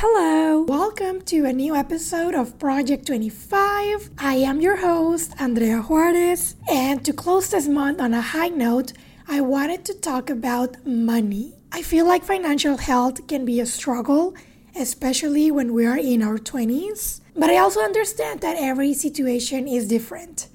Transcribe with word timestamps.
Hello! 0.00 0.62
Welcome 0.62 1.22
to 1.22 1.44
a 1.44 1.52
new 1.52 1.74
episode 1.74 2.32
of 2.32 2.56
Project 2.60 3.08
25. 3.08 4.10
I 4.16 4.34
am 4.34 4.60
your 4.60 4.76
host, 4.76 5.34
Andrea 5.40 5.80
Juarez, 5.80 6.54
and 6.70 7.04
to 7.04 7.12
close 7.12 7.50
this 7.50 7.66
month 7.66 8.00
on 8.00 8.14
a 8.14 8.20
high 8.20 8.46
note, 8.46 8.92
I 9.26 9.40
wanted 9.40 9.84
to 9.86 9.94
talk 9.94 10.30
about 10.30 10.86
money. 10.86 11.54
I 11.72 11.82
feel 11.82 12.06
like 12.06 12.22
financial 12.22 12.76
health 12.76 13.26
can 13.26 13.44
be 13.44 13.58
a 13.58 13.66
struggle, 13.66 14.36
especially 14.76 15.50
when 15.50 15.74
we 15.74 15.84
are 15.84 15.98
in 15.98 16.22
our 16.22 16.38
20s, 16.38 17.20
but 17.34 17.50
I 17.50 17.56
also 17.58 17.80
understand 17.80 18.40
that 18.42 18.56
every 18.56 18.94
situation 18.94 19.66
is 19.66 19.88
different. 19.88 20.46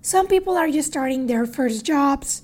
Some 0.00 0.26
people 0.26 0.56
are 0.56 0.70
just 0.70 0.88
starting 0.88 1.26
their 1.26 1.44
first 1.44 1.84
jobs, 1.84 2.40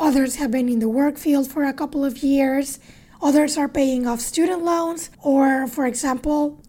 others 0.00 0.36
have 0.36 0.50
been 0.50 0.68
in 0.68 0.80
the 0.80 0.88
work 0.88 1.18
field 1.18 1.48
for 1.48 1.62
a 1.62 1.72
couple 1.72 2.04
of 2.04 2.18
years 2.18 2.80
Others 3.20 3.58
are 3.58 3.68
paying 3.68 4.06
off 4.06 4.20
student 4.20 4.62
loans, 4.62 5.10
or, 5.22 5.66
for 5.66 5.86
example, 5.86 6.62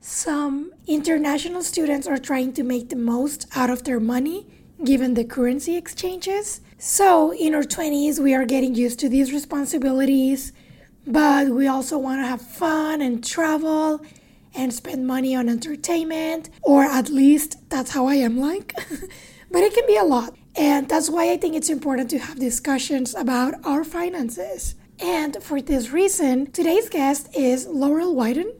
some 0.00 0.72
international 0.86 1.62
students 1.62 2.06
are 2.06 2.18
trying 2.18 2.52
to 2.54 2.62
make 2.62 2.88
the 2.88 2.96
most 2.96 3.46
out 3.54 3.70
of 3.70 3.84
their 3.84 4.00
money 4.00 4.46
given 4.84 5.14
the 5.14 5.24
currency 5.24 5.76
exchanges. 5.76 6.60
So, 6.78 7.32
in 7.32 7.54
our 7.54 7.62
20s, 7.62 8.18
we 8.18 8.34
are 8.34 8.44
getting 8.44 8.74
used 8.74 8.98
to 9.00 9.08
these 9.08 9.32
responsibilities, 9.32 10.52
but 11.06 11.48
we 11.48 11.68
also 11.68 11.96
want 11.96 12.20
to 12.20 12.26
have 12.26 12.42
fun 12.42 13.00
and 13.00 13.24
travel 13.24 14.04
and 14.54 14.74
spend 14.74 15.06
money 15.06 15.34
on 15.34 15.48
entertainment, 15.48 16.50
or 16.62 16.82
at 16.82 17.08
least 17.08 17.68
that's 17.70 17.92
how 17.92 18.06
I 18.06 18.16
am 18.16 18.38
like. 18.38 18.74
but 19.50 19.62
it 19.62 19.74
can 19.74 19.86
be 19.86 19.96
a 19.96 20.04
lot. 20.04 20.34
And 20.56 20.88
that's 20.88 21.08
why 21.08 21.32
I 21.32 21.36
think 21.36 21.54
it's 21.54 21.70
important 21.70 22.10
to 22.10 22.18
have 22.18 22.38
discussions 22.38 23.14
about 23.14 23.54
our 23.64 23.84
finances. 23.84 24.74
And 25.00 25.42
for 25.42 25.60
this 25.60 25.90
reason, 25.90 26.50
today's 26.52 26.88
guest 26.88 27.28
is 27.34 27.66
Laurel 27.66 28.14
Wyton. 28.14 28.54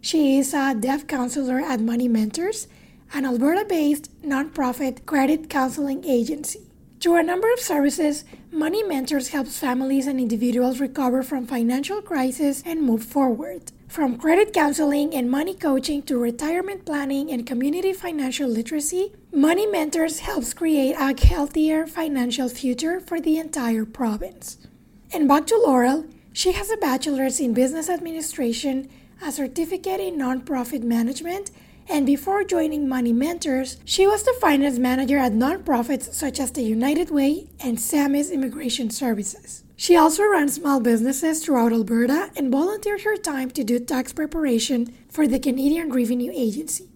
She 0.00 0.38
is 0.38 0.54
a 0.54 0.74
debt 0.74 1.08
counselor 1.08 1.58
at 1.58 1.80
Money 1.80 2.08
Mentors, 2.08 2.68
an 3.12 3.26
Alberta 3.26 3.64
based 3.68 4.08
nonprofit 4.22 5.04
credit 5.04 5.50
counseling 5.50 6.04
agency. 6.04 6.60
Through 7.00 7.16
a 7.16 7.22
number 7.22 7.52
of 7.52 7.58
services, 7.58 8.24
Money 8.52 8.82
Mentors 8.82 9.28
helps 9.28 9.58
families 9.58 10.06
and 10.06 10.20
individuals 10.20 10.80
recover 10.80 11.22
from 11.22 11.46
financial 11.46 12.00
crisis 12.02 12.62
and 12.64 12.82
move 12.82 13.02
forward. 13.02 13.72
From 13.88 14.16
credit 14.16 14.52
counseling 14.52 15.12
and 15.14 15.28
money 15.28 15.54
coaching 15.54 16.02
to 16.02 16.18
retirement 16.18 16.84
planning 16.84 17.30
and 17.32 17.46
community 17.46 17.92
financial 17.92 18.48
literacy, 18.48 19.12
Money 19.32 19.66
Mentors 19.66 20.20
helps 20.20 20.54
create 20.54 20.94
a 20.94 21.26
healthier 21.26 21.86
financial 21.86 22.48
future 22.48 23.00
for 23.00 23.20
the 23.20 23.38
entire 23.38 23.84
province. 23.84 24.58
And 25.12 25.26
back 25.26 25.46
to 25.46 25.56
Laurel, 25.56 26.06
she 26.32 26.52
has 26.52 26.70
a 26.70 26.76
bachelor's 26.76 27.40
in 27.40 27.52
business 27.52 27.90
administration, 27.90 28.88
a 29.20 29.32
certificate 29.32 30.00
in 30.00 30.16
nonprofit 30.16 30.84
management, 30.84 31.50
and 31.88 32.06
before 32.06 32.44
joining 32.44 32.88
Money 32.88 33.12
Mentors, 33.12 33.78
she 33.84 34.06
was 34.06 34.22
the 34.22 34.36
finance 34.40 34.78
manager 34.78 35.18
at 35.18 35.32
nonprofits 35.32 36.14
such 36.14 36.38
as 36.38 36.52
the 36.52 36.62
United 36.62 37.10
Way 37.10 37.48
and 37.58 37.78
Samis 37.78 38.32
Immigration 38.32 38.90
Services. 38.90 39.64
She 39.74 39.96
also 39.96 40.22
runs 40.22 40.54
small 40.54 40.78
businesses 40.78 41.44
throughout 41.44 41.72
Alberta 41.72 42.30
and 42.36 42.52
volunteered 42.52 43.00
her 43.00 43.16
time 43.16 43.50
to 43.50 43.64
do 43.64 43.80
tax 43.80 44.12
preparation 44.12 44.94
for 45.08 45.26
the 45.26 45.40
Canadian 45.40 45.90
Revenue 45.90 46.30
Agency. 46.32 46.88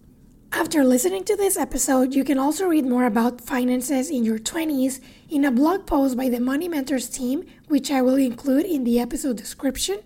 After 0.53 0.85
listening 0.85 1.25
to 1.25 1.35
this 1.35 1.57
episode, 1.57 2.13
you 2.13 2.23
can 2.23 2.37
also 2.37 2.65
read 2.65 2.85
more 2.85 3.03
about 3.03 3.41
finances 3.41 4.09
in 4.09 4.23
your 4.23 4.39
20s 4.39 5.01
in 5.29 5.45
a 5.45 5.51
blog 5.51 5.85
post 5.85 6.15
by 6.15 6.29
the 6.29 6.39
Money 6.39 6.67
Mentors 6.67 7.09
team, 7.09 7.45
which 7.67 7.91
I 7.91 8.01
will 8.01 8.15
include 8.15 8.65
in 8.65 8.83
the 8.83 8.99
episode 8.99 9.37
description. 9.37 9.99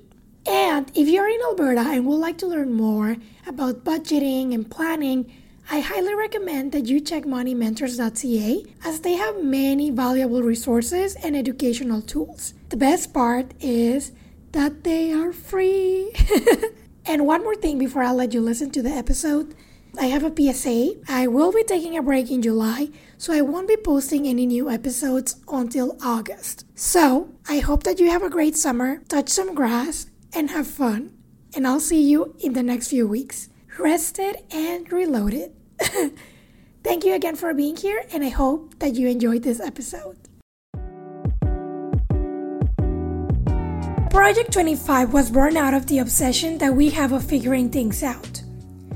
And 0.46 0.90
if 0.96 1.08
you're 1.08 1.28
in 1.28 1.42
Alberta 1.42 1.82
and 1.82 2.06
would 2.06 2.18
like 2.18 2.38
to 2.40 2.48
learn 2.48 2.74
more 2.74 3.18
about 3.46 3.84
budgeting 3.84 4.54
and 4.54 4.70
planning, 4.70 5.32
I 5.70 5.82
highly 5.82 6.16
recommend 6.16 6.72
that 6.72 6.88
you 6.88 7.00
check 7.00 7.26
moneymentors.ca 7.26 8.66
as 8.84 9.02
they 9.02 9.14
have 9.14 9.44
many 9.44 9.92
valuable 9.92 10.42
resources 10.42 11.16
and 11.16 11.36
educational 11.36 12.02
tools. 12.02 12.56
The 12.70 12.78
best 12.78 13.14
part 13.14 13.54
is 13.60 14.12
that 14.54 14.84
they 14.84 15.12
are 15.14 15.32
free. 15.32 16.12
and 17.06 17.28
one 17.28 17.44
more 17.44 17.56
thing 17.56 17.78
before 17.78 18.02
I 18.02 18.12
let 18.12 18.34
you 18.34 18.42
listen 18.42 18.72
to 18.72 18.82
the 18.82 18.90
episode. 18.90 19.54
I 20.00 20.06
have 20.06 20.24
a 20.24 20.32
PSA. 20.32 20.94
I 21.10 21.28
will 21.28 21.52
be 21.52 21.64
taking 21.66 21.98
a 21.98 22.02
break 22.02 22.32
in 22.32 22.42
July, 22.42 22.88
so 23.18 23.34
I 23.34 23.42
won't 23.42 23.68
be 23.68 23.76
posting 23.76 24.26
any 24.26 24.46
new 24.46 24.70
episodes 24.70 25.36
until 25.50 25.98
August. 26.02 26.66
So, 26.74 27.32
I 27.50 27.60
hope 27.60 27.84
that 27.84 28.00
you 28.00 28.10
have 28.10 28.24
a 28.24 28.30
great 28.30 28.56
summer, 28.56 29.04
touch 29.10 29.28
some 29.28 29.54
grass, 29.54 30.10
and 30.34 30.52
have 30.52 30.68
fun. 30.68 31.18
And 31.54 31.68
I'll 31.68 31.82
see 31.82 32.02
you 32.02 32.34
in 32.40 32.54
the 32.54 32.64
next 32.64 32.88
few 32.88 33.10
weeks. 33.10 33.50
Rested 33.78 34.38
and 34.52 34.90
reloaded. 34.90 35.52
Thank 36.84 37.04
you 37.04 37.14
again 37.14 37.36
for 37.36 37.54
being 37.54 37.76
here, 37.76 38.06
and 38.14 38.24
I 38.24 38.30
hope 38.30 38.80
that 38.80 38.96
you 38.96 39.10
enjoyed 39.10 39.44
this 39.44 39.60
episode. 39.60 40.16
Project 44.10 44.54
25 44.54 45.12
was 45.12 45.30
born 45.30 45.58
out 45.58 45.74
of 45.74 45.88
the 45.88 46.00
obsession 46.00 46.58
that 46.60 46.74
we 46.74 46.90
have 46.92 47.12
of 47.12 47.26
figuring 47.26 47.70
things 47.70 48.02
out. 48.02 48.39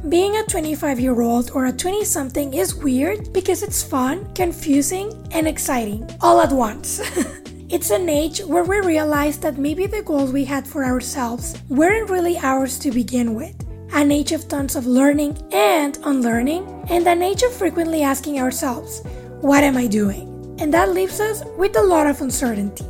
Being 0.10 0.36
a 0.36 0.44
25 0.44 1.00
year 1.00 1.22
old 1.22 1.52
or 1.52 1.68
a 1.68 1.72
20 1.72 2.04
something 2.04 2.54
is 2.54 2.76
weird 2.76 3.32
because 3.32 3.64
it's 3.64 3.82
fun, 3.82 4.28
confusing, 4.34 5.14
and 5.32 5.48
exciting 5.48 6.06
all 6.20 6.42
at 6.42 6.52
once. 6.52 7.00
it's 7.70 7.90
an 7.90 8.10
age 8.10 8.40
where 8.40 8.66
we 8.66 8.82
realize 8.82 9.38
that 9.38 9.58
maybe 9.58 9.86
the 9.86 10.04
goals 10.04 10.34
we 10.34 10.44
had 10.44 10.68
for 10.68 10.84
ourselves 10.84 11.56
weren't 11.70 12.10
really 12.10 12.38
ours 12.40 12.78
to 12.80 12.92
begin 12.92 13.34
with. 13.34 13.56
An 13.94 14.12
age 14.12 14.34
of 14.34 14.50
tons 14.50 14.76
of 14.76 14.86
learning 14.86 15.38
and 15.54 15.98
unlearning, 16.04 16.68
and 16.90 17.08
an 17.08 17.22
age 17.22 17.44
of 17.44 17.54
frequently 17.54 18.02
asking 18.02 18.42
ourselves, 18.42 19.04
What 19.40 19.64
am 19.64 19.78
I 19.78 19.88
doing? 19.88 20.58
And 20.60 20.74
that 20.74 20.90
leaves 20.90 21.22
us 21.22 21.44
with 21.58 21.78
a 21.78 21.82
lot 21.82 22.08
of 22.08 22.20
uncertainty. 22.20 22.86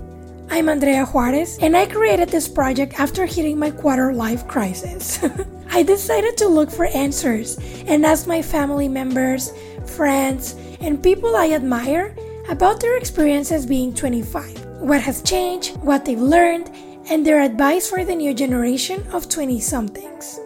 I'm 0.49 0.69
Andrea 0.69 1.05
Juarez, 1.05 1.57
and 1.61 1.75
I 1.75 1.85
created 1.85 2.29
this 2.29 2.47
project 2.47 2.99
after 2.99 3.25
hitting 3.25 3.57
my 3.57 3.71
quarter 3.71 4.13
life 4.13 4.47
crisis. 4.47 5.19
I 5.71 5.83
decided 5.83 6.37
to 6.37 6.47
look 6.47 6.69
for 6.69 6.85
answers 6.85 7.57
and 7.87 8.05
ask 8.05 8.27
my 8.27 8.41
family 8.41 8.87
members, 8.87 9.51
friends, 9.85 10.55
and 10.79 11.01
people 11.01 11.35
I 11.35 11.51
admire 11.51 12.15
about 12.49 12.79
their 12.79 12.97
experiences 12.97 13.65
being 13.65 13.93
25, 13.93 14.65
what 14.81 15.01
has 15.01 15.21
changed, 15.23 15.77
what 15.77 16.05
they've 16.05 16.19
learned, 16.19 16.69
and 17.09 17.25
their 17.25 17.41
advice 17.41 17.89
for 17.89 18.05
the 18.05 18.15
new 18.15 18.33
generation 18.33 19.05
of 19.11 19.29
20 19.29 19.59
somethings. 19.59 20.39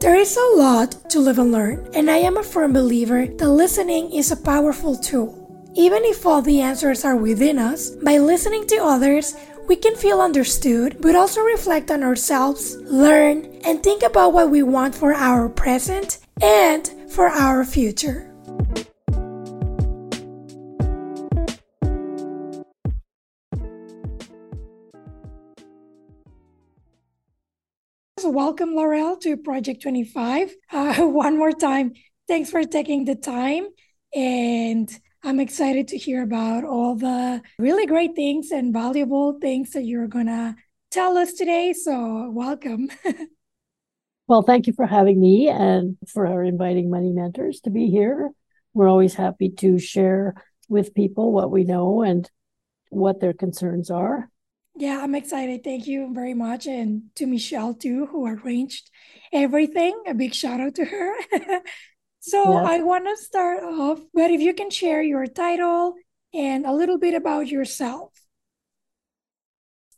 There 0.00 0.16
is 0.16 0.36
a 0.36 0.56
lot 0.56 1.08
to 1.10 1.20
live 1.20 1.38
and 1.38 1.52
learn, 1.52 1.88
and 1.94 2.10
I 2.10 2.16
am 2.16 2.36
a 2.36 2.42
firm 2.42 2.72
believer 2.72 3.26
that 3.26 3.48
listening 3.48 4.12
is 4.12 4.32
a 4.32 4.36
powerful 4.36 4.96
tool. 4.96 5.41
Even 5.74 6.04
if 6.04 6.26
all 6.26 6.42
the 6.42 6.60
answers 6.60 7.02
are 7.02 7.16
within 7.16 7.58
us, 7.58 7.96
by 7.96 8.18
listening 8.18 8.66
to 8.66 8.76
others, 8.76 9.34
we 9.66 9.74
can 9.74 9.96
feel 9.96 10.20
understood, 10.20 10.98
but 11.00 11.16
also 11.16 11.40
reflect 11.40 11.90
on 11.90 12.02
ourselves, 12.02 12.76
learn, 12.82 13.46
and 13.64 13.82
think 13.82 14.02
about 14.02 14.34
what 14.34 14.50
we 14.50 14.62
want 14.62 14.94
for 14.94 15.14
our 15.14 15.48
present 15.48 16.18
and 16.42 16.92
for 17.08 17.28
our 17.28 17.64
future. 17.64 18.28
Welcome, 28.22 28.74
Laurel, 28.74 29.16
to 29.18 29.38
Project 29.38 29.80
25. 29.82 30.54
Uh, 30.70 31.06
one 31.06 31.38
more 31.38 31.52
time, 31.52 31.94
thanks 32.28 32.50
for 32.50 32.62
taking 32.64 33.06
the 33.06 33.14
time 33.14 33.68
and 34.14 34.90
I'm 35.24 35.38
excited 35.38 35.88
to 35.88 35.96
hear 35.96 36.22
about 36.22 36.64
all 36.64 36.96
the 36.96 37.42
really 37.58 37.86
great 37.86 38.16
things 38.16 38.50
and 38.50 38.72
valuable 38.72 39.38
things 39.40 39.70
that 39.70 39.84
you're 39.84 40.08
going 40.08 40.26
to 40.26 40.56
tell 40.90 41.16
us 41.16 41.34
today. 41.34 41.72
So, 41.74 42.28
welcome. 42.30 42.90
well, 44.26 44.42
thank 44.42 44.66
you 44.66 44.72
for 44.72 44.84
having 44.84 45.20
me 45.20 45.48
and 45.48 45.96
for 46.08 46.42
inviting 46.42 46.90
Money 46.90 47.12
Mentors 47.12 47.60
to 47.60 47.70
be 47.70 47.88
here. 47.88 48.30
We're 48.74 48.88
always 48.88 49.14
happy 49.14 49.50
to 49.58 49.78
share 49.78 50.34
with 50.68 50.92
people 50.92 51.30
what 51.30 51.52
we 51.52 51.62
know 51.62 52.02
and 52.02 52.28
what 52.90 53.20
their 53.20 53.32
concerns 53.32 53.90
are. 53.90 54.28
Yeah, 54.74 55.00
I'm 55.02 55.14
excited. 55.14 55.62
Thank 55.62 55.86
you 55.86 56.12
very 56.12 56.34
much. 56.34 56.66
And 56.66 57.02
to 57.16 57.26
Michelle, 57.26 57.74
too, 57.74 58.06
who 58.06 58.26
arranged 58.26 58.90
everything. 59.32 60.02
A 60.08 60.14
big 60.14 60.34
shout 60.34 60.60
out 60.60 60.74
to 60.76 60.84
her. 60.84 61.14
So. 62.22 62.54
I 62.54 62.78
want 62.82 63.04
to 63.06 63.16
start 63.16 63.64
off, 63.64 64.00
but 64.14 64.30
if 64.30 64.40
you 64.40 64.54
can 64.54 64.70
share 64.70 65.02
your 65.02 65.26
title 65.26 65.96
and 66.32 66.64
a 66.64 66.72
little 66.72 66.96
bit 66.96 67.14
about 67.14 67.48
yourself. 67.48 68.12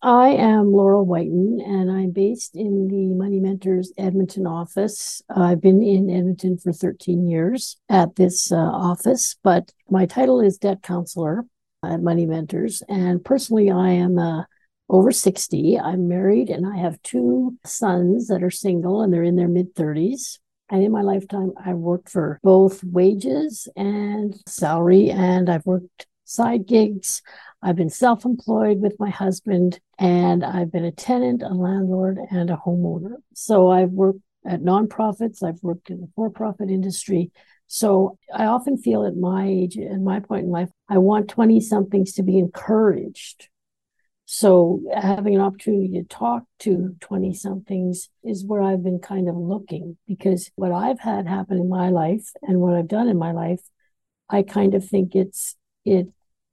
I 0.00 0.30
am 0.30 0.72
Laurel 0.72 1.06
Wyton, 1.06 1.62
and 1.62 1.90
I'm 1.90 2.12
based 2.12 2.56
in 2.56 2.88
the 2.88 3.14
Money 3.14 3.40
Mentors 3.40 3.92
Edmonton 3.98 4.46
office. 4.46 5.20
I've 5.28 5.60
been 5.60 5.82
in 5.82 6.08
Edmonton 6.08 6.56
for 6.56 6.72
13 6.72 7.28
years 7.28 7.76
at 7.90 8.16
this 8.16 8.50
uh, 8.50 8.56
office, 8.56 9.36
but 9.42 9.72
my 9.90 10.06
title 10.06 10.40
is 10.40 10.56
Debt 10.56 10.82
Counselor 10.82 11.44
at 11.84 12.00
Money 12.00 12.24
Mentors. 12.24 12.82
And 12.88 13.22
personally, 13.22 13.70
I 13.70 13.90
am 13.90 14.18
a 14.18 14.46
over 14.88 15.10
60. 15.10 15.78
I'm 15.78 16.08
married 16.08 16.48
and 16.48 16.66
I 16.66 16.78
have 16.78 17.02
two 17.02 17.58
sons 17.66 18.28
that 18.28 18.42
are 18.42 18.50
single 18.50 19.02
and 19.02 19.12
they're 19.12 19.22
in 19.22 19.36
their 19.36 19.48
mid 19.48 19.74
30s. 19.74 20.38
And 20.70 20.82
in 20.82 20.92
my 20.92 21.02
lifetime, 21.02 21.52
I've 21.64 21.76
worked 21.76 22.08
for 22.08 22.40
both 22.42 22.82
wages 22.82 23.68
and 23.76 24.34
salary, 24.46 25.10
and 25.10 25.50
I've 25.50 25.66
worked 25.66 26.06
side 26.24 26.66
gigs. 26.66 27.22
I've 27.62 27.76
been 27.76 27.90
self 27.90 28.24
employed 28.24 28.80
with 28.80 28.98
my 28.98 29.10
husband, 29.10 29.80
and 29.98 30.44
I've 30.44 30.72
been 30.72 30.84
a 30.84 30.92
tenant, 30.92 31.42
a 31.42 31.48
landlord, 31.48 32.18
and 32.30 32.50
a 32.50 32.56
homeowner. 32.56 33.16
So 33.34 33.70
I've 33.70 33.90
worked 33.90 34.20
at 34.46 34.62
nonprofits, 34.62 35.42
I've 35.42 35.62
worked 35.62 35.90
in 35.90 36.00
the 36.00 36.08
for 36.14 36.30
profit 36.30 36.70
industry. 36.70 37.30
So 37.66 38.18
I 38.32 38.44
often 38.44 38.76
feel 38.76 39.06
at 39.06 39.16
my 39.16 39.46
age 39.46 39.76
and 39.76 40.04
my 40.04 40.20
point 40.20 40.44
in 40.44 40.50
life, 40.50 40.70
I 40.88 40.98
want 40.98 41.28
20 41.28 41.60
somethings 41.60 42.12
to 42.14 42.22
be 42.22 42.38
encouraged. 42.38 43.48
So 44.36 44.80
having 44.92 45.36
an 45.36 45.40
opportunity 45.40 45.92
to 45.92 46.02
talk 46.02 46.42
to 46.58 46.96
20 47.00 47.34
somethings 47.34 48.08
is 48.24 48.44
where 48.44 48.60
I've 48.60 48.82
been 48.82 48.98
kind 48.98 49.28
of 49.28 49.36
looking 49.36 49.96
because 50.08 50.50
what 50.56 50.72
I've 50.72 50.98
had 50.98 51.28
happen 51.28 51.56
in 51.56 51.68
my 51.68 51.90
life 51.90 52.32
and 52.42 52.58
what 52.58 52.74
I've 52.74 52.88
done 52.88 53.06
in 53.06 53.16
my 53.16 53.30
life, 53.30 53.60
I 54.28 54.42
kind 54.42 54.74
of 54.74 54.84
think 54.84 55.14
it's 55.14 55.54
it 55.84 56.08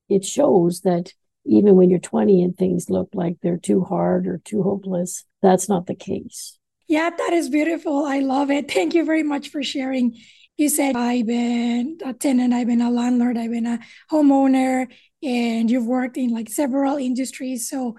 it 0.10 0.24
shows 0.24 0.82
that 0.82 1.14
even 1.44 1.76
when 1.76 1.90
you're 1.90 1.98
20 1.98 2.44
and 2.44 2.56
things 2.56 2.92
look 2.92 3.10
like 3.16 3.38
they're 3.42 3.58
too 3.58 3.84
hard 3.84 4.28
or 4.28 4.38
too 4.46 4.62
hopeless, 4.62 5.26
that's 5.42 5.68
not 5.68 5.88
the 5.88 5.96
case. 5.96 6.60
Yeah, 6.88 7.10
that 7.10 7.34
is 7.34 7.50
beautiful. 7.50 8.06
I 8.06 8.20
love 8.20 8.52
it. 8.52 8.72
Thank 8.72 8.94
you 8.94 9.04
very 9.04 9.24
much 9.24 9.50
for 9.50 9.64
sharing. 9.64 10.18
You 10.58 10.70
said 10.70 10.96
I've 10.96 11.26
been 11.26 11.98
a 12.06 12.14
tenant, 12.14 12.54
I've 12.54 12.68
been 12.68 12.82
a 12.82 12.92
landlord, 12.92 13.38
I've 13.38 13.52
been 13.52 13.66
a 13.66 13.80
homeowner, 14.12 14.88
and 15.24 15.72
you've 15.72 15.86
worked 15.86 16.18
in 16.18 16.32
like 16.32 16.50
several 16.50 16.98
industries. 16.98 17.68
So 17.70 17.98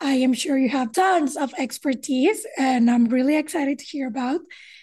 I 0.00 0.14
am 0.14 0.34
sure 0.34 0.58
you 0.58 0.68
have 0.70 0.92
tons 0.92 1.36
of 1.36 1.54
expertise, 1.58 2.46
and 2.58 2.90
I'm 2.90 3.06
really 3.06 3.36
excited 3.36 3.78
to 3.78 3.84
hear 3.84 4.08
about. 4.08 4.40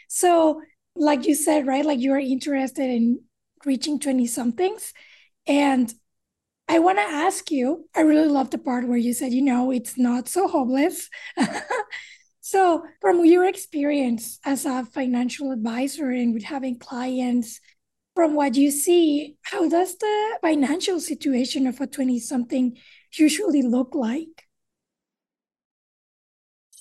So, 0.10 0.62
like 0.96 1.28
you 1.28 1.36
said, 1.36 1.68
right, 1.68 1.86
like 1.86 2.00
you 2.00 2.14
are 2.14 2.20
interested 2.20 2.90
in 2.90 3.22
reaching 3.66 4.00
20 4.00 4.28
somethings. 4.28 4.94
And 5.48 5.94
I 6.70 6.80
want 6.80 7.00
to 7.00 7.04
ask 7.04 7.52
you, 7.52 7.90
I 7.96 8.02
really 8.02 8.28
love 8.30 8.52
the 8.52 8.58
part 8.60 8.88
where 8.88 8.98
you 8.98 9.14
said, 9.14 9.34
you 9.34 9.42
know, 9.44 9.72
it's 9.72 9.98
not 9.98 10.30
so 10.30 10.48
hopeless. 10.48 11.10
so, 12.46 12.84
from 13.00 13.24
your 13.24 13.46
experience 13.46 14.38
as 14.44 14.66
a 14.66 14.84
financial 14.84 15.52
advisor 15.54 16.10
and 16.10 16.34
with 16.34 16.44
having 16.44 16.78
clients, 16.78 17.62
from 18.16 18.36
what 18.36 18.56
you 18.56 18.70
see, 18.70 19.38
how 19.44 19.70
does 19.70 19.98
the 19.98 20.38
financial 20.42 21.00
situation 21.00 21.68
of 21.68 21.80
a 21.80 21.88
20 21.88 22.20
something 22.20 22.78
usually 23.14 23.62
look 23.62 23.96
like? 23.96 24.44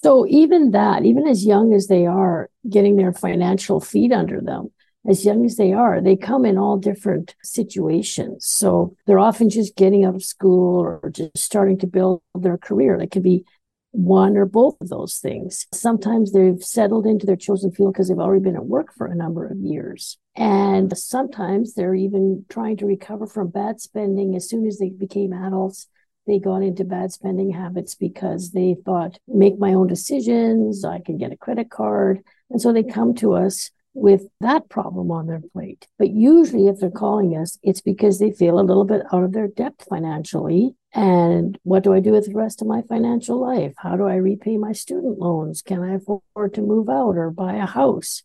So, 0.02 0.26
even 0.26 0.72
that, 0.72 1.04
even 1.04 1.28
as 1.28 1.46
young 1.46 1.72
as 1.72 1.86
they 1.86 2.06
are, 2.06 2.50
getting 2.68 2.96
their 2.96 3.12
financial 3.12 3.78
feet 3.78 4.10
under 4.10 4.40
them, 4.40 4.72
as 5.06 5.24
young 5.24 5.44
as 5.44 5.58
they 5.58 5.72
are, 5.72 6.00
they 6.00 6.16
come 6.16 6.44
in 6.44 6.58
all 6.58 6.76
different 6.76 7.36
situations. 7.44 8.46
So 8.46 8.96
they're 9.06 9.20
often 9.20 9.48
just 9.48 9.76
getting 9.76 10.04
out 10.04 10.16
of 10.16 10.24
school 10.24 10.80
or 10.80 11.08
just 11.10 11.38
starting 11.38 11.78
to 11.78 11.86
build 11.86 12.20
their 12.34 12.58
career. 12.58 12.98
They 12.98 13.06
could 13.06 13.22
be 13.22 13.44
one 13.92 14.36
or 14.36 14.46
both 14.46 14.80
of 14.80 14.88
those 14.88 15.18
things. 15.18 15.66
Sometimes 15.72 16.32
they've 16.32 16.62
settled 16.62 17.06
into 17.06 17.26
their 17.26 17.36
chosen 17.36 17.70
field 17.70 17.92
because 17.92 18.08
they've 18.08 18.18
already 18.18 18.42
been 18.42 18.56
at 18.56 18.64
work 18.64 18.92
for 18.92 19.06
a 19.06 19.14
number 19.14 19.46
of 19.46 19.58
years. 19.58 20.18
And 20.34 20.96
sometimes 20.96 21.74
they're 21.74 21.94
even 21.94 22.44
trying 22.48 22.78
to 22.78 22.86
recover 22.86 23.26
from 23.26 23.48
bad 23.48 23.80
spending 23.80 24.34
as 24.34 24.48
soon 24.48 24.66
as 24.66 24.78
they 24.78 24.88
became 24.88 25.32
adults. 25.32 25.88
They 26.26 26.38
got 26.38 26.62
into 26.62 26.84
bad 26.84 27.12
spending 27.12 27.50
habits 27.50 27.94
because 27.94 28.52
they 28.52 28.76
thought, 28.84 29.18
make 29.28 29.58
my 29.58 29.74
own 29.74 29.88
decisions, 29.88 30.84
I 30.84 31.00
can 31.00 31.18
get 31.18 31.32
a 31.32 31.36
credit 31.36 31.70
card. 31.70 32.22
And 32.48 32.60
so 32.60 32.72
they 32.72 32.84
come 32.84 33.14
to 33.16 33.34
us 33.34 33.70
with 33.94 34.26
that 34.40 34.68
problem 34.68 35.10
on 35.10 35.26
their 35.26 35.42
plate. 35.52 35.86
But 35.98 36.10
usually, 36.10 36.68
if 36.68 36.78
they're 36.78 36.90
calling 36.90 37.36
us, 37.36 37.58
it's 37.62 37.80
because 37.80 38.18
they 38.18 38.30
feel 38.32 38.58
a 38.58 38.62
little 38.62 38.84
bit 38.84 39.02
out 39.12 39.24
of 39.24 39.32
their 39.32 39.48
depth 39.48 39.86
financially. 39.88 40.74
And 40.94 41.58
what 41.62 41.82
do 41.82 41.92
I 41.94 42.00
do 42.00 42.12
with 42.12 42.26
the 42.26 42.34
rest 42.34 42.62
of 42.62 42.68
my 42.68 42.82
financial 42.82 43.40
life? 43.40 43.74
How 43.76 43.96
do 43.96 44.06
I 44.06 44.14
repay 44.14 44.56
my 44.56 44.72
student 44.72 45.18
loans? 45.18 45.62
Can 45.62 45.82
I 45.82 45.94
afford 45.94 46.54
to 46.54 46.62
move 46.62 46.88
out 46.88 47.16
or 47.16 47.30
buy 47.30 47.54
a 47.54 47.66
house? 47.66 48.22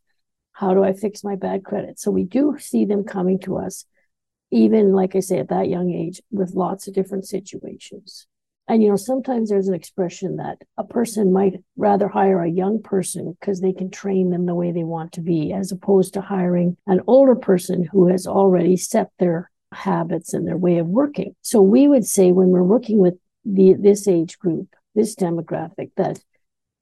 How 0.53 0.73
do 0.73 0.83
I 0.83 0.93
fix 0.93 1.23
my 1.23 1.35
bad 1.35 1.63
credit? 1.63 1.99
So 1.99 2.11
we 2.11 2.23
do 2.23 2.57
see 2.59 2.85
them 2.85 3.03
coming 3.03 3.39
to 3.39 3.57
us, 3.57 3.85
even 4.51 4.93
like 4.93 5.15
I 5.15 5.19
say, 5.19 5.39
at 5.39 5.49
that 5.49 5.69
young 5.69 5.91
age, 5.91 6.21
with 6.31 6.55
lots 6.55 6.87
of 6.87 6.93
different 6.93 7.25
situations. 7.25 8.25
And, 8.67 8.83
you 8.83 8.89
know, 8.89 8.97
sometimes 8.97 9.49
there's 9.49 9.69
an 9.69 9.73
expression 9.73 10.37
that 10.37 10.57
a 10.77 10.83
person 10.83 11.31
might 11.31 11.61
rather 11.77 12.07
hire 12.09 12.43
a 12.43 12.51
young 12.51 12.81
person 12.81 13.37
because 13.39 13.61
they 13.61 13.71
can 13.71 13.89
train 13.89 14.29
them 14.29 14.45
the 14.45 14.55
way 14.55 14.71
they 14.71 14.83
want 14.83 15.13
to 15.13 15.21
be, 15.21 15.53
as 15.53 15.71
opposed 15.71 16.13
to 16.13 16.21
hiring 16.21 16.75
an 16.85 17.01
older 17.07 17.35
person 17.35 17.87
who 17.89 18.07
has 18.07 18.27
already 18.27 18.75
set 18.75 19.09
their 19.19 19.49
habits 19.73 20.33
and 20.33 20.45
their 20.45 20.57
way 20.57 20.79
of 20.79 20.87
working. 20.87 21.35
So 21.41 21.61
we 21.61 21.87
would 21.87 22.05
say 22.05 22.31
when 22.31 22.49
we're 22.49 22.63
working 22.63 22.97
with 22.97 23.15
the 23.45 23.75
this 23.79 24.07
age 24.07 24.37
group, 24.37 24.67
this 24.95 25.15
demographic, 25.15 25.91
that 25.95 26.19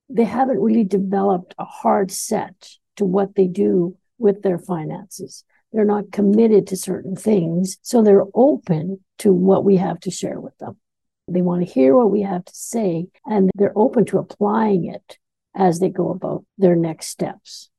they 0.09 0.23
haven't 0.23 0.61
really 0.61 0.83
developed 0.83 1.53
a 1.59 1.65
hard 1.65 2.11
set 2.11 2.69
to 2.95 3.05
what 3.05 3.35
they 3.35 3.47
do 3.47 3.95
with 4.17 4.41
their 4.41 4.57
finances. 4.57 5.43
They're 5.71 5.85
not 5.85 6.11
committed 6.11 6.67
to 6.67 6.77
certain 6.77 7.15
things. 7.15 7.77
So 7.81 8.01
they're 8.01 8.23
open 8.33 9.03
to 9.19 9.33
what 9.33 9.65
we 9.65 9.75
have 9.77 9.99
to 10.01 10.11
share 10.11 10.39
with 10.39 10.57
them. 10.57 10.77
They 11.27 11.41
want 11.41 11.65
to 11.65 11.71
hear 11.71 11.95
what 11.95 12.11
we 12.11 12.21
have 12.21 12.45
to 12.45 12.55
say, 12.55 13.07
and 13.25 13.49
they're 13.55 13.77
open 13.77 14.05
to 14.05 14.19
applying 14.19 14.85
it 14.85 15.17
as 15.55 15.79
they 15.79 15.89
go 15.89 16.09
about 16.09 16.45
their 16.57 16.75
next 16.75 17.07
steps. 17.07 17.69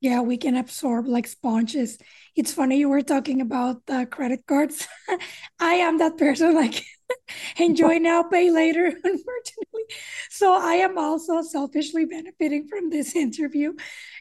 Yeah, 0.00 0.20
we 0.20 0.36
can 0.36 0.56
absorb 0.56 1.06
like 1.06 1.26
sponges. 1.26 1.98
It's 2.34 2.52
funny 2.52 2.78
you 2.78 2.88
were 2.88 3.02
talking 3.02 3.40
about 3.40 3.82
uh, 3.88 4.04
credit 4.06 4.46
cards. 4.46 4.86
I 5.58 5.74
am 5.74 5.98
that 5.98 6.16
person 6.16 6.54
like 6.54 6.84
enjoy 7.58 7.98
now, 7.98 8.22
pay 8.22 8.50
later, 8.50 8.86
unfortunately. 8.86 9.84
So 10.30 10.54
I 10.54 10.74
am 10.74 10.98
also 10.98 11.42
selfishly 11.42 12.04
benefiting 12.04 12.68
from 12.68 12.90
this 12.90 13.16
interview 13.16 13.74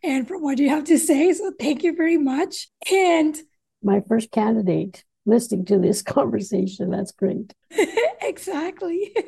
and 0.04 0.28
from 0.28 0.42
what 0.42 0.60
you 0.60 0.70
have 0.70 0.86
to 0.86 0.98
say. 0.98 1.32
So 1.34 1.52
thank 1.60 1.84
you 1.84 1.96
very 1.96 2.18
much. 2.18 2.70
And 2.92 3.38
my 3.84 4.02
first 4.08 4.32
candidate 4.32 5.04
listening 5.26 5.66
to 5.66 5.80
this 5.80 6.02
conversation. 6.18 6.90
That's 6.90 7.12
great. 7.12 7.54
exactly. 8.22 9.14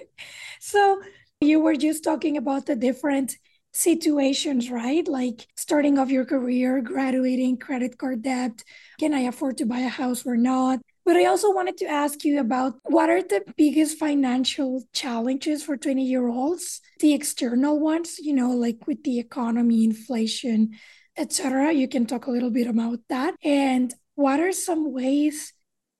So 0.59 1.01
you 1.39 1.59
were 1.59 1.75
just 1.75 2.03
talking 2.03 2.35
about 2.35 2.65
the 2.65 2.75
different 2.75 3.37
situations, 3.73 4.71
right? 4.71 5.07
Like 5.07 5.47
starting 5.55 5.99
off 5.99 6.09
your 6.09 6.25
career, 6.25 6.81
graduating, 6.81 7.57
credit 7.57 7.97
card 7.97 8.23
debt. 8.23 8.63
Can 8.99 9.13
I 9.13 9.21
afford 9.21 9.57
to 9.59 9.65
buy 9.65 9.79
a 9.79 9.87
house 9.87 10.25
or 10.25 10.35
not? 10.35 10.79
But 11.05 11.15
I 11.15 11.25
also 11.25 11.53
wanted 11.53 11.77
to 11.77 11.85
ask 11.85 12.25
you 12.25 12.39
about 12.39 12.73
what 12.83 13.09
are 13.09 13.21
the 13.21 13.43
biggest 13.55 13.97
financial 13.97 14.83
challenges 14.93 15.63
for 15.63 15.77
20 15.77 16.03
year 16.03 16.27
olds? 16.27 16.81
The 16.99 17.13
external 17.13 17.79
ones, 17.79 18.17
you 18.19 18.33
know, 18.33 18.51
like 18.51 18.87
with 18.87 19.03
the 19.03 19.19
economy, 19.19 19.85
inflation, 19.85 20.71
etc. 21.15 21.71
You 21.71 21.87
can 21.87 22.07
talk 22.07 22.25
a 22.25 22.31
little 22.31 22.49
bit 22.51 22.67
about 22.67 22.99
that. 23.09 23.35
And 23.43 23.93
what 24.15 24.39
are 24.39 24.51
some 24.51 24.91
ways 24.91 25.53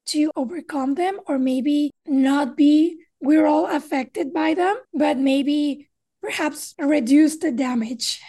to 0.07 0.31
overcome 0.35 0.95
them 0.95 1.19
or 1.27 1.37
maybe 1.37 1.91
not 2.05 2.57
be 2.57 2.97
we're 3.19 3.47
all 3.47 3.67
affected 3.67 4.33
by 4.33 4.53
them 4.53 4.77
but 4.93 5.17
maybe 5.17 5.87
perhaps 6.21 6.75
reduce 6.77 7.37
the 7.37 7.51
damage. 7.51 8.21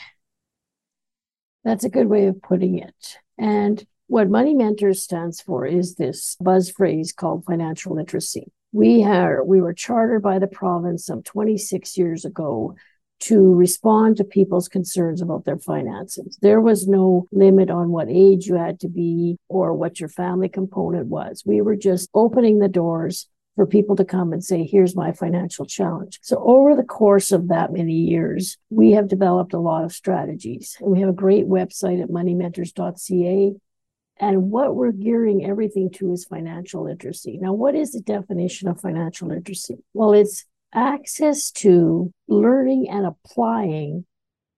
That's 1.64 1.84
a 1.84 1.90
good 1.90 2.06
way 2.06 2.26
of 2.26 2.40
putting 2.40 2.78
it. 2.78 3.18
And 3.36 3.84
what 4.06 4.30
money 4.30 4.54
mentors 4.54 5.02
stands 5.02 5.40
for 5.40 5.66
is 5.66 5.96
this 5.96 6.36
buzz 6.40 6.70
phrase 6.70 7.12
called 7.12 7.44
financial 7.44 7.94
literacy. 7.94 8.52
We 8.72 9.02
are 9.04 9.44
we 9.44 9.60
were 9.60 9.72
chartered 9.72 10.22
by 10.22 10.38
the 10.38 10.46
province 10.46 11.06
some 11.06 11.22
26 11.22 11.96
years 11.98 12.24
ago 12.24 12.76
to 13.20 13.54
respond 13.54 14.16
to 14.16 14.24
people's 14.24 14.68
concerns 14.68 15.20
about 15.20 15.44
their 15.44 15.58
finances. 15.58 16.38
There 16.40 16.60
was 16.60 16.86
no 16.86 17.26
limit 17.32 17.70
on 17.70 17.90
what 17.90 18.08
age 18.08 18.46
you 18.46 18.54
had 18.54 18.80
to 18.80 18.88
be 18.88 19.36
or 19.48 19.74
what 19.74 20.00
your 20.00 20.08
family 20.08 20.48
component 20.48 21.06
was. 21.06 21.42
We 21.44 21.60
were 21.60 21.76
just 21.76 22.08
opening 22.14 22.58
the 22.58 22.68
doors 22.68 23.28
for 23.56 23.66
people 23.66 23.96
to 23.96 24.04
come 24.04 24.32
and 24.32 24.42
say, 24.42 24.62
here's 24.64 24.94
my 24.94 25.10
financial 25.10 25.66
challenge. 25.66 26.20
So 26.22 26.40
over 26.44 26.76
the 26.76 26.84
course 26.84 27.32
of 27.32 27.48
that 27.48 27.72
many 27.72 27.92
years, 27.92 28.56
we 28.70 28.92
have 28.92 29.08
developed 29.08 29.52
a 29.52 29.58
lot 29.58 29.82
of 29.82 29.92
strategies 29.92 30.76
and 30.78 30.92
we 30.92 31.00
have 31.00 31.08
a 31.08 31.12
great 31.12 31.48
website 31.48 32.00
at 32.00 32.08
moneymentors.ca. 32.08 33.54
And 34.20 34.50
what 34.50 34.76
we're 34.76 34.92
gearing 34.92 35.44
everything 35.44 35.90
to 35.94 36.12
is 36.12 36.24
financial 36.24 36.84
literacy. 36.84 37.38
Now, 37.40 37.52
what 37.52 37.74
is 37.74 37.90
the 37.90 38.00
definition 38.00 38.68
of 38.68 38.80
financial 38.80 39.28
literacy? 39.28 39.78
Well, 39.92 40.12
it's 40.12 40.44
access 40.74 41.50
to 41.50 42.12
learning 42.26 42.88
and 42.88 43.06
applying 43.06 44.04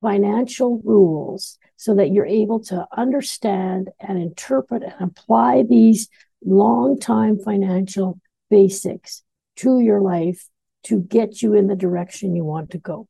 financial 0.00 0.80
rules 0.84 1.58
so 1.76 1.94
that 1.94 2.10
you're 2.10 2.26
able 2.26 2.60
to 2.60 2.86
understand 2.96 3.90
and 4.00 4.18
interpret 4.18 4.82
and 4.82 5.10
apply 5.10 5.62
these 5.62 6.08
long 6.44 6.98
time 6.98 7.38
financial 7.38 8.18
basics 8.48 9.22
to 9.56 9.80
your 9.80 10.00
life 10.00 10.48
to 10.82 11.00
get 11.00 11.42
you 11.42 11.54
in 11.54 11.66
the 11.66 11.76
direction 11.76 12.34
you 12.34 12.44
want 12.44 12.70
to 12.70 12.78
go. 12.78 13.06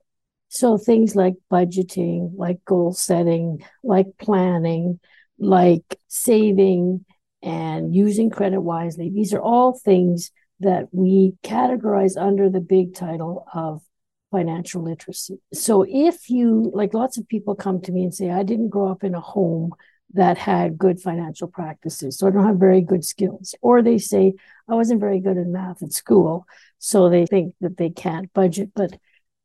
So 0.49 0.77
things 0.77 1.15
like 1.15 1.35
budgeting, 1.51 2.33
like 2.37 2.65
goal 2.65 2.93
setting, 2.93 3.63
like 3.85 4.07
planning, 4.19 4.99
like 5.39 5.99
saving 6.09 7.05
and 7.43 7.95
using 7.95 8.31
credit 8.31 8.61
wisely. 8.61 9.11
These 9.11 9.33
are 9.33 9.41
all 9.41 9.79
things 9.79 10.33
that 10.61 10.89
we 10.93 11.35
categorize 11.43 12.21
under 12.21 12.49
the 12.49 12.61
big 12.61 12.95
title 12.95 13.47
of 13.53 13.83
financial 14.31 14.83
literacy. 14.83 15.41
So 15.53 15.85
if 15.89 16.31
you, 16.31 16.71
like 16.75 16.95
lots 16.95 17.19
of 17.19 17.29
people 17.29 17.55
come 17.55 17.81
to 17.83 17.93
me 17.93 18.05
and 18.05 18.15
say, 18.15 18.31
I 18.31 18.43
didn't 18.43 18.69
grow 18.69 18.91
up 18.91 19.03
in 19.03 19.15
a 19.15 19.21
home 19.21 19.73
that 20.13 20.39
had 20.39 20.79
good 20.79 21.01
financial 21.01 21.49
practices, 21.49 22.19
so 22.19 22.27
I 22.27 22.31
don't 22.31 22.47
have 22.47 22.57
very 22.57 22.81
good 22.81 23.05
skills. 23.05 23.55
Or 23.61 23.83
they 23.83 23.99
say, 23.99 24.35
I 24.69 24.75
wasn't 24.75 25.01
very 25.01 25.21
good 25.21 25.37
in 25.37 25.53
math 25.53 25.83
at 25.83 25.93
school, 25.93 26.47
so 26.79 27.09
they 27.09 27.27
think 27.27 27.55
that 27.61 27.77
they 27.77 27.91
can't 27.91 28.33
budget. 28.33 28.71
But 28.75 28.99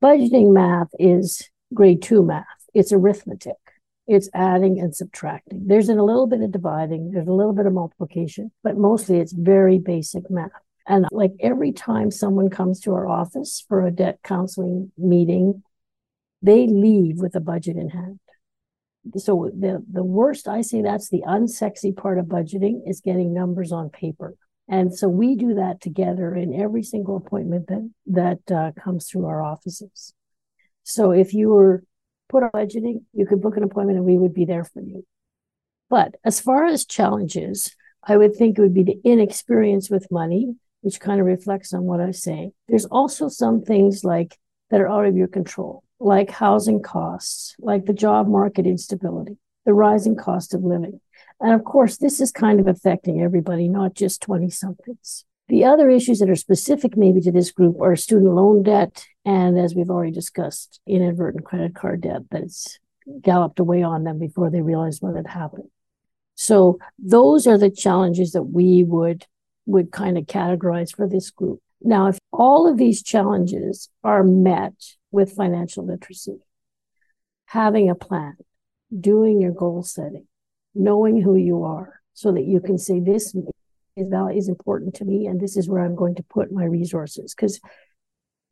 budgeting 0.03 0.53
math 0.53 0.89
is 0.99 1.49
grade 1.73 2.01
two 2.01 2.23
math, 2.23 2.45
it's 2.73 2.91
arithmetic. 2.91 3.55
It's 4.07 4.29
adding 4.35 4.79
and 4.79 4.95
subtracting. 4.95 5.63
There's 5.65 5.89
a 5.89 5.95
little 5.95 6.27
bit 6.27 6.41
of 6.41 6.51
dividing, 6.51 7.09
there's 7.11 7.27
a 7.27 7.33
little 7.33 7.53
bit 7.53 7.65
of 7.65 7.73
multiplication, 7.73 8.51
but 8.63 8.77
mostly 8.77 9.17
it's 9.17 9.33
very 9.33 9.79
basic 9.79 10.29
math. 10.29 10.51
And 10.87 11.07
like 11.11 11.31
every 11.39 11.71
time 11.71 12.11
someone 12.11 12.49
comes 12.49 12.79
to 12.81 12.93
our 12.93 13.07
office 13.07 13.63
for 13.67 13.85
a 13.85 13.91
debt 13.91 14.19
counseling 14.23 14.91
meeting, 14.97 15.63
they 16.41 16.67
leave 16.67 17.17
with 17.17 17.35
a 17.35 17.39
budget 17.39 17.75
in 17.75 17.89
hand. 17.89 18.19
So 19.17 19.51
the, 19.57 19.83
the 19.91 20.03
worst, 20.03 20.47
I 20.47 20.61
say 20.61 20.81
that's 20.81 21.09
the 21.09 21.23
unsexy 21.27 21.95
part 21.95 22.17
of 22.17 22.25
budgeting 22.25 22.81
is 22.87 23.01
getting 23.01 23.33
numbers 23.33 23.71
on 23.71 23.89
paper. 23.89 24.35
And 24.67 24.95
so 24.95 25.07
we 25.07 25.35
do 25.35 25.55
that 25.55 25.79
together 25.79 26.35
in 26.35 26.59
every 26.59 26.81
single 26.81 27.17
appointment 27.17 27.67
that 27.67 27.91
that 28.07 28.55
uh, 28.55 28.71
comes 28.79 29.07
through 29.07 29.25
our 29.25 29.43
offices. 29.43 30.13
So 30.83 31.11
if 31.11 31.33
you 31.33 31.49
were 31.49 31.83
put 32.29 32.43
on 32.43 32.49
budgeting, 32.51 33.03
you 33.13 33.27
could 33.27 33.41
book 33.41 33.57
an 33.57 33.63
appointment 33.63 33.97
and 33.97 34.05
we 34.05 34.17
would 34.17 34.33
be 34.33 34.45
there 34.45 34.63
for 34.63 34.81
you. 34.81 35.05
But 35.89 36.15
as 36.23 36.39
far 36.39 36.65
as 36.65 36.85
challenges, 36.85 37.75
I 38.03 38.17
would 38.17 38.35
think 38.35 38.57
it 38.57 38.61
would 38.61 38.73
be 38.73 38.83
the 38.83 38.99
inexperience 39.03 39.89
with 39.89 40.11
money 40.11 40.55
which 40.85 40.99
kind 40.99 41.19
of 41.19 41.25
reflects 41.25 41.73
on 41.73 41.81
what 41.81 41.99
I 41.99 42.11
saying. 42.11 42.53
There's 42.67 42.85
also 42.85 43.27
some 43.27 43.63
things 43.63 44.03
like 44.03 44.37
that 44.69 44.79
are 44.79 44.87
out 44.87 45.07
of 45.07 45.17
your 45.17 45.27
control, 45.27 45.83
like 45.99 46.29
housing 46.29 46.79
costs, 46.83 47.55
like 47.57 47.85
the 47.85 47.93
job 47.93 48.27
market 48.27 48.67
instability, 48.67 49.39
the 49.65 49.73
rising 49.73 50.15
cost 50.15 50.53
of 50.53 50.63
living. 50.63 51.01
And 51.41 51.53
of 51.53 51.63
course, 51.63 51.97
this 51.97 52.21
is 52.21 52.31
kind 52.31 52.59
of 52.59 52.67
affecting 52.67 53.19
everybody, 53.19 53.67
not 53.67 53.95
just 53.95 54.21
20 54.21 54.51
somethings. 54.51 55.25
The 55.47 55.65
other 55.65 55.89
issues 55.89 56.19
that 56.19 56.29
are 56.29 56.35
specific 56.35 56.95
maybe 56.95 57.19
to 57.21 57.31
this 57.31 57.51
group 57.51 57.81
are 57.81 57.95
student 57.95 58.35
loan 58.35 58.61
debt. 58.61 59.07
And 59.25 59.57
as 59.57 59.73
we've 59.73 59.89
already 59.89 60.11
discussed, 60.11 60.81
inadvertent 60.85 61.45
credit 61.45 61.73
card 61.73 62.01
debt 62.01 62.21
that's 62.29 62.77
galloped 63.21 63.59
away 63.59 63.81
on 63.81 64.03
them 64.03 64.19
before 64.19 64.51
they 64.51 64.61
realize 64.61 65.01
what 65.01 65.15
had 65.15 65.25
happened. 65.25 65.69
So 66.35 66.77
those 66.99 67.47
are 67.47 67.57
the 67.57 67.71
challenges 67.71 68.33
that 68.33 68.43
we 68.43 68.83
would 68.83 69.25
would 69.65 69.91
kind 69.91 70.17
of 70.17 70.25
categorize 70.25 70.95
for 70.95 71.07
this 71.07 71.31
group. 71.31 71.59
Now, 71.81 72.07
if 72.07 72.17
all 72.31 72.67
of 72.67 72.77
these 72.77 73.03
challenges 73.03 73.89
are 74.03 74.23
met 74.23 74.73
with 75.11 75.35
financial 75.35 75.85
literacy, 75.85 76.37
having 77.45 77.89
a 77.89 77.95
plan, 77.95 78.35
doing 78.97 79.41
your 79.41 79.51
goal 79.51 79.83
setting, 79.83 80.27
knowing 80.73 81.21
who 81.21 81.35
you 81.35 81.63
are 81.63 82.01
so 82.13 82.31
that 82.31 82.45
you 82.45 82.59
can 82.59 82.77
say 82.77 82.99
this 82.99 83.35
is 83.35 83.51
is 83.97 84.49
important 84.49 84.93
to 84.93 85.05
me 85.05 85.25
and 85.25 85.39
this 85.39 85.55
is 85.55 85.69
where 85.69 85.81
I'm 85.81 85.95
going 85.95 86.15
to 86.15 86.23
put 86.23 86.51
my 86.51 86.65
resources 86.65 87.33
because 87.33 87.61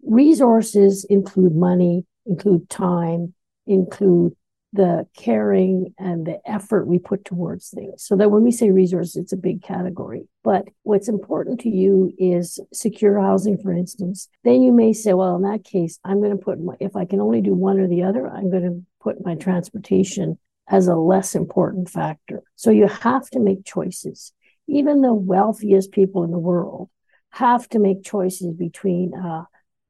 resources 0.02 1.06
include 1.10 1.54
money, 1.54 2.06
include 2.26 2.70
time, 2.70 3.34
include 3.68 4.38
the 4.74 5.08
caring 5.16 5.94
and 6.00 6.26
the 6.26 6.40
effort 6.46 6.88
we 6.88 6.98
put 6.98 7.24
towards 7.24 7.70
things. 7.70 8.04
So 8.04 8.16
that 8.16 8.32
when 8.32 8.44
we 8.44 8.52
say 8.52 8.72
resources, 8.72 9.16
it's 9.16 9.32
a 9.32 9.38
big 9.38 9.62
category. 9.62 10.28
But 10.44 10.66
what's 10.82 11.08
important 11.08 11.62
to 11.62 11.70
you 11.70 12.12
is 12.18 12.60
secure 12.74 13.22
housing, 13.22 13.60
for 13.60 13.72
instance. 13.72 14.28
Then 14.44 14.64
you 14.64 14.72
may 14.72 14.92
say, 14.92 15.14
well, 15.14 15.36
in 15.36 15.44
that 15.44 15.64
case, 15.64 16.00
I'm 16.04 16.20
going 16.20 16.36
to 16.36 16.44
put 16.44 16.60
my, 16.60 16.74
if 16.80 16.96
I 16.96 17.06
can 17.06 17.22
only 17.22 17.42
do 17.42 17.54
one 17.54 17.80
or 17.80 17.88
the 17.88 18.04
other, 18.04 18.28
I'm 18.28 18.50
going 18.50 18.64
to 18.64 18.84
put 19.00 19.24
my 19.24 19.36
transportation 19.36 20.40
as 20.68 20.88
a 20.88 20.96
less 20.96 21.36
important 21.36 21.90
factor. 21.90 22.42
So 22.56 22.72
you 22.72 22.88
have 22.88 23.30
to 23.32 23.40
make 23.40 23.66
choices. 23.66 24.34
Even 24.68 25.02
the 25.02 25.14
wealthiest 25.14 25.92
people 25.92 26.24
in 26.24 26.32
the 26.32 26.40
world 26.40 26.90
have 27.30 27.70
to 27.70 27.80
make 27.80 28.04
choices 28.04 28.54
between 28.54 29.14
a 29.14 29.48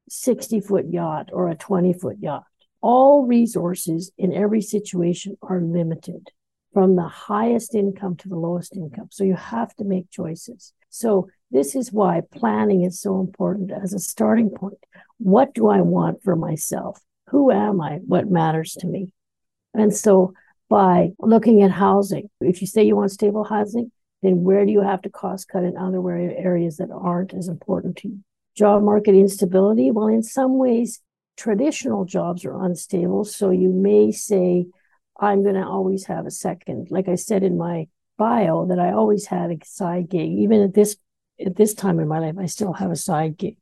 60 0.09 0.59
foot 0.59 0.85
yacht 0.89 1.29
or 1.31 1.47
a 1.47 1.55
20 1.55 1.93
foot 1.93 2.17
yacht 2.19 2.43
all 2.83 3.25
resources 3.25 4.11
in 4.17 4.33
every 4.33 4.61
situation 4.61 5.37
are 5.41 5.61
limited 5.61 6.29
from 6.73 6.95
the 6.95 7.07
highest 7.07 7.73
income 7.73 8.17
to 8.17 8.27
the 8.27 8.35
lowest 8.35 8.75
income. 8.75 9.07
So 9.09 9.23
you 9.23 9.35
have 9.35 9.73
to 9.75 9.85
make 9.85 10.11
choices. 10.11 10.73
So 10.89 11.29
this 11.49 11.75
is 11.75 11.93
why 11.93 12.21
planning 12.33 12.83
is 12.83 12.99
so 12.99 13.19
important 13.19 13.71
as 13.71 13.93
a 13.93 13.99
starting 13.99 14.49
point. 14.49 14.83
What 15.17 15.53
do 15.53 15.69
I 15.69 15.81
want 15.81 16.23
for 16.23 16.35
myself? 16.35 16.99
Who 17.29 17.51
am 17.51 17.79
I? 17.79 17.99
What 18.05 18.29
matters 18.29 18.73
to 18.79 18.87
me? 18.87 19.13
And 19.73 19.95
so 19.95 20.33
by 20.69 21.11
looking 21.19 21.61
at 21.61 21.71
housing, 21.71 22.29
if 22.41 22.59
you 22.59 22.67
say 22.67 22.83
you 22.83 22.97
want 22.97 23.11
stable 23.11 23.45
housing, 23.45 23.91
then 24.21 24.43
where 24.43 24.65
do 24.65 24.71
you 24.71 24.81
have 24.81 25.01
to 25.03 25.09
cost 25.09 25.47
cut 25.47 25.63
in 25.63 25.77
other 25.77 26.01
areas 26.11 26.77
that 26.77 26.89
aren't 26.91 27.33
as 27.33 27.47
important 27.47 27.97
to 27.97 28.09
you? 28.09 28.19
Job 28.57 28.83
market 28.83 29.15
instability. 29.15 29.89
Well, 29.89 30.07
in 30.07 30.21
some 30.21 30.57
ways, 30.57 30.99
traditional 31.37 32.05
jobs 32.05 32.45
are 32.45 32.63
unstable. 32.63 33.23
So 33.25 33.49
you 33.49 33.69
may 33.69 34.11
say, 34.11 34.67
I'm 35.19 35.43
going 35.43 35.55
to 35.55 35.65
always 35.65 36.05
have 36.05 36.25
a 36.25 36.31
second. 36.31 36.87
Like 36.89 37.07
I 37.07 37.15
said 37.15 37.43
in 37.43 37.57
my 37.57 37.87
bio, 38.17 38.65
that 38.67 38.79
I 38.79 38.91
always 38.91 39.25
had 39.25 39.51
a 39.51 39.57
side 39.65 40.09
gig. 40.09 40.31
Even 40.31 40.61
at 40.61 40.73
this 40.73 40.97
at 41.43 41.55
this 41.55 41.73
time 41.73 41.99
in 41.99 42.07
my 42.07 42.19
life, 42.19 42.35
I 42.37 42.45
still 42.45 42.73
have 42.73 42.91
a 42.91 42.95
side 42.95 43.37
gig 43.37 43.57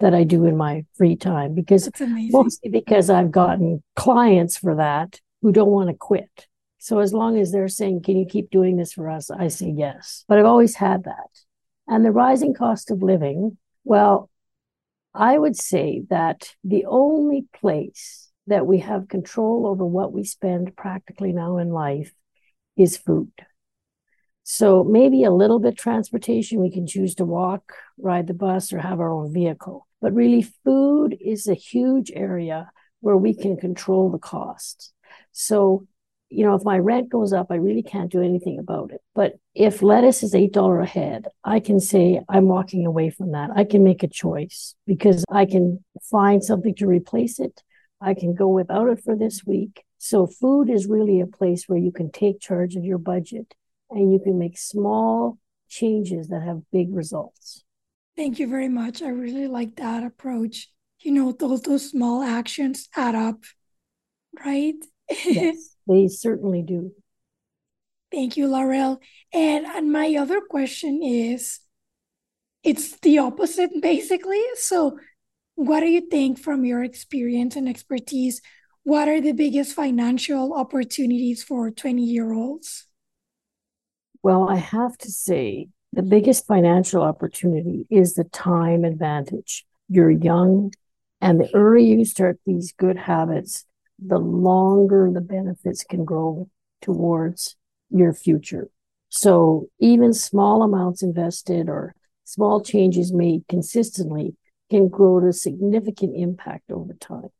that 0.00 0.14
I 0.14 0.22
do 0.22 0.44
in 0.44 0.56
my 0.56 0.84
free 0.96 1.16
time 1.16 1.54
because 1.54 1.90
mostly 2.00 2.70
because 2.70 3.10
I've 3.10 3.32
gotten 3.32 3.82
clients 3.96 4.56
for 4.56 4.76
that 4.76 5.20
who 5.42 5.52
don't 5.52 5.70
want 5.70 5.88
to 5.88 5.94
quit. 5.94 6.46
So 6.78 7.00
as 7.00 7.12
long 7.12 7.36
as 7.38 7.50
they're 7.50 7.68
saying, 7.68 8.02
"Can 8.02 8.16
you 8.16 8.24
keep 8.24 8.50
doing 8.50 8.76
this 8.76 8.92
for 8.92 9.10
us?" 9.10 9.30
I 9.30 9.48
say 9.48 9.72
yes. 9.76 10.24
But 10.28 10.38
I've 10.38 10.46
always 10.46 10.76
had 10.76 11.04
that. 11.04 11.30
And 11.88 12.04
the 12.04 12.12
rising 12.12 12.54
cost 12.54 12.90
of 12.90 13.02
living, 13.02 13.56
well, 13.84 14.27
I 15.18 15.36
would 15.36 15.56
say 15.56 16.04
that 16.10 16.54
the 16.62 16.84
only 16.86 17.46
place 17.52 18.30
that 18.46 18.68
we 18.68 18.78
have 18.78 19.08
control 19.08 19.66
over 19.66 19.84
what 19.84 20.12
we 20.12 20.22
spend 20.22 20.76
practically 20.76 21.32
now 21.32 21.58
in 21.58 21.70
life 21.70 22.12
is 22.76 22.96
food. 22.96 23.32
So 24.44 24.84
maybe 24.84 25.24
a 25.24 25.32
little 25.32 25.58
bit 25.58 25.76
transportation, 25.76 26.60
we 26.60 26.70
can 26.70 26.86
choose 26.86 27.16
to 27.16 27.24
walk, 27.24 27.72
ride 27.98 28.28
the 28.28 28.32
bus, 28.32 28.72
or 28.72 28.78
have 28.78 29.00
our 29.00 29.12
own 29.12 29.34
vehicle. 29.34 29.88
But 30.00 30.14
really, 30.14 30.42
food 30.42 31.16
is 31.20 31.48
a 31.48 31.54
huge 31.54 32.12
area 32.14 32.70
where 33.00 33.16
we 33.16 33.34
can 33.34 33.56
control 33.56 34.10
the 34.10 34.18
costs. 34.18 34.92
So 35.32 35.88
you 36.30 36.44
know, 36.44 36.54
if 36.54 36.64
my 36.64 36.78
rent 36.78 37.08
goes 37.08 37.32
up, 37.32 37.46
I 37.50 37.56
really 37.56 37.82
can't 37.82 38.12
do 38.12 38.22
anything 38.22 38.58
about 38.58 38.92
it. 38.92 39.00
But 39.14 39.38
if 39.54 39.82
lettuce 39.82 40.22
is 40.22 40.34
$8 40.34 40.82
a 40.82 40.86
head, 40.86 41.26
I 41.44 41.60
can 41.60 41.80
say 41.80 42.20
I'm 42.28 42.48
walking 42.48 42.84
away 42.86 43.10
from 43.10 43.32
that. 43.32 43.50
I 43.54 43.64
can 43.64 43.82
make 43.82 44.02
a 44.02 44.08
choice 44.08 44.74
because 44.86 45.24
I 45.30 45.46
can 45.46 45.84
find 46.10 46.44
something 46.44 46.74
to 46.76 46.86
replace 46.86 47.40
it. 47.40 47.62
I 48.00 48.14
can 48.14 48.34
go 48.34 48.48
without 48.48 48.88
it 48.88 49.02
for 49.02 49.16
this 49.16 49.44
week. 49.44 49.84
So 49.98 50.26
food 50.26 50.70
is 50.70 50.86
really 50.86 51.20
a 51.20 51.26
place 51.26 51.64
where 51.66 51.78
you 51.78 51.90
can 51.90 52.10
take 52.10 52.40
charge 52.40 52.76
of 52.76 52.84
your 52.84 52.98
budget 52.98 53.54
and 53.90 54.12
you 54.12 54.20
can 54.20 54.38
make 54.38 54.58
small 54.58 55.38
changes 55.68 56.28
that 56.28 56.42
have 56.42 56.62
big 56.70 56.94
results. 56.94 57.64
Thank 58.16 58.38
you 58.38 58.48
very 58.48 58.68
much. 58.68 59.02
I 59.02 59.08
really 59.08 59.46
like 59.46 59.76
that 59.76 60.04
approach. 60.04 60.68
You 61.00 61.12
know, 61.12 61.32
those 61.32 61.62
those 61.62 61.90
small 61.90 62.22
actions 62.22 62.88
add 62.96 63.14
up, 63.14 63.44
right? 64.44 64.74
Yes. 65.24 65.74
They 65.88 66.08
certainly 66.08 66.62
do. 66.62 66.92
Thank 68.12 68.36
you, 68.36 68.46
Laurel. 68.46 69.00
And, 69.32 69.66
and 69.66 69.90
my 69.92 70.14
other 70.18 70.40
question 70.40 71.02
is 71.02 71.60
it's 72.62 72.98
the 73.00 73.18
opposite, 73.18 73.70
basically. 73.80 74.42
So, 74.54 74.98
what 75.54 75.80
do 75.80 75.86
you 75.86 76.02
think 76.02 76.38
from 76.38 76.64
your 76.64 76.84
experience 76.84 77.56
and 77.56 77.68
expertise? 77.68 78.40
What 78.84 79.08
are 79.08 79.20
the 79.20 79.32
biggest 79.32 79.74
financial 79.74 80.54
opportunities 80.54 81.42
for 81.42 81.70
20 81.70 82.02
year 82.02 82.32
olds? 82.32 82.86
Well, 84.22 84.48
I 84.48 84.56
have 84.56 84.96
to 84.98 85.10
say, 85.10 85.68
the 85.92 86.02
biggest 86.02 86.46
financial 86.46 87.02
opportunity 87.02 87.86
is 87.90 88.14
the 88.14 88.24
time 88.24 88.84
advantage. 88.84 89.64
You're 89.88 90.10
young, 90.10 90.72
and 91.20 91.40
the 91.40 91.54
earlier 91.54 91.96
you 91.96 92.04
start 92.04 92.38
these 92.44 92.72
good 92.72 92.98
habits, 92.98 93.64
the 93.98 94.18
longer 94.18 95.10
the 95.12 95.20
benefits 95.20 95.84
can 95.84 96.04
grow 96.04 96.48
towards 96.82 97.56
your 97.90 98.12
future. 98.12 98.68
So 99.08 99.68
even 99.80 100.12
small 100.12 100.62
amounts 100.62 101.02
invested 101.02 101.68
or 101.68 101.94
small 102.24 102.62
changes 102.62 103.12
made 103.12 103.44
consistently 103.48 104.36
can 104.70 104.88
grow 104.88 105.20
to 105.20 105.32
significant 105.32 106.14
impact 106.16 106.70
over 106.70 106.94
time. 106.94 107.30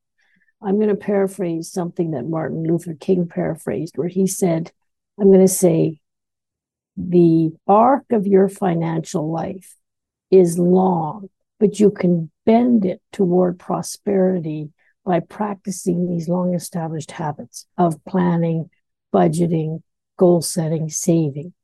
I'm 0.62 0.76
going 0.76 0.88
to 0.88 0.96
paraphrase 0.96 1.70
something 1.70 2.12
that 2.12 2.26
Martin 2.26 2.64
Luther 2.64 2.94
King 2.94 3.28
paraphrased, 3.28 3.96
where 3.96 4.08
he 4.08 4.26
said, 4.26 4.72
I'm 5.20 5.28
going 5.28 5.40
to 5.40 5.48
say, 5.48 6.00
the 6.96 7.50
arc 7.68 8.06
of 8.10 8.26
your 8.26 8.48
financial 8.48 9.30
life 9.30 9.76
is 10.32 10.58
long, 10.58 11.28
but 11.60 11.78
you 11.78 11.92
can 11.92 12.30
bend 12.44 12.84
it 12.84 13.00
toward 13.12 13.58
prosperity 13.58 14.70
by 15.04 15.20
practicing 15.20 16.08
these 16.08 16.28
long 16.28 16.54
established 16.54 17.12
habits 17.12 17.66
of 17.76 18.04
planning, 18.04 18.70
budgeting, 19.12 19.82
goal 20.16 20.42
setting, 20.42 20.88
saving. 20.88 21.54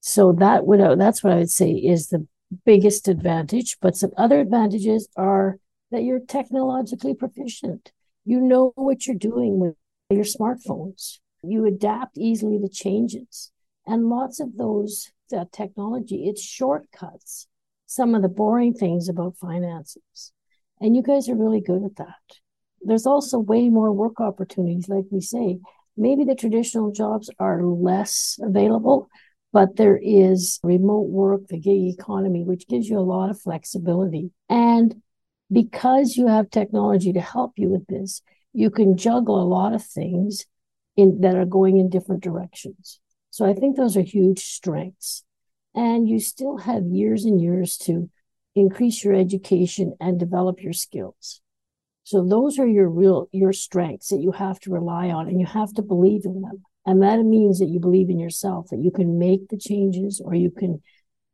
So 0.00 0.32
that 0.32 0.66
would 0.66 0.98
that's 0.98 1.22
what 1.22 1.32
I 1.32 1.36
would 1.36 1.50
say 1.50 1.70
is 1.70 2.08
the 2.08 2.26
biggest 2.64 3.08
advantage. 3.08 3.78
But 3.80 3.96
some 3.96 4.10
other 4.16 4.40
advantages 4.40 5.08
are 5.16 5.58
that 5.90 6.02
you're 6.02 6.20
technologically 6.20 7.14
proficient. 7.14 7.92
You 8.24 8.40
know 8.40 8.72
what 8.74 9.06
you're 9.06 9.16
doing 9.16 9.58
with 9.58 9.74
your 10.10 10.24
smartphones. 10.24 11.18
You 11.42 11.64
adapt 11.66 12.18
easily 12.18 12.58
to 12.58 12.68
changes. 12.68 13.50
And 13.86 14.08
lots 14.08 14.38
of 14.38 14.56
those 14.56 15.10
uh, 15.36 15.44
technology, 15.50 16.28
it's 16.28 16.42
shortcuts 16.42 17.48
some 17.92 18.14
of 18.14 18.22
the 18.22 18.28
boring 18.28 18.72
things 18.72 19.08
about 19.08 19.36
finances. 19.36 20.32
And 20.80 20.96
you 20.96 21.02
guys 21.02 21.28
are 21.28 21.36
really 21.36 21.60
good 21.60 21.84
at 21.84 21.96
that. 21.96 22.41
There's 22.84 23.06
also 23.06 23.38
way 23.38 23.68
more 23.68 23.92
work 23.92 24.20
opportunities, 24.20 24.88
like 24.88 25.04
we 25.10 25.20
say. 25.20 25.58
Maybe 25.96 26.24
the 26.24 26.34
traditional 26.34 26.90
jobs 26.90 27.30
are 27.38 27.62
less 27.62 28.38
available, 28.42 29.08
but 29.52 29.76
there 29.76 29.98
is 30.02 30.58
remote 30.62 31.08
work, 31.08 31.48
the 31.48 31.58
gig 31.58 31.94
economy, 31.98 32.42
which 32.44 32.66
gives 32.66 32.88
you 32.88 32.98
a 32.98 33.00
lot 33.00 33.30
of 33.30 33.40
flexibility. 33.40 34.30
And 34.48 35.02
because 35.52 36.16
you 36.16 36.28
have 36.28 36.48
technology 36.48 37.12
to 37.12 37.20
help 37.20 37.52
you 37.56 37.68
with 37.68 37.86
this, 37.86 38.22
you 38.54 38.70
can 38.70 38.96
juggle 38.96 39.40
a 39.40 39.44
lot 39.44 39.74
of 39.74 39.84
things 39.84 40.46
in 40.96 41.20
that 41.20 41.36
are 41.36 41.44
going 41.44 41.76
in 41.76 41.90
different 41.90 42.22
directions. 42.22 42.98
So 43.30 43.44
I 43.44 43.52
think 43.52 43.76
those 43.76 43.96
are 43.96 44.02
huge 44.02 44.40
strengths. 44.40 45.24
And 45.74 46.08
you 46.08 46.20
still 46.20 46.58
have 46.58 46.84
years 46.84 47.24
and 47.24 47.40
years 47.40 47.76
to 47.78 48.10
increase 48.54 49.04
your 49.04 49.14
education 49.14 49.94
and 50.00 50.18
develop 50.18 50.62
your 50.62 50.74
skills. 50.74 51.41
So 52.12 52.22
those 52.22 52.58
are 52.58 52.66
your 52.66 52.90
real 52.90 53.26
your 53.32 53.54
strengths 53.54 54.08
that 54.08 54.20
you 54.20 54.32
have 54.32 54.60
to 54.60 54.70
rely 54.70 55.08
on 55.08 55.28
and 55.28 55.40
you 55.40 55.46
have 55.46 55.72
to 55.72 55.82
believe 55.82 56.26
in 56.26 56.42
them. 56.42 56.62
And 56.84 57.02
that 57.02 57.18
means 57.20 57.58
that 57.58 57.70
you 57.70 57.80
believe 57.80 58.10
in 58.10 58.18
yourself, 58.18 58.68
that 58.68 58.80
you 58.80 58.90
can 58.90 59.18
make 59.18 59.48
the 59.48 59.56
changes 59.56 60.20
or 60.22 60.34
you 60.34 60.50
can 60.50 60.82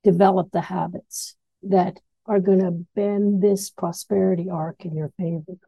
develop 0.04 0.52
the 0.52 0.60
habits 0.60 1.34
that 1.64 1.98
are 2.26 2.38
going 2.38 2.60
to 2.60 2.70
bend 2.94 3.42
this 3.42 3.70
prosperity 3.70 4.50
arc 4.50 4.84
in 4.84 4.94
your 4.94 5.10
favor. 5.18 5.58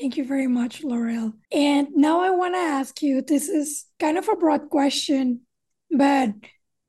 Thank 0.00 0.16
you 0.16 0.24
very 0.24 0.46
much, 0.46 0.82
Laurel. 0.82 1.34
And 1.52 1.88
now 1.94 2.22
I 2.22 2.30
want 2.30 2.54
to 2.54 2.58
ask 2.58 3.02
you 3.02 3.20
this 3.20 3.50
is 3.50 3.84
kind 4.00 4.16
of 4.16 4.30
a 4.30 4.36
broad 4.36 4.70
question, 4.70 5.42
but 5.90 6.30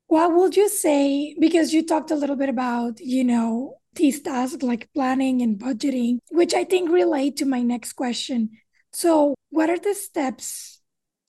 what 0.06 0.34
would 0.34 0.56
you 0.56 0.70
say? 0.70 1.36
Because 1.38 1.74
you 1.74 1.84
talked 1.84 2.10
a 2.10 2.16
little 2.16 2.36
bit 2.36 2.48
about, 2.48 3.00
you 3.00 3.22
know, 3.22 3.74
these 3.94 4.20
tasks 4.20 4.62
like 4.62 4.92
planning 4.94 5.42
and 5.42 5.58
budgeting, 5.58 6.18
which 6.30 6.54
I 6.54 6.64
think 6.64 6.90
relate 6.90 7.36
to 7.36 7.44
my 7.44 7.62
next 7.62 7.94
question. 7.94 8.50
So, 8.92 9.34
what 9.50 9.70
are 9.70 9.78
the 9.78 9.94
steps 9.94 10.80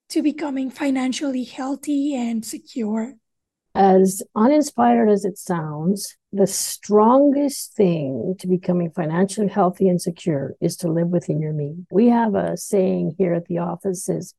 to 0.10 0.22
becoming 0.22 0.70
financially 0.70 1.44
healthy 1.44 2.16
and 2.16 2.46
secure? 2.46 3.16
As 3.74 4.24
uninspired 4.36 5.10
as 5.10 5.26
it 5.26 5.38
sounds, 5.38 6.16
the 6.32 6.48
strongest 6.48 7.74
thing 7.76 8.36
to 8.40 8.48
becoming 8.48 8.92
financially 8.92 9.48
healthy 9.48 9.90
and 9.90 10.02
secure 10.02 10.54
is 10.62 10.78
to 10.78 10.92
live 10.92 11.10
within 11.10 11.42
your 11.42 11.54
means. 11.54 11.86
We 11.92 12.08
have 12.08 12.36
a 12.36 12.56
saying 12.56 13.16
here 13.18 13.34
at 13.34 13.48
the 13.48 13.58
office 13.58 14.08
is 14.08 14.34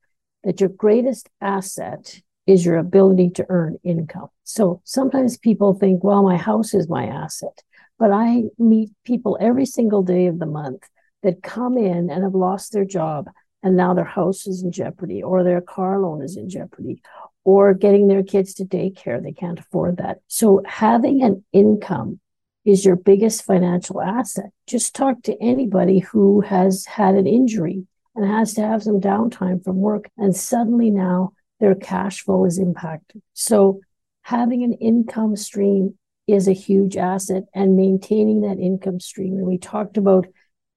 that 0.44 0.60
your 0.60 0.70
greatest 0.70 1.28
asset 1.40 2.20
is 2.46 2.64
your 2.64 2.76
ability 2.76 3.30
to 3.30 3.46
earn 3.48 3.76
income. 3.82 4.28
So 4.44 4.80
sometimes 4.84 5.36
people 5.36 5.74
think, 5.74 6.04
well, 6.04 6.22
my 6.22 6.36
house 6.36 6.72
is 6.72 6.88
my 6.88 7.06
asset. 7.06 7.62
But 7.98 8.12
I 8.12 8.44
meet 8.58 8.90
people 9.04 9.38
every 9.40 9.66
single 9.66 10.02
day 10.02 10.26
of 10.26 10.38
the 10.38 10.46
month 10.46 10.88
that 11.22 11.42
come 11.42 11.78
in 11.78 12.10
and 12.10 12.22
have 12.22 12.34
lost 12.34 12.72
their 12.72 12.84
job 12.84 13.28
and 13.62 13.76
now 13.76 13.94
their 13.94 14.04
house 14.04 14.46
is 14.46 14.62
in 14.62 14.70
jeopardy 14.70 15.24
or 15.24 15.42
their 15.42 15.60
car 15.60 16.00
loan 16.00 16.22
is 16.22 16.36
in 16.36 16.48
jeopardy 16.48 17.02
or 17.42 17.74
getting 17.74 18.06
their 18.06 18.22
kids 18.22 18.54
to 18.54 18.64
daycare. 18.64 19.20
They 19.20 19.32
can't 19.32 19.58
afford 19.58 19.96
that. 19.96 20.18
So 20.28 20.62
having 20.66 21.22
an 21.22 21.44
income 21.52 22.20
is 22.64 22.84
your 22.84 22.94
biggest 22.94 23.44
financial 23.44 24.00
asset. 24.00 24.50
Just 24.66 24.94
talk 24.94 25.22
to 25.22 25.36
anybody 25.42 25.98
who 25.98 26.42
has 26.42 26.84
had 26.86 27.16
an 27.16 27.26
injury 27.26 27.86
and 28.14 28.24
has 28.24 28.54
to 28.54 28.62
have 28.62 28.82
some 28.82 29.00
downtime 29.00 29.64
from 29.64 29.76
work. 29.76 30.10
And 30.16 30.34
suddenly 30.36 30.90
now 30.90 31.32
their 31.58 31.74
cash 31.74 32.22
flow 32.22 32.44
is 32.44 32.58
impacted. 32.58 33.20
So 33.34 33.80
having 34.22 34.62
an 34.62 34.74
income 34.74 35.34
stream 35.34 35.98
is 36.26 36.48
a 36.48 36.52
huge 36.52 36.96
asset 36.96 37.44
and 37.54 37.76
maintaining 37.76 38.40
that 38.42 38.58
income 38.58 39.00
stream. 39.00 39.34
And 39.34 39.46
we 39.46 39.58
talked 39.58 39.96
about 39.96 40.26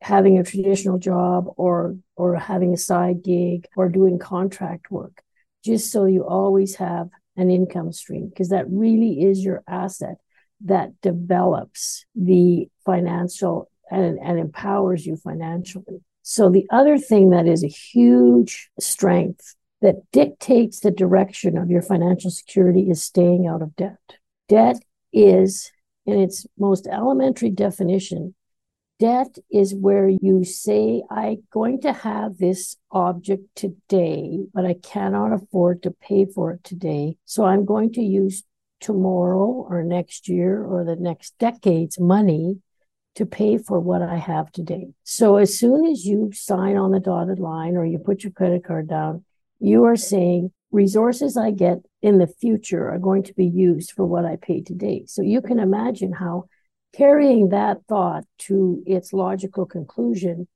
having 0.01 0.37
a 0.37 0.43
traditional 0.43 0.97
job 0.97 1.45
or 1.57 1.97
or 2.15 2.35
having 2.35 2.73
a 2.73 2.77
side 2.77 3.23
gig 3.23 3.67
or 3.75 3.89
doing 3.89 4.19
contract 4.19 4.91
work, 4.91 5.21
just 5.63 5.91
so 5.91 6.05
you 6.05 6.25
always 6.25 6.75
have 6.75 7.09
an 7.35 7.49
income 7.49 7.91
stream, 7.91 8.29
because 8.29 8.49
that 8.49 8.69
really 8.69 9.23
is 9.23 9.43
your 9.43 9.63
asset 9.67 10.17
that 10.65 10.89
develops 11.01 12.05
the 12.15 12.67
financial 12.85 13.69
and, 13.89 14.19
and 14.19 14.37
empowers 14.37 15.05
you 15.05 15.15
financially. 15.15 16.03
So 16.21 16.49
the 16.49 16.67
other 16.69 16.97
thing 16.97 17.31
that 17.31 17.47
is 17.47 17.63
a 17.63 17.67
huge 17.67 18.69
strength 18.79 19.55
that 19.81 19.95
dictates 20.11 20.81
the 20.81 20.91
direction 20.91 21.57
of 21.57 21.69
your 21.69 21.81
financial 21.81 22.29
security 22.29 22.89
is 22.89 23.01
staying 23.01 23.47
out 23.47 23.61
of 23.61 23.75
debt. 23.75 23.97
Debt 24.49 24.77
is, 25.11 25.71
in 26.05 26.19
its 26.19 26.45
most 26.57 26.87
elementary 26.87 27.49
definition, 27.49 28.35
debt 28.99 29.37
is 29.51 29.73
where 29.73 30.09
you 30.09 30.43
say, 30.43 31.01
I'm 31.09 31.43
going 31.51 31.81
to 31.81 31.93
have 31.93 32.37
this 32.37 32.75
object 32.91 33.43
today, 33.55 34.39
but 34.53 34.65
I 34.65 34.73
cannot 34.73 35.33
afford 35.33 35.83
to 35.83 35.91
pay 35.91 36.25
for 36.25 36.51
it 36.51 36.63
today. 36.63 37.17
So 37.25 37.45
I'm 37.45 37.65
going 37.65 37.93
to 37.93 38.01
use 38.01 38.43
tomorrow 38.79 39.65
or 39.69 39.83
next 39.83 40.27
year 40.27 40.63
or 40.63 40.83
the 40.83 40.95
next 40.95 41.37
decade's 41.39 41.99
money 41.99 42.61
to 43.15 43.25
pay 43.25 43.57
for 43.57 43.79
what 43.79 44.01
I 44.01 44.17
have 44.17 44.51
today. 44.51 44.87
So 45.03 45.37
as 45.37 45.57
soon 45.57 45.85
as 45.85 46.05
you 46.05 46.31
sign 46.33 46.77
on 46.77 46.91
the 46.91 46.99
dotted 46.99 47.39
line 47.39 47.75
or 47.75 47.85
you 47.85 47.97
put 47.99 48.23
your 48.23 48.31
credit 48.31 48.63
card 48.63 48.87
down, 48.87 49.25
you 49.59 49.83
are 49.85 49.97
saying 49.97 50.51
resources 50.71 51.35
I 51.37 51.51
get 51.51 51.79
in 52.01 52.17
the 52.17 52.27
future 52.27 52.89
are 52.89 52.99
going 52.99 53.23
to 53.23 53.33
be 53.33 53.47
used 53.47 53.91
for 53.91 54.05
what 54.05 54.25
I 54.25 54.35
pay 54.35 54.61
today. 54.61 55.03
So 55.07 55.21
you 55.21 55.41
can 55.41 55.59
imagine 55.59 56.13
how 56.13 56.45
carrying 56.93 57.49
that 57.49 57.79
thought 57.87 58.25
to 58.39 58.83
its 58.85 59.13
logical 59.13 59.65
conclusion, 59.65 60.47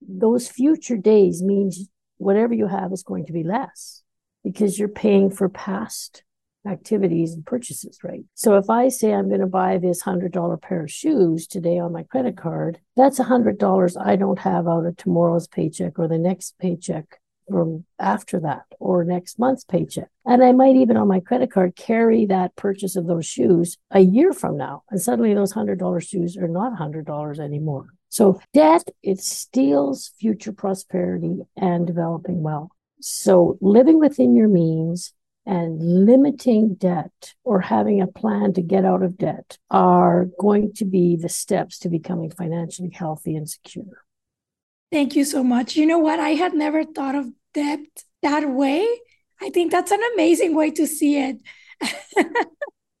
those 0.00 0.48
future 0.48 0.96
days 0.96 1.42
means 1.42 1.88
whatever 2.18 2.54
you 2.54 2.66
have 2.66 2.92
is 2.92 3.02
going 3.02 3.26
to 3.26 3.32
be 3.32 3.42
less 3.42 4.02
because 4.44 4.78
you're 4.78 4.88
paying 4.88 5.30
for 5.30 5.48
past 5.48 6.22
activities 6.66 7.32
and 7.32 7.46
purchases, 7.46 7.98
right? 8.02 8.24
So 8.34 8.56
if 8.56 8.68
I 8.68 8.88
say 8.88 9.12
I'm 9.12 9.28
going 9.28 9.40
to 9.40 9.46
buy 9.46 9.78
this 9.78 10.02
$100 10.02 10.60
pair 10.62 10.84
of 10.84 10.90
shoes 10.90 11.46
today 11.46 11.78
on 11.78 11.92
my 11.92 12.02
credit 12.02 12.36
card, 12.36 12.80
that's 12.96 13.18
$100 13.18 13.96
I 14.04 14.16
don't 14.16 14.38
have 14.40 14.68
out 14.68 14.86
of 14.86 14.96
tomorrow's 14.96 15.46
paycheck 15.46 15.98
or 15.98 16.08
the 16.08 16.18
next 16.18 16.58
paycheck 16.58 17.20
from 17.48 17.84
after 17.98 18.40
that 18.40 18.64
or 18.78 19.04
next 19.04 19.38
month's 19.38 19.64
paycheck. 19.64 20.08
And 20.24 20.42
I 20.42 20.52
might 20.52 20.76
even 20.76 20.96
on 20.96 21.08
my 21.08 21.20
credit 21.20 21.50
card 21.50 21.76
carry 21.76 22.26
that 22.26 22.56
purchase 22.56 22.96
of 22.96 23.06
those 23.06 23.26
shoes 23.26 23.78
a 23.90 24.00
year 24.00 24.32
from 24.32 24.56
now. 24.56 24.82
And 24.90 25.00
suddenly 25.00 25.34
those 25.34 25.54
$100 25.54 26.08
shoes 26.08 26.36
are 26.36 26.48
not 26.48 26.78
$100 26.78 27.38
anymore. 27.38 27.86
So 28.10 28.40
debt, 28.54 28.84
it 29.02 29.20
steals 29.20 30.12
future 30.18 30.52
prosperity 30.52 31.40
and 31.56 31.86
developing 31.86 32.42
wealth. 32.42 32.70
So 33.00 33.58
living 33.60 33.98
within 33.98 34.34
your 34.34 34.48
means 34.48 35.12
and 35.46 36.04
limiting 36.04 36.74
debt 36.74 37.34
or 37.42 37.60
having 37.60 38.02
a 38.02 38.06
plan 38.06 38.52
to 38.52 38.62
get 38.62 38.84
out 38.84 39.02
of 39.02 39.16
debt 39.16 39.58
are 39.70 40.26
going 40.38 40.74
to 40.74 40.84
be 40.84 41.16
the 41.16 41.28
steps 41.28 41.78
to 41.78 41.88
becoming 41.88 42.30
financially 42.30 42.90
healthy 42.92 43.34
and 43.34 43.48
secure. 43.48 44.04
Thank 44.90 45.16
you 45.16 45.24
so 45.24 45.42
much. 45.42 45.76
You 45.76 45.86
know 45.86 45.98
what? 45.98 46.18
I 46.18 46.30
had 46.30 46.54
never 46.54 46.84
thought 46.84 47.14
of 47.14 47.30
debt 47.54 47.80
that 48.22 48.48
way. 48.48 48.86
I 49.40 49.50
think 49.50 49.70
that's 49.70 49.90
an 49.90 50.00
amazing 50.14 50.54
way 50.54 50.70
to 50.72 50.86
see 50.86 51.18
it. 51.18 51.36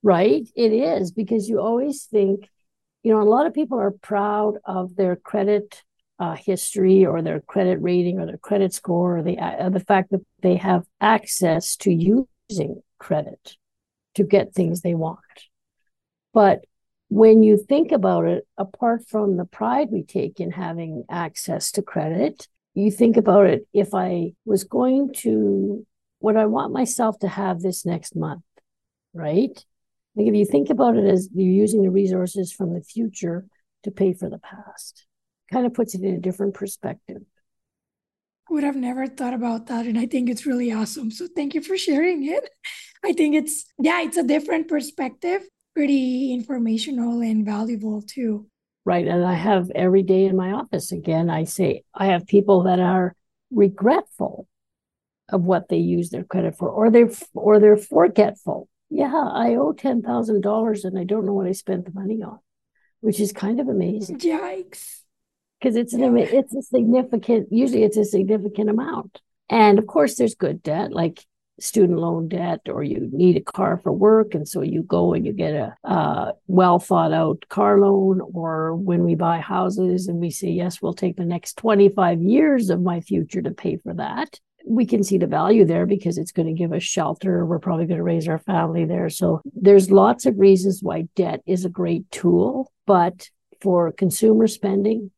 right? 0.02 0.46
It 0.54 0.72
is 0.72 1.10
because 1.10 1.48
you 1.48 1.60
always 1.60 2.04
think, 2.04 2.48
you 3.02 3.12
know, 3.12 3.20
a 3.20 3.24
lot 3.28 3.46
of 3.46 3.54
people 3.54 3.78
are 3.78 3.90
proud 3.90 4.58
of 4.64 4.96
their 4.96 5.16
credit 5.16 5.82
uh, 6.18 6.34
history 6.34 7.04
or 7.06 7.22
their 7.22 7.40
credit 7.40 7.80
rating 7.80 8.18
or 8.18 8.26
their 8.26 8.38
credit 8.38 8.72
score 8.72 9.18
or 9.18 9.22
the, 9.22 9.38
uh, 9.38 9.68
the 9.70 9.80
fact 9.80 10.10
that 10.10 10.24
they 10.42 10.56
have 10.56 10.84
access 11.00 11.76
to 11.76 11.92
using 11.92 12.82
credit 12.98 13.56
to 14.14 14.24
get 14.24 14.52
things 14.52 14.80
they 14.80 14.94
want. 14.94 15.18
But 16.34 16.64
when 17.08 17.42
you 17.42 17.56
think 17.56 17.92
about 17.92 18.26
it, 18.26 18.46
apart 18.56 19.08
from 19.08 19.36
the 19.36 19.44
pride 19.44 19.88
we 19.90 20.02
take 20.02 20.40
in 20.40 20.50
having 20.50 21.04
access 21.08 21.70
to 21.72 21.82
credit, 21.82 22.48
you 22.78 22.90
think 22.90 23.16
about 23.16 23.46
it 23.46 23.66
if 23.72 23.94
I 23.94 24.32
was 24.44 24.64
going 24.64 25.12
to, 25.18 25.86
what 26.18 26.36
I 26.36 26.46
want 26.46 26.72
myself 26.72 27.18
to 27.20 27.28
have 27.28 27.60
this 27.60 27.84
next 27.84 28.16
month, 28.16 28.42
right? 29.14 29.64
Like 30.14 30.26
if 30.26 30.34
you 30.34 30.44
think 30.44 30.70
about 30.70 30.96
it 30.96 31.04
as 31.04 31.28
you're 31.34 31.52
using 31.52 31.82
the 31.82 31.90
resources 31.90 32.52
from 32.52 32.74
the 32.74 32.82
future 32.82 33.46
to 33.84 33.90
pay 33.90 34.12
for 34.12 34.28
the 34.28 34.38
past, 34.38 35.06
kind 35.50 35.64
of 35.66 35.74
puts 35.74 35.94
it 35.94 36.02
in 36.02 36.14
a 36.14 36.20
different 36.20 36.54
perspective. 36.54 37.22
Would 38.50 38.64
have 38.64 38.76
never 38.76 39.06
thought 39.06 39.34
about 39.34 39.66
that. 39.66 39.86
And 39.86 39.98
I 39.98 40.06
think 40.06 40.28
it's 40.28 40.46
really 40.46 40.72
awesome. 40.72 41.10
So 41.10 41.28
thank 41.34 41.54
you 41.54 41.62
for 41.62 41.76
sharing 41.76 42.26
it. 42.26 42.48
I 43.04 43.12
think 43.12 43.34
it's, 43.34 43.66
yeah, 43.78 44.02
it's 44.02 44.16
a 44.16 44.22
different 44.22 44.68
perspective, 44.68 45.42
pretty 45.74 46.32
informational 46.32 47.20
and 47.20 47.44
valuable 47.44 48.02
too. 48.02 48.46
Right. 48.84 49.06
And 49.06 49.24
I 49.24 49.34
have 49.34 49.70
every 49.74 50.02
day 50.02 50.24
in 50.24 50.36
my 50.36 50.52
office, 50.52 50.92
again, 50.92 51.28
I 51.28 51.44
say, 51.44 51.82
I 51.94 52.06
have 52.06 52.26
people 52.26 52.62
that 52.62 52.80
are 52.80 53.14
regretful 53.50 54.46
of 55.30 55.42
what 55.42 55.68
they 55.68 55.76
use 55.76 56.08
their 56.08 56.24
credit 56.24 56.56
for, 56.56 56.70
or 56.70 56.90
they're, 56.90 57.10
or 57.34 57.58
they're 57.58 57.76
forgetful. 57.76 58.68
Yeah, 58.88 59.12
I 59.14 59.56
owe 59.56 59.74
$10,000 59.74 60.84
and 60.84 60.98
I 60.98 61.04
don't 61.04 61.26
know 61.26 61.34
what 61.34 61.46
I 61.46 61.52
spent 61.52 61.84
the 61.84 61.92
money 61.92 62.22
on, 62.22 62.38
which 63.00 63.20
is 63.20 63.32
kind 63.32 63.60
of 63.60 63.68
amazing. 63.68 64.18
Yikes 64.20 65.02
because 65.60 65.76
it's 65.76 65.92
an 65.92 66.16
it's 66.16 66.54
a 66.54 66.62
significant 66.62 67.48
usually 67.50 67.82
it's 67.82 67.96
a 67.96 68.04
significant 68.04 68.70
amount 68.70 69.20
and 69.48 69.78
of 69.78 69.86
course 69.86 70.16
there's 70.16 70.34
good 70.34 70.62
debt 70.62 70.92
like 70.92 71.24
student 71.60 71.98
loan 71.98 72.28
debt 72.28 72.60
or 72.68 72.82
you 72.82 73.08
need 73.12 73.36
a 73.36 73.40
car 73.40 73.78
for 73.78 73.92
work 73.92 74.34
and 74.34 74.48
so 74.48 74.62
you 74.62 74.82
go 74.82 75.12
and 75.12 75.26
you 75.26 75.32
get 75.32 75.54
a 75.54 75.74
uh, 75.84 76.32
well 76.46 76.78
thought 76.78 77.12
out 77.12 77.44
car 77.48 77.80
loan 77.80 78.20
or 78.34 78.74
when 78.74 79.04
we 79.04 79.14
buy 79.14 79.40
houses 79.40 80.08
and 80.08 80.18
we 80.18 80.30
say 80.30 80.48
yes 80.48 80.80
we'll 80.80 80.94
take 80.94 81.16
the 81.16 81.24
next 81.24 81.54
25 81.56 82.22
years 82.22 82.70
of 82.70 82.80
my 82.80 83.00
future 83.00 83.42
to 83.42 83.50
pay 83.50 83.76
for 83.76 83.94
that 83.94 84.38
we 84.66 84.84
can 84.84 85.02
see 85.02 85.16
the 85.16 85.26
value 85.26 85.64
there 85.64 85.86
because 85.86 86.18
it's 86.18 86.32
going 86.32 86.46
to 86.46 86.52
give 86.52 86.74
us 86.74 86.82
shelter. 86.82 87.46
We're 87.46 87.58
probably 87.58 87.86
going 87.86 87.96
to 87.96 88.02
raise 88.04 88.28
our 88.28 88.38
family 88.38 88.84
there. 88.84 89.08
So 89.08 89.40
there's 89.54 89.90
lots 89.90 90.26
of 90.26 90.38
reasons 90.38 90.82
why 90.82 91.08
debt 91.16 91.40
is 91.46 91.64
a 91.64 91.70
great 91.70 92.10
tool 92.10 92.70
but 92.86 93.28
for 93.60 93.92
consumer 93.92 94.46
spending 94.46 95.10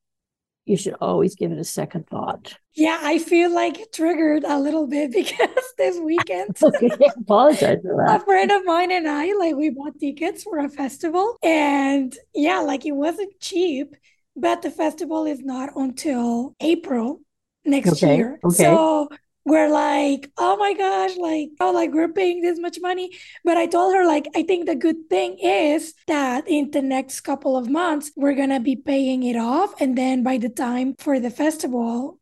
you 0.70 0.76
should 0.76 0.94
always 1.00 1.34
give 1.34 1.50
it 1.50 1.58
a 1.58 1.64
second 1.64 2.06
thought. 2.06 2.54
Yeah, 2.74 2.98
I 3.02 3.18
feel 3.18 3.52
like 3.52 3.90
triggered 3.92 4.44
a 4.44 4.58
little 4.58 4.86
bit 4.86 5.12
because 5.20 5.64
this 5.76 5.98
weekend, 5.98 6.56
okay, 6.62 6.90
apologize 7.18 7.78
for 7.82 7.96
that. 8.06 8.22
A 8.22 8.24
friend 8.24 8.50
of 8.52 8.64
mine 8.64 8.92
and 8.92 9.08
I, 9.08 9.32
like, 9.32 9.56
we 9.56 9.70
bought 9.70 9.98
tickets 9.98 10.44
for 10.44 10.58
a 10.58 10.68
festival, 10.68 11.36
and 11.42 12.16
yeah, 12.34 12.60
like 12.60 12.86
it 12.86 12.92
wasn't 12.92 13.38
cheap, 13.40 13.94
but 14.36 14.62
the 14.62 14.70
festival 14.70 15.26
is 15.26 15.40
not 15.40 15.70
until 15.74 16.54
April 16.60 17.20
next 17.64 17.92
okay, 17.92 18.16
year. 18.16 18.38
Okay. 18.44 18.54
So 18.54 19.08
we're 19.44 19.70
like, 19.70 20.30
oh 20.36 20.56
my 20.56 20.74
gosh, 20.74 21.16
like, 21.16 21.50
oh, 21.60 21.72
like 21.72 21.92
we're 21.92 22.12
paying 22.12 22.42
this 22.42 22.58
much 22.58 22.78
money. 22.80 23.10
But 23.44 23.56
I 23.56 23.66
told 23.66 23.94
her, 23.94 24.06
like, 24.06 24.28
I 24.34 24.42
think 24.42 24.66
the 24.66 24.74
good 24.74 25.08
thing 25.08 25.38
is 25.38 25.94
that 26.06 26.46
in 26.46 26.70
the 26.70 26.82
next 26.82 27.22
couple 27.22 27.56
of 27.56 27.68
months, 27.68 28.12
we're 28.16 28.34
going 28.34 28.50
to 28.50 28.60
be 28.60 28.76
paying 28.76 29.22
it 29.22 29.36
off. 29.36 29.80
And 29.80 29.96
then 29.96 30.22
by 30.22 30.38
the 30.38 30.50
time 30.50 30.94
for 30.98 31.18
the 31.18 31.30
festival, 31.30 32.18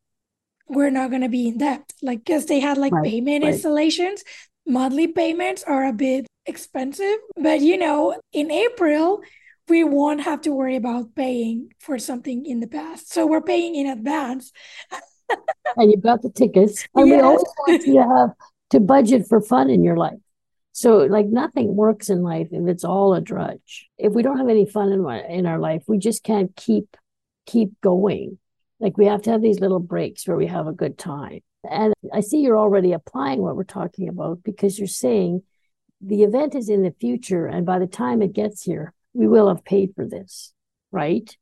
we're 0.68 0.90
not 0.90 1.10
going 1.10 1.22
to 1.22 1.28
be 1.28 1.48
in 1.48 1.58
debt. 1.58 1.92
Like, 2.02 2.24
because 2.24 2.46
they 2.46 2.60
had 2.60 2.78
like 2.78 2.92
right, 2.92 3.04
payment 3.04 3.44
right. 3.44 3.52
installations, 3.52 4.22
monthly 4.66 5.08
payments 5.08 5.64
are 5.64 5.86
a 5.86 5.92
bit 5.92 6.26
expensive. 6.46 7.18
But, 7.36 7.60
you 7.60 7.78
know, 7.78 8.20
in 8.32 8.50
April, 8.50 9.22
we 9.68 9.84
won't 9.84 10.22
have 10.22 10.42
to 10.42 10.52
worry 10.52 10.76
about 10.76 11.14
paying 11.14 11.72
for 11.78 11.98
something 11.98 12.46
in 12.46 12.60
the 12.60 12.66
past. 12.66 13.12
So 13.12 13.26
we're 13.26 13.42
paying 13.42 13.74
in 13.74 13.86
advance. 13.86 14.52
And 15.76 15.90
you've 15.90 16.02
got 16.02 16.22
the 16.22 16.30
tickets. 16.30 16.86
And 16.94 17.08
yes. 17.08 17.16
we 17.16 17.22
always 17.22 17.44
want 17.58 17.86
you 17.86 17.94
to 17.94 18.00
have 18.00 18.30
to 18.70 18.80
budget 18.80 19.26
for 19.28 19.40
fun 19.40 19.70
in 19.70 19.84
your 19.84 19.96
life. 19.96 20.18
So, 20.72 20.98
like, 20.98 21.26
nothing 21.26 21.74
works 21.74 22.08
in 22.08 22.22
life 22.22 22.48
if 22.52 22.68
it's 22.68 22.84
all 22.84 23.14
a 23.14 23.20
drudge. 23.20 23.88
If 23.98 24.12
we 24.12 24.22
don't 24.22 24.38
have 24.38 24.48
any 24.48 24.64
fun 24.64 24.92
in, 24.92 25.04
in 25.28 25.46
our 25.46 25.58
life, 25.58 25.82
we 25.88 25.98
just 25.98 26.22
can't 26.22 26.54
keep 26.54 26.96
keep 27.46 27.80
going. 27.80 28.38
Like, 28.78 28.96
we 28.96 29.06
have 29.06 29.22
to 29.22 29.30
have 29.30 29.42
these 29.42 29.60
little 29.60 29.80
breaks 29.80 30.28
where 30.28 30.36
we 30.36 30.46
have 30.46 30.66
a 30.66 30.72
good 30.72 30.98
time. 30.98 31.40
And 31.68 31.94
I 32.12 32.20
see 32.20 32.40
you're 32.40 32.58
already 32.58 32.92
applying 32.92 33.40
what 33.40 33.56
we're 33.56 33.64
talking 33.64 34.08
about 34.08 34.44
because 34.44 34.78
you're 34.78 34.86
saying 34.86 35.42
the 36.00 36.22
event 36.22 36.54
is 36.54 36.68
in 36.68 36.82
the 36.82 36.94
future, 37.00 37.46
and 37.46 37.66
by 37.66 37.80
the 37.80 37.86
time 37.86 38.22
it 38.22 38.32
gets 38.32 38.62
here, 38.62 38.94
we 39.14 39.26
will 39.26 39.48
have 39.48 39.64
paid 39.64 39.94
for 39.96 40.06
this, 40.06 40.52
right? 40.92 41.36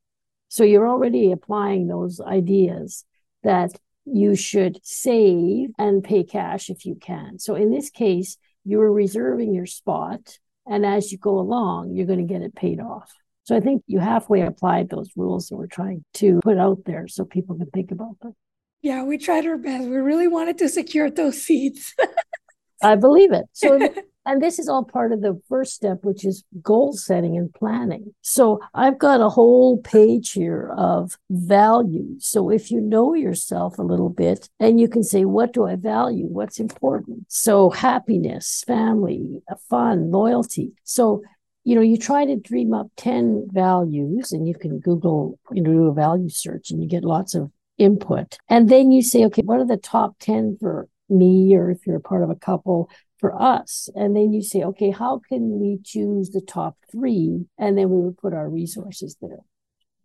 So 0.47 0.63
you're 0.63 0.87
already 0.87 1.31
applying 1.31 1.87
those 1.87 2.19
ideas 2.19 3.05
that 3.43 3.71
you 4.05 4.35
should 4.35 4.79
save 4.83 5.69
and 5.77 6.03
pay 6.03 6.23
cash 6.23 6.69
if 6.69 6.85
you 6.85 6.95
can. 6.95 7.39
So 7.39 7.55
in 7.55 7.71
this 7.71 7.89
case, 7.89 8.37
you're 8.63 8.91
reserving 8.91 9.53
your 9.53 9.65
spot. 9.65 10.37
And 10.65 10.85
as 10.85 11.11
you 11.11 11.17
go 11.17 11.39
along, 11.39 11.93
you're 11.93 12.05
going 12.05 12.25
to 12.25 12.33
get 12.33 12.41
it 12.41 12.55
paid 12.55 12.79
off. 12.79 13.11
So 13.43 13.55
I 13.55 13.61
think 13.61 13.83
you 13.87 13.99
halfway 13.99 14.41
applied 14.41 14.89
those 14.89 15.09
rules 15.15 15.47
that 15.47 15.55
we're 15.55 15.67
trying 15.67 16.03
to 16.15 16.41
put 16.43 16.57
out 16.57 16.79
there 16.85 17.07
so 17.07 17.23
people 17.23 17.57
can 17.57 17.69
think 17.69 17.91
about 17.91 18.19
them. 18.21 18.35
Yeah, 18.81 19.03
we 19.03 19.17
tried 19.17 19.45
our 19.45 19.57
best. 19.57 19.87
We 19.87 19.97
really 19.97 20.27
wanted 20.27 20.57
to 20.59 20.69
secure 20.69 21.09
those 21.09 21.41
seats. 21.41 21.95
I 22.83 22.95
believe 22.95 23.31
it. 23.31 23.45
So 23.53 23.89
And 24.27 24.43
this 24.43 24.59
is 24.59 24.67
all 24.67 24.83
part 24.83 25.13
of 25.13 25.21
the 25.21 25.41
first 25.47 25.73
step, 25.73 25.99
which 26.03 26.25
is 26.25 26.43
goal 26.61 26.91
setting 26.91 27.37
and 27.37 27.51
planning. 27.53 28.13
So 28.21 28.59
I've 28.73 28.99
got 28.99 29.21
a 29.21 29.29
whole 29.29 29.77
page 29.77 30.33
here 30.33 30.73
of 30.77 31.17
values. 31.29 32.27
So 32.27 32.49
if 32.49 32.69
you 32.69 32.81
know 32.81 33.13
yourself 33.13 33.79
a 33.79 33.83
little 33.83 34.09
bit 34.09 34.49
and 34.59 34.81
you 34.81 34.89
can 34.89 35.03
say, 35.03 35.23
what 35.23 35.53
do 35.53 35.65
I 35.65 35.77
value? 35.77 36.25
What's 36.25 36.59
important? 36.59 37.25
So 37.29 37.69
happiness, 37.69 38.65
family, 38.67 39.41
fun, 39.69 40.11
loyalty. 40.11 40.73
So 40.83 41.23
you 41.63 41.75
know, 41.75 41.81
you 41.81 41.97
try 41.97 42.23
to 42.23 42.37
dream 42.37 42.73
up 42.73 42.87
10 42.95 43.49
values 43.51 44.31
and 44.31 44.47
you 44.47 44.55
can 44.55 44.79
Google, 44.79 45.37
you 45.51 45.61
know, 45.61 45.69
do 45.69 45.87
a 45.87 45.93
value 45.93 46.29
search 46.29 46.71
and 46.71 46.81
you 46.81 46.87
get 46.87 47.03
lots 47.03 47.35
of 47.35 47.51
input. 47.77 48.37
And 48.47 48.69
then 48.69 48.89
you 48.89 49.01
say, 49.01 49.25
okay, 49.25 49.41
what 49.41 49.59
are 49.59 49.65
the 49.65 49.75
top 49.75 50.15
10 50.19 50.59
for 50.61 50.87
me? 51.09 51.53
Or 51.55 51.69
if 51.69 51.85
you're 51.85 51.97
a 51.97 52.01
part 52.01 52.23
of 52.23 52.29
a 52.29 52.35
couple, 52.35 52.89
for 53.19 53.39
us. 53.39 53.89
And 53.95 54.15
then 54.15 54.33
you 54.33 54.41
say, 54.41 54.63
okay, 54.63 54.91
how 54.91 55.21
can 55.27 55.59
we 55.59 55.79
choose 55.83 56.29
the 56.29 56.41
top 56.41 56.77
three? 56.91 57.45
And 57.57 57.77
then 57.77 57.89
we 57.89 58.01
would 58.01 58.17
put 58.17 58.33
our 58.33 58.49
resources 58.49 59.17
there. 59.21 59.39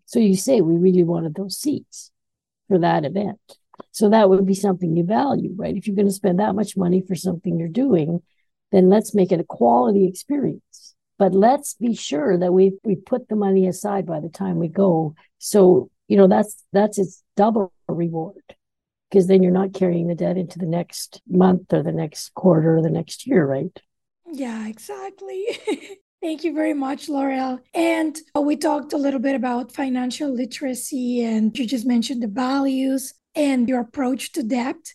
So 0.07 0.19
you 0.19 0.37
say 0.37 0.61
we 0.61 0.77
really 0.77 1.05
wanted 1.05 1.35
those 1.35 1.59
seats 1.59 2.11
for 2.69 2.79
that 2.79 3.05
event. 3.05 3.41
So 3.91 4.09
that 4.11 4.29
would 4.29 4.47
be 4.47 4.55
something 4.55 4.97
you 4.97 5.05
value, 5.05 5.55
right? 5.57 5.77
If 5.77 5.87
you're 5.87 5.97
going 5.97 6.09
to 6.09 6.13
spend 6.13 6.39
that 6.39 6.55
much 6.55 6.77
money 6.77 7.03
for 7.07 7.15
something 7.15 7.59
you're 7.59 7.69
doing, 7.69 8.23
then 8.71 8.89
let's 8.89 9.15
make 9.15 9.33
it 9.33 9.41
a 9.41 9.45
quality 9.45 10.07
experience. 10.07 10.95
But 11.19 11.35
let's 11.35 11.75
be 11.75 11.95
sure 11.95 12.39
that 12.39 12.53
we 12.53 12.73
we 12.83 12.97
put 12.97 13.29
the 13.29 13.37
money 13.37 13.69
aside 13.69 14.07
by 14.07 14.21
the 14.21 14.29
time 14.29 14.57
we 14.57 14.69
go. 14.69 15.15
So, 15.39 15.91
you 16.09 16.17
know, 16.17 16.27
that's 16.27 16.65
that's 16.73 16.99
its 16.99 17.23
double 17.37 17.73
reward 17.87 18.43
because 19.13 19.27
then 19.27 19.43
you're 19.43 19.53
not 19.53 19.75
carrying 19.75 20.09
the 20.09 20.15
debt 20.15 20.39
into 20.39 20.59
the 20.59 20.65
next 20.65 21.21
month 21.29 21.71
or 21.75 21.83
the 21.83 21.93
next 21.93 22.33
quarter 22.33 22.79
or 22.79 22.83
the 22.83 22.89
next 22.89 23.27
year, 23.27 23.45
right? 23.45 23.79
Yeah, 24.33 24.67
exactly. 24.67 25.45
Thank 26.23 26.45
you 26.45 26.55
very 26.55 26.73
much, 26.73 27.11
Laurel. 27.11 27.61
And 27.75 28.17
uh, 28.35 28.41
we 28.41 28.57
talked 28.57 28.95
a 28.95 28.97
little 28.97 29.21
bit 29.21 29.35
about 29.35 29.73
financial 29.73 30.31
literacy, 30.35 31.23
and 31.25 31.57
you 31.59 31.67
just 31.67 31.85
mentioned 31.85 32.23
the 32.23 32.29
values 32.29 33.13
and 33.35 33.69
your 33.69 33.81
approach 33.81 34.33
to 34.33 34.43
debt. 34.43 34.95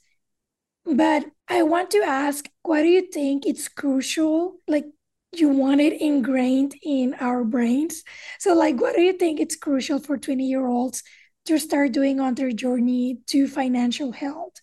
But 0.84 1.26
I 1.48 1.62
want 1.62 1.92
to 1.92 2.00
ask, 2.00 2.50
why 2.64 2.82
do 2.82 2.88
you 2.88 3.12
think 3.12 3.46
it's 3.46 3.68
crucial? 3.68 4.56
Like, 4.68 4.86
you 5.36 5.50
want 5.50 5.82
it 5.82 6.02
ingrained 6.02 6.74
in 6.82 7.14
our 7.20 7.44
brains. 7.44 8.02
So, 8.40 8.56
like, 8.56 8.82
what 8.82 8.96
do 8.96 9.02
you 9.02 9.14
think 9.14 9.40
it's 9.40 9.58
crucial 9.58 10.00
for 10.00 10.18
20 10.18 10.44
year 10.44 10.66
olds 10.66 11.04
to 11.48 11.58
start 11.58 11.94
doing 11.94 12.20
on 12.20 12.36
their 12.36 12.52
journey 12.52 13.20
to 13.28 13.48
financial 13.48 14.12
health? 14.12 14.54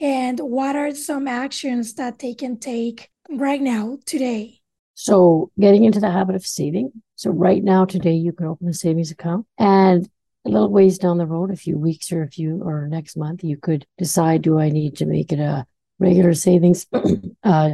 And 0.00 0.40
what 0.40 0.76
are 0.76 0.94
some 0.94 1.28
actions 1.28 1.94
that 1.94 2.18
they 2.18 2.32
can 2.32 2.58
take 2.58 3.10
right 3.28 3.60
now, 3.60 3.98
today? 4.06 4.60
So, 4.94 5.50
getting 5.58 5.84
into 5.84 6.00
the 6.00 6.10
habit 6.10 6.36
of 6.36 6.46
saving. 6.46 6.92
So, 7.16 7.30
right 7.30 7.62
now, 7.62 7.84
today, 7.84 8.14
you 8.14 8.32
can 8.32 8.46
open 8.46 8.68
a 8.68 8.72
savings 8.74 9.10
account. 9.10 9.46
And 9.58 10.08
a 10.46 10.48
little 10.48 10.70
ways 10.70 10.96
down 10.96 11.18
the 11.18 11.26
road, 11.26 11.50
a 11.50 11.56
few 11.56 11.78
weeks 11.78 12.10
or 12.12 12.22
a 12.22 12.30
few 12.30 12.62
or 12.62 12.88
next 12.88 13.16
month, 13.16 13.44
you 13.44 13.58
could 13.58 13.86
decide 13.98 14.40
do 14.40 14.58
I 14.58 14.70
need 14.70 14.96
to 14.96 15.06
make 15.06 15.32
it 15.32 15.38
a 15.38 15.66
regular 15.98 16.32
savings, 16.32 16.86
uh, 17.44 17.72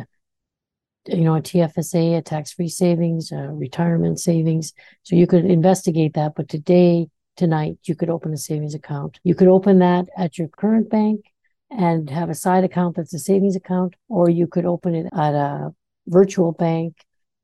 you 1.07 1.23
know, 1.23 1.37
a 1.37 1.41
TFSA, 1.41 2.19
a 2.19 2.23
tax 2.23 2.53
free 2.53 2.69
savings, 2.69 3.31
a 3.31 3.49
retirement 3.53 4.19
savings. 4.19 4.73
So, 5.05 5.15
you 5.15 5.29
could 5.29 5.45
investigate 5.45 6.15
that. 6.15 6.35
But 6.35 6.49
today, 6.49 7.09
tonight, 7.37 7.79
you 7.85 7.95
could 7.95 8.11
open 8.11 8.33
a 8.33 8.37
savings 8.37 8.75
account. 8.75 9.21
You 9.23 9.35
could 9.35 9.49
open 9.49 9.79
that 9.81 10.09
at 10.17 10.39
your 10.39 10.49
current 10.49 10.91
bank 10.91 11.25
and 11.71 12.09
have 12.11 12.31
a 12.31 12.35
side 12.35 12.65
account 12.65 12.97
that's 12.97 13.15
a 13.15 13.19
savings 13.19 13.57
account, 13.57 13.95
or 14.09 14.29
you 14.31 14.47
could 14.47 14.65
open 14.65 14.95
it 14.95 15.07
at 15.13 15.35
a 15.35 15.75
virtual 16.07 16.53
bank 16.53 16.97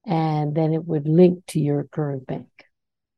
and 0.06 0.54
then 0.54 0.72
it 0.72 0.84
would 0.84 1.06
link 1.06 1.44
to 1.46 1.60
your 1.60 1.84
current 1.84 2.26
bank. 2.26 2.48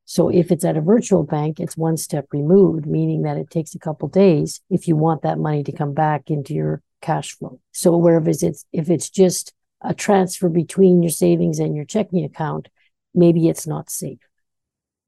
So 0.06 0.28
if 0.28 0.50
it's 0.50 0.64
at 0.64 0.76
a 0.76 0.82
virtual 0.82 1.22
bank, 1.22 1.60
it's 1.60 1.76
one 1.76 1.96
step 1.96 2.26
removed, 2.32 2.86
meaning 2.86 3.22
that 3.22 3.38
it 3.38 3.50
takes 3.50 3.74
a 3.74 3.78
couple 3.78 4.08
days 4.08 4.60
if 4.68 4.86
you 4.86 4.96
want 4.96 5.22
that 5.22 5.38
money 5.38 5.64
to 5.64 5.72
come 5.72 5.94
back 5.94 6.30
into 6.30 6.52
your 6.52 6.82
cash 7.00 7.36
flow. 7.36 7.60
So 7.72 7.96
whereas 7.96 8.42
it's 8.42 8.66
if 8.72 8.90
it's 8.90 9.08
just 9.08 9.54
a 9.82 9.94
transfer 9.94 10.48
between 10.48 11.02
your 11.02 11.10
savings 11.10 11.58
and 11.58 11.74
your 11.74 11.84
checking 11.84 12.24
account, 12.24 12.68
maybe 13.14 13.48
it's 13.48 13.66
not 13.66 13.90
safe. 13.90 14.18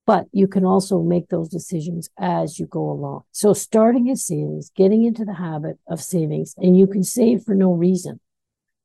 But 0.06 0.26
you 0.32 0.46
can 0.46 0.64
also 0.64 1.02
make 1.02 1.28
those 1.28 1.48
decisions 1.48 2.08
as 2.16 2.60
you 2.60 2.66
go 2.66 2.90
along. 2.90 3.24
So 3.32 3.52
starting 3.52 4.08
a 4.08 4.16
savings, 4.16 4.70
getting 4.76 5.04
into 5.04 5.24
the 5.24 5.34
habit 5.34 5.78
of 5.88 6.00
savings, 6.00 6.54
and 6.56 6.78
you 6.78 6.86
can 6.86 7.02
save 7.02 7.42
for 7.42 7.54
no 7.54 7.72
reason 7.72 8.20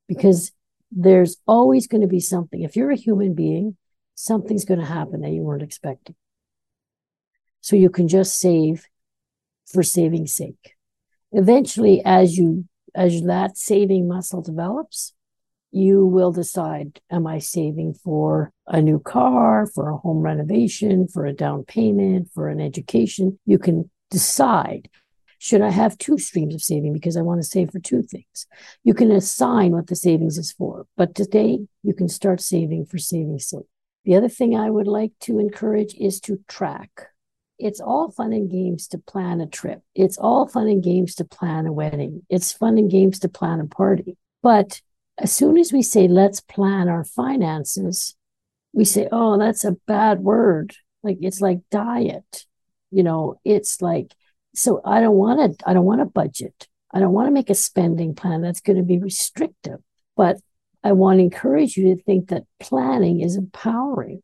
because 0.07 0.51
there's 0.91 1.37
always 1.47 1.87
going 1.87 2.01
to 2.01 2.07
be 2.07 2.19
something. 2.19 2.61
If 2.61 2.75
you're 2.75 2.91
a 2.91 2.95
human 2.97 3.35
being, 3.35 3.77
something's 4.15 4.65
going 4.65 4.79
to 4.79 4.85
happen 4.85 5.21
that 5.21 5.31
you 5.31 5.41
weren't 5.43 5.63
expecting. 5.63 6.15
So 7.61 7.75
you 7.75 7.91
can 7.91 8.07
just 8.07 8.39
save 8.39 8.87
for 9.71 9.83
saving's 9.83 10.33
sake. 10.33 10.75
Eventually, 11.31 12.01
as 12.03 12.37
you 12.37 12.67
as 12.93 13.21
that 13.23 13.57
saving 13.57 14.07
muscle 14.07 14.41
develops, 14.41 15.13
you 15.71 16.05
will 16.05 16.31
decide 16.31 16.99
am 17.09 17.27
I 17.27 17.39
saving 17.39 17.93
for 17.93 18.51
a 18.67 18.81
new 18.81 18.99
car, 18.99 19.67
for 19.67 19.89
a 19.89 19.97
home 19.97 20.19
renovation, 20.19 21.07
for 21.07 21.25
a 21.25 21.33
down 21.33 21.63
payment, 21.63 22.29
for 22.33 22.49
an 22.49 22.59
education? 22.59 23.39
You 23.45 23.57
can 23.57 23.89
decide 24.09 24.89
should 25.43 25.61
I 25.61 25.71
have 25.71 25.97
two 25.97 26.19
streams 26.19 26.53
of 26.53 26.61
saving 26.61 26.93
because 26.93 27.17
I 27.17 27.23
want 27.23 27.41
to 27.41 27.47
save 27.47 27.71
for 27.71 27.79
two 27.79 28.03
things? 28.03 28.45
You 28.83 28.93
can 28.93 29.09
assign 29.09 29.71
what 29.71 29.87
the 29.87 29.95
savings 29.95 30.37
is 30.37 30.51
for, 30.51 30.85
but 30.95 31.15
today 31.15 31.65
you 31.81 31.95
can 31.95 32.09
start 32.09 32.41
saving 32.41 32.85
for 32.85 32.99
saving's 32.99 33.47
sake. 33.47 33.65
The 34.05 34.13
other 34.15 34.29
thing 34.29 34.55
I 34.55 34.69
would 34.69 34.85
like 34.85 35.13
to 35.21 35.39
encourage 35.39 35.95
is 35.95 36.19
to 36.21 36.39
track. 36.47 37.07
It's 37.57 37.79
all 37.79 38.11
fun 38.11 38.33
and 38.33 38.51
games 38.51 38.87
to 38.89 38.99
plan 38.99 39.41
a 39.41 39.47
trip. 39.47 39.81
It's 39.95 40.19
all 40.19 40.47
fun 40.47 40.67
and 40.67 40.83
games 40.83 41.15
to 41.15 41.25
plan 41.25 41.65
a 41.65 41.73
wedding. 41.73 42.21
It's 42.29 42.53
fun 42.53 42.77
and 42.77 42.91
games 42.91 43.17
to 43.19 43.27
plan 43.27 43.59
a 43.59 43.65
party. 43.65 44.17
But 44.43 44.79
as 45.21 45.31
soon 45.31 45.57
as 45.57 45.71
we 45.71 45.81
say, 45.81 46.07
let's 46.07 46.39
plan 46.41 46.89
our 46.89 47.03
finances, 47.03 48.15
we 48.73 48.85
say, 48.85 49.07
oh, 49.11 49.37
that's 49.37 49.63
a 49.63 49.77
bad 49.87 50.21
word. 50.21 50.75
Like 51.03 51.17
it's 51.21 51.41
like 51.41 51.59
diet. 51.69 52.45
You 52.91 53.03
know, 53.03 53.39
it's 53.45 53.81
like 53.81 54.13
so 54.53 54.81
I 54.83 54.99
don't 54.99 55.15
want 55.15 55.59
to, 55.59 55.69
I 55.69 55.73
don't 55.73 55.85
want 55.85 56.01
to 56.01 56.05
budget. 56.05 56.67
I 56.93 56.99
don't 56.99 57.13
want 57.13 57.27
to 57.27 57.33
make 57.33 57.49
a 57.49 57.55
spending 57.55 58.15
plan 58.15 58.41
that's 58.41 58.59
going 58.59 58.77
to 58.77 58.83
be 58.83 58.99
restrictive. 58.99 59.79
But 60.17 60.37
I 60.83 60.91
want 60.91 61.19
to 61.19 61.23
encourage 61.23 61.77
you 61.77 61.95
to 61.95 62.01
think 62.01 62.29
that 62.29 62.43
planning 62.59 63.21
is 63.21 63.37
empowering 63.37 64.21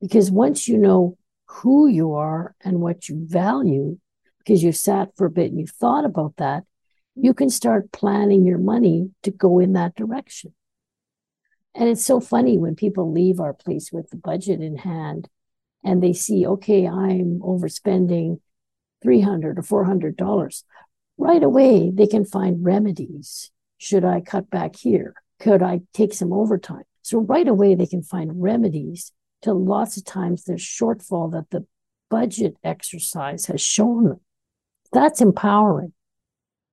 because 0.00 0.30
once 0.30 0.68
you 0.68 0.76
know 0.76 1.16
who 1.46 1.86
you 1.88 2.14
are 2.14 2.54
and 2.62 2.80
what 2.80 3.08
you 3.08 3.26
value, 3.26 3.98
because 4.38 4.62
you've 4.62 4.76
sat 4.76 5.16
for 5.16 5.26
a 5.26 5.30
bit 5.30 5.50
and 5.50 5.58
you've 5.58 5.70
thought 5.70 6.04
about 6.04 6.36
that, 6.36 6.64
you 7.14 7.34
can 7.34 7.50
start 7.50 7.92
planning 7.92 8.44
your 8.44 8.58
money 8.58 9.10
to 9.22 9.30
go 9.30 9.58
in 9.58 9.72
that 9.74 9.94
direction. 9.94 10.54
And 11.74 11.88
it's 11.88 12.04
so 12.04 12.20
funny 12.20 12.58
when 12.58 12.74
people 12.74 13.12
leave 13.12 13.40
our 13.40 13.54
place 13.54 13.90
with 13.92 14.10
the 14.10 14.16
budget 14.16 14.60
in 14.60 14.76
hand 14.76 15.28
and 15.84 16.02
they 16.02 16.12
see, 16.12 16.46
okay, 16.46 16.86
I'm 16.86 17.40
overspending 17.40 18.40
300 19.02 19.58
or 19.58 19.62
400 19.62 20.16
dollars. 20.16 20.64
Right 21.16 21.42
away 21.42 21.90
they 21.90 22.06
can 22.06 22.24
find 22.24 22.64
remedies. 22.64 23.50
Should 23.78 24.04
i 24.04 24.20
cut 24.20 24.50
back 24.50 24.76
here? 24.76 25.14
Could 25.38 25.62
i 25.62 25.80
take 25.94 26.12
some 26.12 26.32
overtime? 26.32 26.84
So 27.02 27.18
right 27.18 27.48
away 27.48 27.74
they 27.74 27.86
can 27.86 28.02
find 28.02 28.42
remedies 28.42 29.12
to 29.42 29.54
lots 29.54 29.96
of 29.96 30.04
times 30.04 30.44
there's 30.44 30.62
shortfall 30.62 31.32
that 31.32 31.50
the 31.50 31.66
budget 32.10 32.56
exercise 32.64 33.46
has 33.46 33.60
shown 33.60 34.04
them. 34.04 34.20
That's 34.92 35.20
empowering 35.20 35.92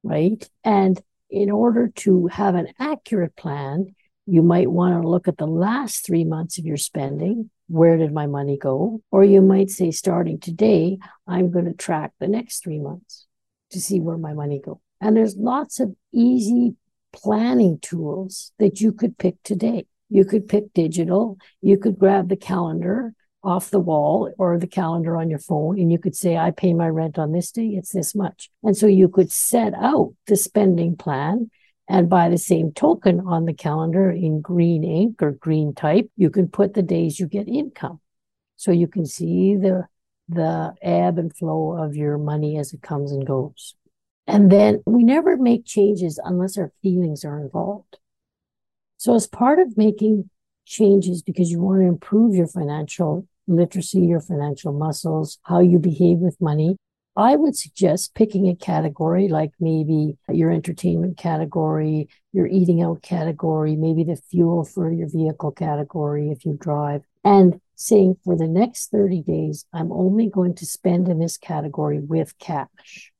right 0.03 0.49
and 0.63 1.01
in 1.29 1.51
order 1.51 1.89
to 1.89 2.27
have 2.27 2.55
an 2.55 2.67
accurate 2.79 3.36
plan 3.36 3.95
you 4.25 4.41
might 4.41 4.69
want 4.69 5.01
to 5.01 5.07
look 5.07 5.27
at 5.27 5.38
the 5.38 5.47
last 5.47 6.05
three 6.05 6.23
months 6.23 6.57
of 6.57 6.65
your 6.65 6.77
spending 6.77 7.49
where 7.67 7.97
did 7.97 8.13
my 8.13 8.27
money 8.27 8.57
go? 8.57 9.01
Or 9.12 9.23
you 9.23 9.41
might 9.41 9.69
say, 9.69 9.91
starting 9.91 10.39
today, 10.39 10.97
I'm 11.27 11.51
going 11.51 11.65
to 11.65 11.73
track 11.73 12.13
the 12.19 12.27
next 12.27 12.63
three 12.63 12.79
months 12.79 13.27
to 13.71 13.81
see 13.81 13.99
where 13.99 14.17
my 14.17 14.33
money 14.33 14.62
go. 14.63 14.81
And 15.01 15.15
there's 15.15 15.36
lots 15.36 15.79
of 15.79 15.95
easy 16.13 16.75
planning 17.13 17.79
tools 17.79 18.51
that 18.60 18.81
you 18.81 18.91
could 18.91 19.17
pick 19.17 19.41
today. 19.43 19.86
You 20.10 20.23
could 20.23 20.47
pick 20.47 20.73
digital. 20.73 21.38
You 21.62 21.77
could 21.77 21.99
grab 21.99 22.29
the 22.29 22.38
calendar 22.38 23.13
off 23.47 23.69
the 23.69 23.79
wall 23.79 24.31
or 24.38 24.60
the 24.60 24.67
calendar 24.67 25.15
on 25.15 25.29
your 25.29 25.39
phone 25.39 25.79
and 25.79 25.89
you 25.89 25.97
could 25.97 26.15
say, 26.15 26.36
I 26.36 26.51
pay 26.51 26.73
my 26.73 26.89
rent 26.89 27.17
on 27.17 27.31
this 27.31 27.49
day, 27.51 27.67
it's 27.67 27.93
this 27.93 28.13
much. 28.13 28.49
And 28.62 28.75
so 28.75 28.88
you 28.88 29.07
could 29.07 29.31
set 29.31 29.73
out 29.73 30.13
the 30.27 30.36
spending 30.36 30.97
plan 30.97 31.49
and 31.88 32.10
by 32.10 32.27
the 32.27 32.38
same 32.38 32.73
token 32.73 33.21
on 33.21 33.45
the 33.45 33.53
calendar 33.53 34.12
in 34.12 34.41
green 34.41 34.83
ink 34.83 35.23
or 35.23 35.31
green 35.31 35.73
type, 35.73 36.12
you 36.17 36.29
can 36.29 36.49
put 36.49 36.73
the 36.73 36.81
days 36.81 37.19
you 37.19 37.27
get 37.27 37.47
income. 37.47 38.01
So 38.57 38.71
you 38.71 38.88
can 38.88 39.05
see 39.05 39.55
the, 39.55 39.88
the 40.27 40.73
ebb 40.81 41.17
and 41.17 41.33
flow 41.33 41.77
of 41.81 41.95
your 41.95 42.17
money 42.17 42.57
as 42.57 42.73
it 42.73 42.81
comes 42.81 43.13
and 43.13 43.25
goes. 43.25 43.75
And 44.27 44.51
then 44.51 44.83
we 44.86 45.05
never 45.05 45.38
make 45.38 45.65
changes 45.65 46.19
unless 46.21 46.57
our 46.57 46.73
feelings 46.83 47.23
are 47.23 47.39
involved. 47.39 47.97
So 48.97 49.15
as 49.15 49.25
part 49.25 49.60
of 49.60 49.77
making 49.77 50.29
changes 50.65 51.21
because 51.21 51.49
you 51.49 51.62
want 51.62 51.79
to 51.79 51.88
improve 51.88 52.36
your 52.36 52.47
financial 52.47 53.25
literacy, 53.47 53.99
your 53.99 54.21
financial 54.21 54.73
muscles, 54.73 55.39
how 55.43 55.60
you 55.60 55.79
behave 55.79 56.19
with 56.19 56.39
money, 56.41 56.77
I 57.17 57.36
would 57.36 57.55
suggest 57.55 58.13
picking 58.13 58.47
a 58.47 58.55
category 58.55 59.27
like 59.27 59.51
maybe 59.60 60.17
your 60.29 60.51
entertainment 60.51 61.17
category, 61.17 62.10
your 62.31 62.45
eating 62.45 62.83
out 62.83 63.01
category, 63.01 63.75
maybe 63.75 64.03
the 64.03 64.21
fuel 64.29 64.63
for 64.63 64.91
your 64.91 65.10
vehicle 65.10 65.51
category 65.51 66.29
if 66.29 66.45
you 66.45 66.55
drive, 66.62 67.01
and 67.23 67.60
saying 67.75 68.17
for 68.23 68.38
the 68.38 68.47
next 68.47 68.91
30 68.91 69.23
days, 69.23 69.65
I'm 69.73 69.91
only 69.91 70.29
going 70.29 70.53
to 70.55 70.65
spend 70.67 71.07
in 71.07 71.17
this 71.17 71.38
category 71.38 71.99
with 71.99 72.38
cash. 72.38 73.12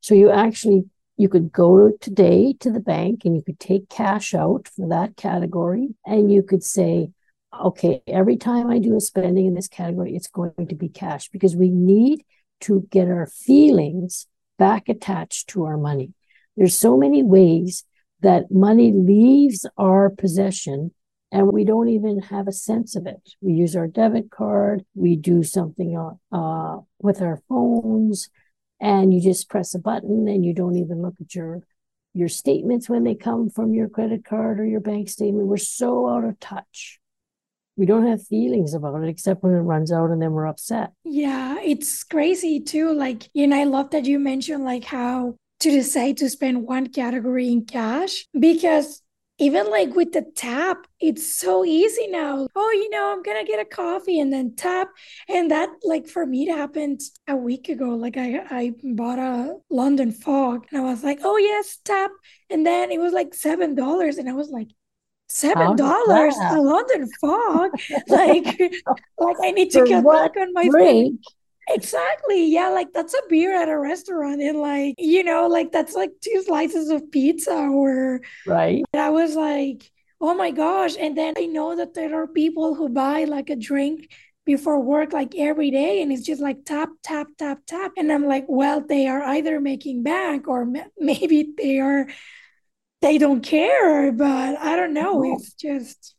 So 0.00 0.14
you 0.14 0.30
actually 0.30 0.84
you 1.16 1.30
could 1.30 1.52
go 1.52 1.90
today 2.00 2.54
to 2.60 2.70
the 2.70 2.80
bank 2.80 3.24
and 3.24 3.34
you 3.34 3.42
could 3.42 3.60
take 3.60 3.88
cash 3.88 4.34
out 4.34 4.68
for 4.68 4.88
that 4.88 5.16
category 5.16 5.88
and 6.04 6.30
you 6.32 6.42
could 6.42 6.64
say 6.64 7.10
okay 7.60 8.02
every 8.06 8.36
time 8.36 8.70
i 8.70 8.78
do 8.78 8.96
a 8.96 9.00
spending 9.00 9.46
in 9.46 9.54
this 9.54 9.68
category 9.68 10.14
it's 10.14 10.28
going 10.28 10.66
to 10.68 10.74
be 10.74 10.88
cash 10.88 11.28
because 11.28 11.54
we 11.54 11.70
need 11.70 12.24
to 12.62 12.86
get 12.90 13.08
our 13.08 13.26
feelings 13.26 14.26
back 14.58 14.88
attached 14.88 15.48
to 15.48 15.64
our 15.64 15.76
money. 15.76 16.12
There's 16.56 16.78
so 16.78 16.96
many 16.96 17.22
ways 17.22 17.84
that 18.20 18.50
money 18.50 18.92
leaves 18.92 19.66
our 19.76 20.08
possession 20.08 20.92
and 21.32 21.48
we 21.48 21.64
don't 21.64 21.88
even 21.88 22.20
have 22.20 22.46
a 22.46 22.52
sense 22.52 22.94
of 22.94 23.06
it. 23.06 23.20
We 23.40 23.54
use 23.54 23.74
our 23.74 23.88
debit 23.88 24.30
card, 24.30 24.84
we 24.94 25.16
do 25.16 25.42
something 25.42 25.96
uh, 26.30 26.76
with 27.00 27.20
our 27.22 27.40
phones, 27.48 28.28
and 28.80 29.12
you 29.12 29.20
just 29.20 29.48
press 29.48 29.74
a 29.74 29.78
button 29.78 30.28
and 30.28 30.44
you 30.44 30.54
don't 30.54 30.76
even 30.76 31.02
look 31.02 31.14
at 31.20 31.34
your 31.34 31.62
your 32.14 32.28
statements 32.28 32.90
when 32.90 33.04
they 33.04 33.14
come 33.14 33.48
from 33.48 33.72
your 33.72 33.88
credit 33.88 34.22
card 34.22 34.60
or 34.60 34.66
your 34.66 34.80
bank 34.80 35.08
statement. 35.08 35.46
We're 35.46 35.56
so 35.56 36.08
out 36.10 36.24
of 36.24 36.38
touch 36.38 37.00
we 37.76 37.86
don't 37.86 38.06
have 38.06 38.26
feelings 38.26 38.74
about 38.74 39.02
it 39.02 39.08
except 39.08 39.42
when 39.42 39.52
it 39.52 39.60
runs 39.60 39.92
out 39.92 40.10
and 40.10 40.20
then 40.20 40.32
we're 40.32 40.46
upset. 40.46 40.92
Yeah, 41.04 41.58
it's 41.62 42.04
crazy 42.04 42.60
too. 42.60 42.92
Like, 42.92 43.28
you 43.32 43.46
know, 43.46 43.60
I 43.60 43.64
love 43.64 43.90
that 43.90 44.04
you 44.04 44.18
mentioned 44.18 44.64
like 44.64 44.84
how 44.84 45.36
to 45.60 45.70
decide 45.70 46.16
to 46.18 46.28
spend 46.28 46.64
one 46.66 46.88
category 46.88 47.48
in 47.48 47.64
cash 47.64 48.26
because 48.38 49.02
even 49.38 49.70
like 49.70 49.94
with 49.94 50.12
the 50.12 50.22
tap, 50.36 50.86
it's 51.00 51.34
so 51.34 51.64
easy 51.64 52.06
now. 52.08 52.46
Oh, 52.54 52.70
you 52.70 52.90
know, 52.90 53.12
I'm 53.12 53.22
gonna 53.22 53.44
get 53.44 53.58
a 53.58 53.64
coffee 53.64 54.20
and 54.20 54.32
then 54.32 54.54
tap. 54.54 54.88
And 55.28 55.50
that 55.50 55.70
like 55.82 56.06
for 56.06 56.26
me 56.26 56.48
it 56.48 56.56
happened 56.56 57.00
a 57.26 57.34
week 57.34 57.68
ago. 57.68 57.90
Like 57.96 58.16
I 58.16 58.40
I 58.50 58.72
bought 58.82 59.18
a 59.18 59.56
London 59.70 60.12
fog 60.12 60.66
and 60.70 60.80
I 60.80 60.84
was 60.84 61.02
like, 61.02 61.20
oh 61.24 61.38
yes, 61.38 61.78
tap. 61.84 62.10
And 62.50 62.66
then 62.66 62.90
it 62.92 63.00
was 63.00 63.12
like 63.12 63.34
seven 63.34 63.74
dollars. 63.74 64.18
And 64.18 64.28
I 64.28 64.34
was 64.34 64.50
like, 64.50 64.68
seven 65.32 65.68
oh, 65.68 65.74
dollars 65.74 66.36
a 66.36 66.60
London 66.60 67.08
fog. 67.20 67.70
like, 68.08 68.44
like 69.18 69.36
I 69.42 69.50
need 69.50 69.70
to 69.72 69.80
For 69.80 69.86
get 69.86 70.04
back 70.04 70.36
on 70.36 70.52
my 70.52 70.68
drink. 70.68 71.20
Exactly. 71.68 72.46
Yeah, 72.46 72.68
like 72.68 72.92
that's 72.92 73.14
a 73.14 73.22
beer 73.28 73.54
at 73.54 73.68
a 73.68 73.78
restaurant, 73.78 74.42
and 74.42 74.58
like 74.58 74.96
you 74.98 75.24
know, 75.24 75.46
like 75.46 75.72
that's 75.72 75.94
like 75.94 76.10
two 76.20 76.42
slices 76.44 76.90
of 76.90 77.10
pizza, 77.10 77.54
or 77.54 78.20
right. 78.46 78.84
And 78.92 79.02
I 79.02 79.10
was 79.10 79.34
like, 79.34 79.90
oh 80.20 80.34
my 80.34 80.50
gosh! 80.50 80.96
And 80.98 81.16
then 81.16 81.34
I 81.36 81.46
know 81.46 81.76
that 81.76 81.94
there 81.94 82.20
are 82.20 82.26
people 82.26 82.74
who 82.74 82.88
buy 82.88 83.24
like 83.24 83.48
a 83.48 83.56
drink 83.56 84.12
before 84.44 84.80
work 84.80 85.12
like 85.12 85.34
every 85.36 85.70
day 85.70 86.02
and 86.02 86.10
it's 86.10 86.26
just 86.26 86.42
like 86.42 86.64
tap 86.64 86.88
tap 87.04 87.28
tap 87.38 87.60
tap 87.64 87.92
and 87.96 88.10
i'm 88.10 88.26
like 88.26 88.44
well 88.48 88.80
they 88.80 89.06
are 89.06 89.22
either 89.22 89.60
making 89.60 90.02
bank 90.02 90.48
or 90.48 90.66
maybe 90.98 91.54
they 91.56 91.78
are 91.78 92.08
they 93.02 93.18
don't 93.18 93.42
care, 93.42 94.12
but 94.12 94.58
I 94.58 94.76
don't 94.76 94.94
know. 94.94 95.34
It's 95.34 95.52
just 95.52 96.14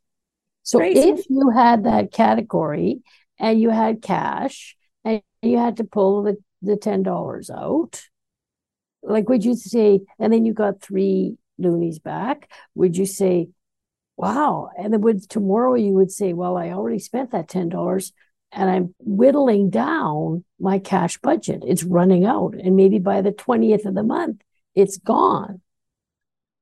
so 0.62 0.80
crazy. 0.80 1.10
if 1.10 1.26
you 1.30 1.50
had 1.50 1.86
that 1.86 2.12
category 2.12 3.02
and 3.40 3.60
you 3.60 3.70
had 3.70 4.02
cash 4.02 4.76
and 5.04 5.22
you 5.42 5.58
had 5.58 5.78
to 5.78 5.86
pull 5.86 6.24
the, 6.24 6.38
the 6.62 6.76
$10 6.76 7.50
out, 7.50 8.04
like 9.02 9.28
would 9.30 9.44
you 9.44 9.56
say, 9.56 10.02
and 10.20 10.32
then 10.32 10.46
you 10.46 10.54
got 10.54 10.82
three 10.82 11.38
loonies 11.58 12.00
back, 12.00 12.52
would 12.76 12.96
you 12.96 13.06
say, 13.06 13.50
wow. 14.18 14.70
And 14.78 14.94
then 14.94 15.02
would 15.02 15.28
tomorrow 15.30 15.76
you 15.76 15.94
would 15.94 16.12
say, 16.12 16.34
well, 16.34 16.58
I 16.58 16.70
already 16.70 17.00
spent 17.00 17.32
that 17.32 17.48
$10 17.48 18.12
and 18.52 18.70
I'm 18.70 18.96
whittling 19.00 19.70
down 19.70 20.44
my 20.60 20.80
cash 20.80 21.18
budget. 21.18 21.64
It's 21.66 21.84
running 21.84 22.26
out. 22.26 22.54
And 22.54 22.76
maybe 22.76 23.00
by 23.00 23.22
the 23.22 23.32
20th 23.32 23.86
of 23.86 23.96
the 23.96 24.04
month, 24.04 24.42
it's 24.76 24.98
gone. 24.98 25.62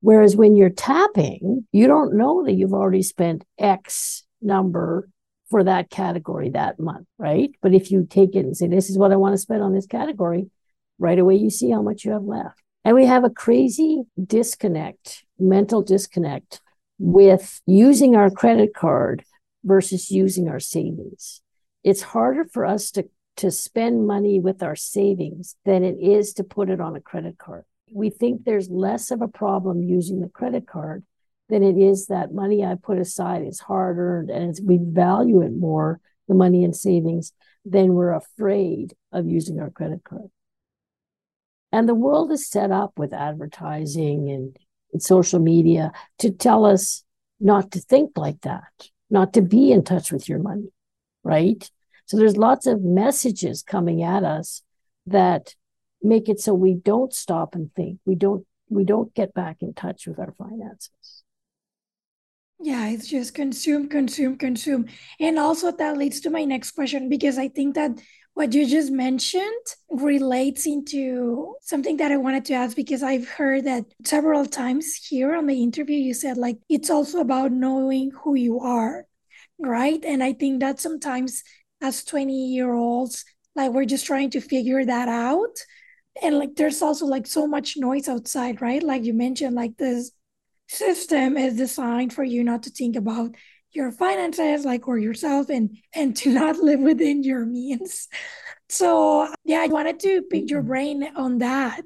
Whereas 0.02 0.36
when 0.36 0.56
you're 0.56 0.70
tapping, 0.70 1.66
you 1.72 1.88
don't 1.88 2.18
know 2.18 2.44
that 2.44 2.54
you've 2.54 2.74
already 2.74 3.04
spent 3.04 3.46
X 3.58 4.24
number 4.42 5.08
for 5.50 5.64
that 5.64 5.90
category 5.90 6.50
that 6.50 6.80
month, 6.80 7.08
right? 7.20 7.52
But 7.62 7.74
if 7.74 7.92
you 7.92 8.08
take 8.10 8.36
it 8.36 8.46
and 8.46 8.58
say, 8.58 8.68
this 8.68 8.90
is 8.90 8.98
what 8.98 9.12
I 9.12 9.18
want 9.18 9.34
to 9.34 9.38
spend 9.38 9.62
on 9.62 9.74
this 9.74 9.86
category, 9.86 10.50
right 10.98 11.20
away 11.20 11.36
you 11.36 11.50
see 11.50 11.70
how 11.70 11.82
much 11.82 12.04
you 12.04 12.12
have 12.12 12.24
left. 12.24 12.60
And 12.84 12.96
we 12.96 13.06
have 13.06 13.24
a 13.24 13.30
crazy 13.30 14.04
disconnect, 14.24 15.24
mental 15.38 15.84
disconnect 15.84 16.62
with 16.98 17.62
using 17.68 18.16
our 18.16 18.32
credit 18.32 18.74
card 18.74 19.24
versus 19.64 20.10
using 20.10 20.48
our 20.48 20.60
savings. 20.60 21.42
It's 21.84 22.02
harder 22.02 22.46
for 22.46 22.66
us 22.66 22.90
to, 22.92 23.08
to 23.38 23.52
spend 23.52 24.08
money 24.08 24.40
with 24.40 24.64
our 24.64 24.76
savings 24.76 25.56
than 25.66 25.84
it 25.84 25.98
is 26.00 26.34
to 26.34 26.44
put 26.44 26.70
it 26.70 26.80
on 26.80 26.96
a 26.96 27.02
credit 27.02 27.38
card. 27.38 27.66
We 27.94 28.10
think 28.10 28.44
there's 28.44 28.70
less 28.70 29.12
of 29.12 29.22
a 29.22 29.28
problem 29.28 29.82
using 29.82 30.22
the 30.22 30.30
credit 30.30 30.68
card 30.68 31.04
than 31.50 31.64
it 31.64 31.78
is 31.78 32.08
that 32.08 32.34
money 32.34 32.64
I 32.64 32.76
put 32.76 32.98
aside 32.98 33.46
is 33.46 33.60
hard 33.60 33.98
earned 33.98 34.30
and 34.30 34.58
we 34.64 34.80
value 34.82 35.42
it 35.42 35.52
more, 35.52 36.00
the 36.28 36.34
money 36.34 36.64
in 36.64 36.74
savings, 36.74 37.34
than 37.66 37.94
we're 37.94 38.14
afraid 38.14 38.94
of 39.12 39.28
using 39.28 39.60
our 39.60 39.70
credit 39.70 40.04
card. 40.04 40.30
And 41.72 41.88
the 41.88 41.96
world 41.96 42.32
is 42.32 42.50
set 42.50 42.72
up 42.72 42.98
with 42.98 43.14
advertising 43.14 44.30
and 44.30 45.02
social 45.02 45.40
media 45.40 45.92
to 46.20 46.32
tell 46.32 46.66
us 46.66 47.04
not 47.40 47.72
to 47.72 47.80
think 47.80 48.18
like 48.18 48.42
that, 48.42 48.90
not 49.10 49.34
to 49.34 49.42
be 49.42 49.72
in 49.72 49.84
touch 49.84 50.12
with 50.12 50.28
your 50.28 50.40
money, 50.40 50.72
right? 51.24 51.70
So 52.06 52.18
there's 52.18 52.38
lots 52.38 52.66
of 52.66 52.82
messages 52.82 53.64
coming 53.64 54.04
at 54.04 54.24
us 54.24 54.64
that 55.06 55.56
make 56.04 56.30
it 56.30 56.40
so 56.40 56.54
we 56.54 56.74
don't 56.74 57.14
stop 57.14 57.56
and 57.56 57.74
think. 57.76 58.00
We 58.06 58.16
don't 58.16 58.46
we 58.70 58.86
don't 58.86 59.14
get 59.14 59.34
back 59.34 59.58
in 59.62 59.74
touch 59.74 60.08
with 60.08 60.18
our 60.20 60.34
finances. 60.38 61.24
Yeah, 62.64 62.90
it's 62.90 63.08
just 63.08 63.34
consume, 63.34 63.90
consume, 63.90 64.38
consume. 64.38 64.86
And 65.20 65.40
also 65.40 65.72
that 65.72 65.98
leads 65.98 66.22
to 66.22 66.30
my 66.30 66.46
next 66.46 66.72
question 66.72 67.10
because 67.10 67.38
I 67.38 67.48
think 67.48 67.76
that 67.76 67.92
what 68.34 68.54
you 68.54 68.66
just 68.66 68.92
mentioned 68.92 69.66
relates 69.90 70.66
into 70.66 71.56
something 71.62 71.98
that 71.98 72.12
I 72.12 72.18
wanted 72.18 72.46
to 72.46 72.54
ask 72.54 72.76
because 72.76 73.04
I've 73.04 73.28
heard 73.28 73.66
that 73.66 73.86
several 74.06 74.46
times 74.46 74.94
here 74.96 75.36
on 75.36 75.48
the 75.48 75.62
interview 75.62 75.98
you 75.98 76.14
said 76.14 76.38
like 76.38 76.60
it's 76.70 76.90
also 76.90 77.20
about 77.20 77.52
knowing 77.52 78.12
who 78.24 78.36
you 78.36 78.60
are, 78.62 79.06
right? 79.60 80.04
And 80.06 80.24
I 80.24 80.34
think 80.34 80.62
that 80.62 80.80
sometimes 80.80 81.44
as 81.82 82.06
20 82.06 82.54
year 82.54 82.74
olds 82.74 83.26
like 83.56 83.72
we're 83.72 83.86
just 83.86 84.06
trying 84.06 84.30
to 84.30 84.40
figure 84.40 84.86
that 84.86 85.10
out 85.10 85.58
and 86.22 86.38
like 86.38 86.56
there's 86.56 86.82
also 86.82 87.06
like 87.06 87.28
so 87.28 87.48
much 87.48 87.78
noise 87.78 88.08
outside, 88.08 88.62
right? 88.62 88.84
Like 88.84 89.04
you 89.04 89.14
mentioned 89.14 89.56
like 89.56 89.78
this 89.78 90.12
system 90.68 91.38
is 91.38 91.56
designed 91.56 92.14
for 92.14 92.24
you 92.24 92.44
not 92.44 92.64
to 92.64 92.70
think 92.70 92.96
about 92.96 93.36
your 93.74 93.92
finances 93.92 94.66
like 94.66 94.88
or 94.88 94.98
yourself 94.98 95.50
and 95.50 95.78
and 95.94 96.16
to 96.16 96.32
not 96.34 96.58
live 96.58 96.80
within 96.80 97.24
your 97.24 97.46
means 97.46 98.08
so 98.70 99.28
yeah 99.44 99.60
i 99.60 99.68
wanted 99.68 100.00
to 100.00 100.22
pick 100.24 100.50
your 100.50 100.62
mm-hmm. 100.62 100.70
brain 100.70 101.12
on 101.16 101.40
that 101.40 101.82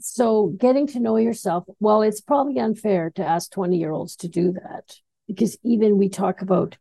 so 0.00 0.48
getting 0.58 0.86
to 0.86 0.98
know 0.98 1.16
yourself 1.16 1.64
well 1.78 2.02
it's 2.02 2.20
probably 2.20 2.58
unfair 2.58 3.10
to 3.10 3.24
ask 3.24 3.50
20 3.52 3.76
year 3.76 3.92
olds 3.92 4.16
to 4.16 4.28
do 4.28 4.52
that 4.52 4.96
because 5.26 5.56
even 5.62 5.98
we 5.98 6.08
talk 6.08 6.42
about 6.42 6.76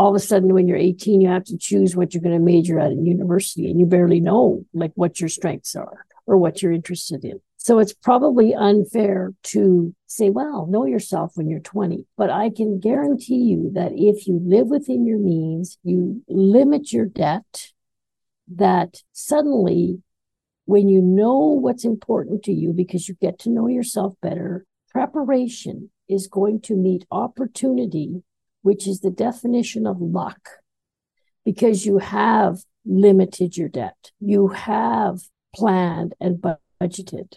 all 0.00 0.08
of 0.08 0.16
a 0.16 0.24
sudden 0.24 0.54
when 0.54 0.66
you're 0.66 0.76
18 0.78 1.20
you 1.20 1.28
have 1.28 1.44
to 1.44 1.58
choose 1.58 1.94
what 1.94 2.14
you're 2.14 2.22
going 2.22 2.36
to 2.36 2.42
major 2.42 2.78
at 2.80 2.90
in 2.90 3.04
university 3.04 3.70
and 3.70 3.78
you 3.78 3.86
barely 3.86 4.20
know 4.20 4.64
like 4.72 4.92
what 4.94 5.20
your 5.20 5.28
strengths 5.28 5.76
are 5.76 6.06
or 6.26 6.36
what 6.36 6.62
you're 6.62 6.72
interested 6.72 7.24
in 7.24 7.40
so 7.62 7.78
it's 7.78 7.92
probably 7.92 8.54
unfair 8.54 9.34
to 9.42 9.94
say, 10.06 10.30
well, 10.30 10.66
know 10.66 10.86
yourself 10.86 11.32
when 11.34 11.50
you're 11.50 11.60
20. 11.60 12.06
But 12.16 12.30
I 12.30 12.48
can 12.48 12.80
guarantee 12.80 13.36
you 13.36 13.70
that 13.74 13.92
if 13.94 14.26
you 14.26 14.40
live 14.42 14.68
within 14.68 15.04
your 15.04 15.18
means, 15.18 15.76
you 15.82 16.22
limit 16.26 16.90
your 16.90 17.04
debt, 17.04 17.66
that 18.56 19.02
suddenly 19.12 20.00
when 20.64 20.88
you 20.88 21.02
know 21.02 21.36
what's 21.36 21.84
important 21.84 22.44
to 22.44 22.52
you 22.52 22.72
because 22.72 23.10
you 23.10 23.14
get 23.20 23.38
to 23.40 23.50
know 23.50 23.68
yourself 23.68 24.14
better, 24.22 24.64
preparation 24.88 25.90
is 26.08 26.28
going 26.28 26.62
to 26.62 26.74
meet 26.74 27.06
opportunity, 27.10 28.22
which 28.62 28.86
is 28.86 29.00
the 29.00 29.10
definition 29.10 29.86
of 29.86 30.00
luck, 30.00 30.48
because 31.44 31.86
you 31.86 31.98
have 31.98 32.58
limited 32.84 33.56
your 33.56 33.68
debt. 33.68 34.12
You 34.20 34.48
have 34.48 35.20
planned 35.54 36.14
and 36.20 36.44
budgeted 36.80 37.34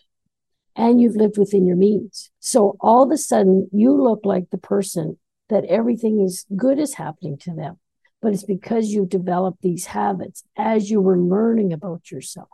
and 0.76 1.00
you've 1.02 1.16
lived 1.16 1.38
within 1.38 1.66
your 1.66 1.76
means. 1.76 2.32
So 2.40 2.78
all 2.80 3.04
of 3.04 3.12
a 3.12 3.18
sudden, 3.18 3.70
you 3.72 3.94
look 3.94 4.22
like 4.24 4.50
the 4.50 4.58
person 4.58 5.18
that 5.50 5.66
everything 5.66 6.22
is 6.22 6.46
good 6.56 6.80
is 6.80 6.96
happening 6.96 7.38
to 7.40 7.54
them. 7.54 7.80
But 8.22 8.34
it's 8.34 8.46
because 8.46 8.90
you 8.90 9.06
developed 9.06 9.62
these 9.62 9.88
habits 9.88 10.44
as 10.58 10.90
you 10.90 11.02
were 11.02 11.20
learning 11.20 11.74
about 11.74 12.10
yourself 12.10 12.50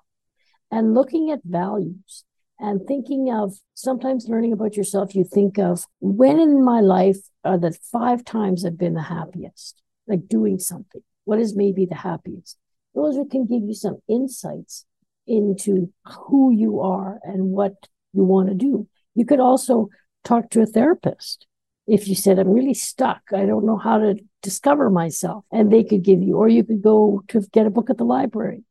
and 0.71 0.95
looking 0.95 1.29
at 1.31 1.41
values 1.43 2.23
and 2.59 2.85
thinking 2.85 3.31
of 3.31 3.53
sometimes 3.73 4.27
learning 4.27 4.53
about 4.53 4.75
yourself. 4.75 5.15
You 5.15 5.23
think 5.23 5.57
of 5.57 5.85
when 5.99 6.39
in 6.39 6.63
my 6.63 6.81
life 6.81 7.17
are 7.43 7.57
the 7.57 7.77
five 7.91 8.25
times 8.25 8.65
I've 8.65 8.77
been 8.77 8.95
the 8.95 9.03
happiest, 9.03 9.81
like 10.07 10.27
doing 10.27 10.59
something. 10.59 11.01
What 11.23 11.39
is 11.39 11.55
maybe 11.55 11.85
the 11.85 11.95
happiest? 11.95 12.57
Those 12.95 13.17
can 13.31 13.45
give 13.45 13.63
you 13.63 13.73
some 13.73 13.99
insights 14.09 14.85
into 15.27 15.93
who 16.05 16.51
you 16.51 16.79
are 16.81 17.19
and 17.23 17.51
what 17.51 17.73
you 18.13 18.23
want 18.23 18.49
to 18.49 18.55
do. 18.55 18.87
You 19.15 19.25
could 19.25 19.39
also 19.39 19.89
talk 20.23 20.49
to 20.49 20.61
a 20.61 20.65
therapist. 20.65 21.45
If 21.87 22.07
you 22.07 22.15
said, 22.15 22.39
I'm 22.39 22.49
really 22.49 22.73
stuck, 22.73 23.21
I 23.33 23.45
don't 23.45 23.65
know 23.65 23.77
how 23.77 23.99
to 23.99 24.15
discover 24.41 24.89
myself, 24.89 25.45
and 25.51 25.71
they 25.71 25.83
could 25.83 26.03
give 26.03 26.21
you, 26.21 26.37
or 26.37 26.47
you 26.47 26.63
could 26.63 26.81
go 26.81 27.23
to 27.29 27.41
get 27.51 27.65
a 27.65 27.71
book 27.71 27.89
at 27.89 27.97
the 27.97 28.03
library, 28.03 28.63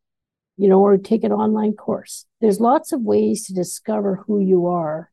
you 0.59 0.69
know, 0.69 0.81
or 0.81 0.99
take 0.99 1.25
an 1.25 1.33
online 1.33 1.73
course. 1.73 2.27
There's 2.41 2.61
lots 2.61 2.93
of 2.93 3.01
ways 3.01 3.47
to 3.47 3.55
discover 3.55 4.25
who 4.27 4.41
you 4.41 4.67
are. 4.67 5.11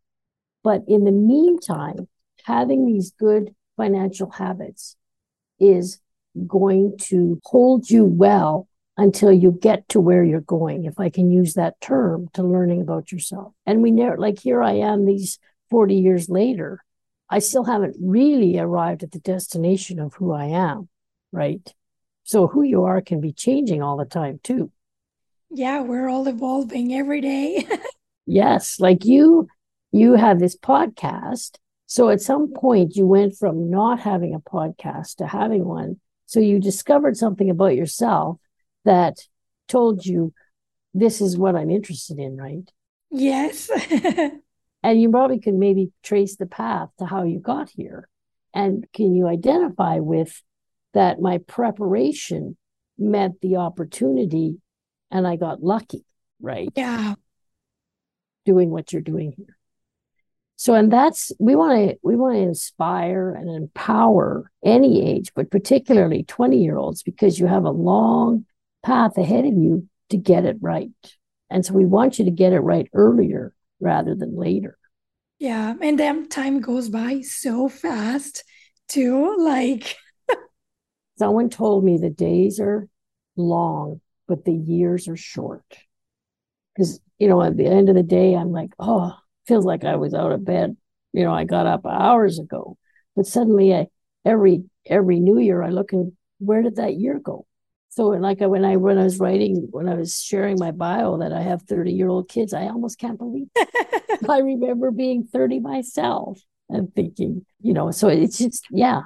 But 0.63 0.83
in 0.87 1.03
the 1.03 1.11
meantime, 1.11 2.07
having 2.43 2.85
these 2.85 3.11
good 3.11 3.53
financial 3.77 4.31
habits 4.31 4.97
is 5.59 6.01
going 6.47 6.97
to 6.97 7.39
hold 7.45 7.89
you 7.89 8.03
well 8.03 8.67
until 8.97 9.31
you 9.31 9.51
get 9.51 9.87
to 9.89 9.99
where 9.99 10.23
you're 10.23 10.41
going, 10.41 10.85
if 10.85 10.99
I 10.99 11.09
can 11.09 11.29
use 11.29 11.53
that 11.53 11.79
term 11.79 12.29
to 12.33 12.41
learning 12.41 12.81
about 12.81 13.11
yourself. 13.11 13.53
And 13.65 13.83
we 13.83 13.91
never, 13.91 14.17
like, 14.17 14.39
here 14.39 14.63
I 14.63 14.73
am 14.73 15.05
these 15.05 15.37
40 15.69 15.95
years 15.95 16.27
later, 16.27 16.83
I 17.29 17.39
still 17.39 17.65
haven't 17.65 17.97
really 18.01 18.57
arrived 18.57 19.03
at 19.03 19.11
the 19.11 19.19
destination 19.19 19.99
of 19.99 20.15
who 20.15 20.31
I 20.31 20.45
am, 20.45 20.89
right? 21.31 21.73
So 22.23 22.47
who 22.47 22.63
you 22.63 22.85
are 22.85 23.01
can 23.01 23.21
be 23.21 23.31
changing 23.31 23.83
all 23.83 23.97
the 23.97 24.05
time 24.05 24.39
too. 24.43 24.71
Yeah, 25.49 25.81
we're 25.81 26.09
all 26.09 26.27
evolving 26.27 26.93
every 26.93 27.21
day. 27.21 27.67
yes, 28.25 28.79
like 28.79 29.05
you 29.05 29.47
you 29.91 30.13
have 30.13 30.39
this 30.39 30.57
podcast. 30.57 31.57
So 31.85 32.09
at 32.09 32.21
some 32.21 32.51
point 32.53 32.95
you 32.95 33.07
went 33.07 33.37
from 33.37 33.69
not 33.69 33.99
having 33.99 34.33
a 34.33 34.39
podcast 34.39 35.17
to 35.17 35.27
having 35.27 35.65
one. 35.65 35.99
So 36.25 36.39
you 36.39 36.59
discovered 36.59 37.15
something 37.15 37.49
about 37.49 37.75
yourself 37.75 38.37
that 38.83 39.17
told 39.67 40.05
you 40.05 40.33
this 40.93 41.21
is 41.21 41.37
what 41.37 41.55
I'm 41.55 41.69
interested 41.69 42.17
in, 42.19 42.35
right? 42.35 42.69
Yes. 43.11 43.69
and 44.83 45.01
you 45.01 45.09
probably 45.09 45.39
can 45.39 45.59
maybe 45.59 45.91
trace 46.03 46.35
the 46.35 46.45
path 46.45 46.89
to 46.99 47.05
how 47.05 47.23
you 47.23 47.39
got 47.39 47.69
here. 47.69 48.09
And 48.53 48.85
can 48.93 49.13
you 49.13 49.27
identify 49.27 49.99
with 49.99 50.41
that 50.93 51.19
my 51.19 51.37
preparation 51.39 52.57
met 52.97 53.31
the 53.41 53.57
opportunity 53.57 54.57
and 55.15 55.25
I 55.25 55.37
got 55.37 55.63
lucky, 55.63 56.03
right? 56.41 56.69
Yeah. 56.75 57.15
Doing 58.45 58.69
what 58.69 58.91
you're 58.91 59.01
doing 59.01 59.33
here. 59.35 59.57
So, 60.57 60.73
and 60.73 60.91
that's 60.91 61.31
we 61.39 61.55
want 61.55 61.89
to 61.89 61.97
we 62.03 62.15
want 62.15 62.35
to 62.35 62.41
inspire 62.41 63.31
and 63.31 63.49
empower 63.49 64.51
any 64.63 65.09
age, 65.09 65.31
but 65.35 65.51
particularly 65.51 66.23
20 66.23 66.61
year 66.61 66.77
olds, 66.77 67.01
because 67.01 67.39
you 67.39 67.47
have 67.47 67.63
a 67.63 67.71
long 67.71 68.45
path 68.83 69.17
ahead 69.17 69.45
of 69.45 69.53
you 69.53 69.87
to 70.09 70.17
get 70.17 70.45
it 70.45 70.57
right. 70.61 70.89
And 71.49 71.65
so 71.65 71.73
we 71.73 71.85
want 71.85 72.19
you 72.19 72.25
to 72.25 72.31
get 72.31 72.53
it 72.53 72.59
right 72.59 72.89
earlier 72.93 73.53
rather 73.79 74.15
than 74.15 74.37
later. 74.37 74.77
Yeah. 75.39 75.75
And 75.81 75.97
then 75.97 76.27
time 76.27 76.59
goes 76.59 76.89
by 76.89 77.21
so 77.21 77.69
fast 77.69 78.43
too. 78.87 79.35
Like, 79.37 79.95
Someone 81.17 81.49
told 81.49 81.85
me 81.85 81.97
the 81.97 82.09
days 82.09 82.59
are 82.59 82.87
long, 83.37 84.01
but 84.27 84.45
the 84.45 84.53
years 84.53 85.07
are 85.07 85.17
short. 85.17 85.65
Because, 86.75 86.99
you 87.19 87.27
know, 87.27 87.41
at 87.41 87.55
the 87.57 87.65
end 87.65 87.89
of 87.89 87.95
the 87.95 88.03
day, 88.03 88.35
I'm 88.35 88.51
like, 88.51 88.71
oh, 88.79 89.13
feels 89.47 89.65
like 89.65 89.83
I 89.83 89.95
was 89.95 90.13
out 90.13 90.31
of 90.31 90.45
bed. 90.45 90.75
You 91.13 91.23
know, 91.23 91.33
I 91.33 91.45
got 91.45 91.67
up 91.67 91.85
hours 91.85 92.39
ago. 92.39 92.77
But 93.15 93.27
suddenly 93.27 93.73
I 93.73 93.87
every 94.25 94.65
every 94.85 95.19
new 95.19 95.39
year 95.39 95.63
I 95.63 95.69
look 95.69 95.93
and 95.93 96.11
where 96.39 96.61
did 96.61 96.75
that 96.75 96.95
year 96.95 97.19
go? 97.19 97.45
So 97.89 98.07
like 98.07 98.41
when 98.41 98.65
I 98.65 98.75
when 98.75 98.97
I 98.97 99.03
was 99.03 99.19
writing 99.19 99.67
when 99.71 99.87
I 99.87 99.95
was 99.95 100.21
sharing 100.21 100.57
my 100.59 100.71
bio 100.71 101.17
that 101.19 101.31
I 101.31 101.41
have 101.41 101.61
30 101.63 101.93
year 101.93 102.09
old 102.09 102.27
kids, 102.27 102.53
I 102.53 102.63
almost 102.63 102.99
can't 102.99 103.17
believe. 103.17 103.47
I 104.29 104.39
remember 104.39 104.91
being 104.91 105.23
30 105.23 105.61
myself 105.61 106.41
and 106.67 106.93
thinking, 106.93 107.45
you 107.61 107.73
know, 107.73 107.91
so 107.91 108.09
it's 108.09 108.37
just 108.37 108.65
yeah, 108.69 109.03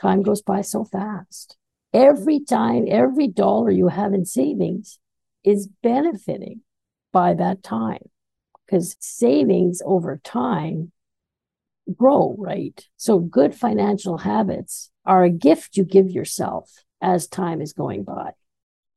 time 0.00 0.22
goes 0.22 0.42
by 0.42 0.62
so 0.62 0.84
fast. 0.84 1.56
Every 1.92 2.40
time, 2.40 2.86
every 2.88 3.28
dollar 3.28 3.70
you 3.70 3.88
have 3.88 4.14
in 4.14 4.24
savings 4.24 4.98
is 5.44 5.68
benefiting 5.82 6.60
by 7.12 7.34
that 7.34 7.62
time 7.62 8.08
because 8.66 8.96
savings 9.00 9.82
over 9.84 10.20
time 10.24 10.92
grow, 11.96 12.34
right? 12.38 12.86
So 12.96 13.18
good 13.18 13.54
financial 13.54 14.18
habits 14.18 14.90
are 15.04 15.24
a 15.24 15.30
gift 15.30 15.76
you 15.76 15.84
give 15.84 16.10
yourself 16.10 16.70
as 17.00 17.26
time 17.26 17.60
is 17.60 17.72
going 17.72 18.04
by. 18.04 18.32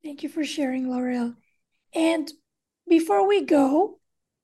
Thank 0.02 0.22
you 0.22 0.28
for 0.28 0.44
sharing, 0.44 0.88
Laurel. 0.88 1.34
And 1.94 2.32
before 2.88 3.26
we 3.26 3.44
go, 3.44 3.98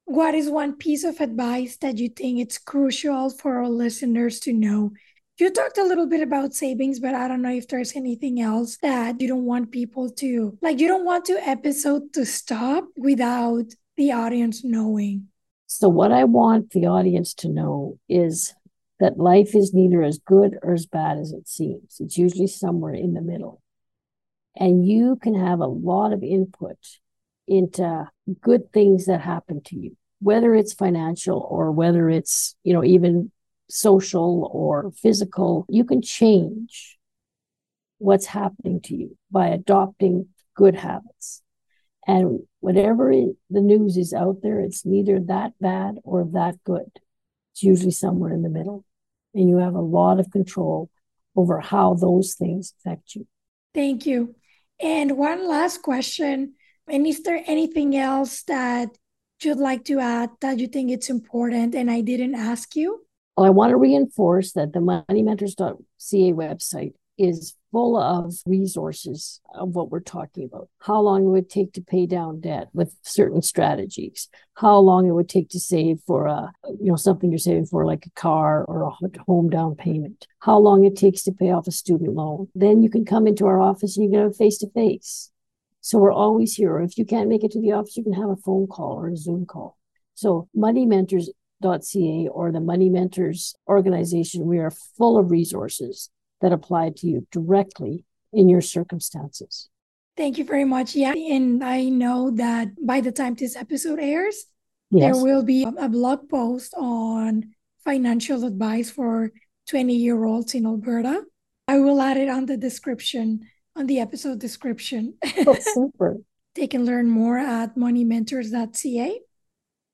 what 0.05 0.35
is 0.35 0.51
one 0.51 0.75
piece 0.75 1.05
of 1.05 1.21
advice 1.21 1.77
that 1.79 1.99
you 1.99 2.09
think 2.09 2.41
it's 2.41 2.59
crucial 2.59 3.31
for 3.31 3.59
our 3.59 3.69
listeners 3.69 4.41
to 4.41 4.53
know? 4.53 4.93
You 5.43 5.51
talked 5.51 5.77
a 5.77 5.83
little 5.83 6.07
bit 6.07 6.21
about 6.21 6.55
savings, 6.55 7.01
but 7.01 7.17
I 7.17 7.27
don't 7.27 7.43
know 7.43 7.51
if 7.51 7.67
there's 7.67 7.97
anything 7.97 8.41
else 8.41 8.77
that 8.77 9.21
you 9.21 9.27
don't 9.27 9.45
want 9.45 9.73
people 9.73 10.09
to 10.09 10.57
like 10.63 10.79
you 10.79 10.87
don't 10.87 11.05
want 11.05 11.25
to 11.25 11.33
episode 11.45 12.13
to 12.13 12.25
stop 12.25 12.85
without 12.97 13.65
the 13.97 14.13
audience 14.13 14.63
knowing. 14.63 15.27
So 15.67 15.89
what 15.89 16.13
I 16.13 16.23
want 16.23 16.71
the 16.71 16.87
audience 16.87 17.35
to 17.43 17.49
know 17.49 17.99
is 18.09 18.55
that 19.01 19.19
life 19.19 19.57
is 19.57 19.75
neither 19.75 20.05
as 20.05 20.19
good 20.19 20.61
or 20.63 20.75
as 20.75 20.87
bad 20.87 21.19
as 21.19 21.33
it 21.33 21.49
seems. 21.49 21.97
It's 21.99 22.17
usually 22.17 22.47
somewhere 22.47 22.95
in 22.95 23.15
the 23.15 23.21
middle. 23.21 23.61
And 24.55 24.87
you 24.87 25.17
can 25.21 25.35
have 25.35 25.59
a 25.59 25.67
lot 25.67 26.13
of 26.13 26.23
input 26.23 26.79
into 27.49 28.09
good 28.41 28.73
things 28.73 29.07
that 29.07 29.23
happen 29.23 29.61
to 29.65 29.77
you, 29.77 29.97
whether 30.21 30.55
it's 30.55 30.73
financial 30.73 31.45
or 31.51 31.73
whether 31.73 32.09
it's, 32.09 32.55
you 32.63 32.73
know, 32.75 32.85
even 32.85 33.33
social 33.71 34.49
or 34.53 34.93
physical. 34.93 35.67
You 35.69 35.85
can 35.85 36.03
change 36.03 36.99
what's 37.99 38.27
happening 38.27 38.81
to 38.83 38.95
you 38.95 39.17
by 39.31 39.49
adopting 39.49 40.29
good 40.55 40.75
habits. 40.75 41.43
And 42.07 42.41
whatever 42.61 43.13
the 43.49 43.61
news 43.61 43.97
is 43.97 44.13
out 44.13 44.39
there, 44.43 44.61
it's 44.61 44.85
neither 44.85 45.21
that 45.21 45.53
bad 45.61 45.97
or 46.03 46.25
that 46.33 46.57
good. 46.65 46.91
It's 47.53 47.63
usually 47.63 47.93
somewhere 47.93 48.33
in 48.33 48.43
the 48.43 48.49
middle 48.49 48.85
and 49.35 49.49
you 49.49 49.59
have 49.59 49.75
a 49.75 49.81
lot 49.81 50.21
of 50.21 50.31
control 50.31 50.91
over 51.37 51.61
how 51.61 51.95
those 51.95 52.35
things 52.35 52.75
affect 52.79 53.15
you. 53.15 53.27
Thank 53.75 54.05
you. 54.05 54.35
And 54.81 55.17
one 55.17 55.49
last 55.49 55.83
question. 55.83 56.55
And 56.89 57.07
is 57.07 57.23
there 57.23 57.43
anything 57.47 57.97
else 57.97 58.43
that 58.45 58.89
you'd 59.41 59.59
like 59.59 59.85
to 59.85 59.99
add 59.99 60.31
that 60.41 60.59
you 60.59 60.67
think 60.67 60.91
it's 60.91 61.09
important 61.09 61.75
and 61.75 61.91
I 61.91 62.01
didn't 62.01 62.35
ask 62.35 62.77
you? 62.77 63.07
I 63.37 63.51
want 63.51 63.71
to 63.71 63.77
reinforce 63.77 64.53
that 64.53 64.73
the 64.73 64.81
moneymentors.ca 64.81 66.33
website 66.33 66.93
is 67.19 67.55
full 67.71 67.97
of 67.97 68.35
resources 68.47 69.41
of 69.55 69.75
what 69.75 69.91
we're 69.91 70.01
talking 70.01 70.45
about. 70.45 70.69
How 70.81 71.01
long 71.01 71.25
it 71.25 71.29
would 71.29 71.49
take 71.49 71.73
to 71.75 71.81
pay 71.81 72.07
down 72.07 72.41
debt 72.41 72.69
with 72.73 72.95
certain 73.03 73.41
strategies. 73.41 74.29
How 74.55 74.79
long 74.79 75.07
it 75.07 75.13
would 75.13 75.29
take 75.29 75.49
to 75.51 75.61
save 75.61 76.01
for 76.07 76.27
a, 76.27 76.53
you 76.79 76.91
know, 76.91 76.97
something 76.97 77.31
you're 77.31 77.39
saving 77.39 77.67
for 77.67 77.87
like 77.87 78.05
a 78.07 78.11
car 78.11 78.65
or 78.65 78.83
a 78.83 78.91
home 79.27 79.49
down 79.49 79.77
payment. 79.77 80.27
How 80.41 80.59
long 80.59 80.85
it 80.85 80.97
takes 80.97 81.23
to 81.25 81.33
pay 81.33 81.51
off 81.51 81.67
a 81.67 81.73
student 81.73 82.15
loan. 82.15 82.49
Then 82.55 82.83
you 82.83 82.91
can 82.91 83.05
come 83.05 83.27
into 83.27 83.47
our 83.47 83.61
office 83.61 83.97
and 83.97 84.05
you 84.05 84.11
can 84.11 84.23
have 84.23 84.37
face 84.37 84.59
to 84.59 84.71
face. 84.71 85.31
So 85.81 85.99
we're 85.99 86.13
always 86.13 86.55
here. 86.55 86.81
If 86.81 86.99
you 86.99 87.05
can't 87.05 87.29
make 87.29 87.45
it 87.45 87.51
to 87.53 87.61
the 87.61 87.73
office, 87.73 87.97
you 87.97 88.05
can 88.05 88.13
have 88.13 88.31
a 88.31 88.37
phone 88.37 88.67
call 88.67 88.93
or 89.01 89.09
a 89.09 89.17
Zoom 89.17 89.47
call. 89.47 89.79
So 90.15 90.49
Money 90.55 90.87
Mentors.ca 91.63 92.29
or 92.29 92.53
the 92.53 92.61
Money 92.61 92.89
Mentors 92.89 93.55
organization, 93.69 94.47
we 94.47 94.59
are 94.59 94.71
full 94.71 95.19
of 95.19 95.31
resources 95.31 96.11
that 96.41 96.53
apply 96.53 96.91
to 96.97 97.07
you 97.07 97.27
directly 97.31 98.05
in 98.33 98.49
your 98.49 98.61
circumstances. 98.61 99.69
Thank 100.17 100.39
you 100.39 100.45
very 100.45 100.65
much. 100.65 100.95
Yeah. 100.95 101.15
And 101.15 101.65
I 101.65 101.85
know 101.85 102.31
that 102.33 102.69
by 102.85 103.01
the 103.01 103.13
time 103.13 103.35
this 103.35 103.57
episode 103.57 103.99
airs, 103.99 104.45
yes. 104.91 105.15
there 105.15 105.23
will 105.23 105.43
be 105.43 105.65
a 105.65 105.89
blog 105.89 106.29
post 106.29 106.75
on 106.77 107.55
financial 107.85 108.45
advice 108.45 108.91
for 108.91 109.31
20 109.69 109.95
year 109.95 110.25
olds 110.25 110.55
in 110.55 110.67
Alberta. 110.67 111.23
I 111.69 111.79
will 111.79 112.01
add 112.01 112.17
it 112.17 112.29
on 112.29 112.47
the 112.47 112.57
description, 112.57 113.49
on 113.75 113.87
the 113.87 114.01
episode 114.01 114.39
description. 114.41 115.15
Oh, 115.47 115.57
super. 115.61 116.19
they 116.55 116.67
can 116.67 116.85
learn 116.85 117.09
more 117.09 117.39
at 117.39 117.77
moneymentors.ca. 117.77 119.21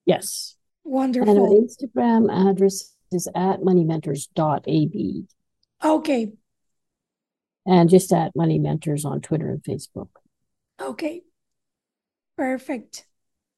Yes. 0.04 0.57
Wonderful. 0.88 1.28
And 1.28 1.38
our 1.38 1.48
Instagram 1.48 2.50
address 2.50 2.94
is 3.12 3.28
at 3.34 3.60
moneymentors.ab. 3.60 5.26
Okay. 5.84 6.32
And 7.66 7.90
just 7.90 8.10
at 8.10 8.34
Money 8.34 8.58
Mentors 8.58 9.04
on 9.04 9.20
Twitter 9.20 9.50
and 9.50 9.62
Facebook. 9.62 10.08
Okay. 10.80 11.20
Perfect. 12.38 13.04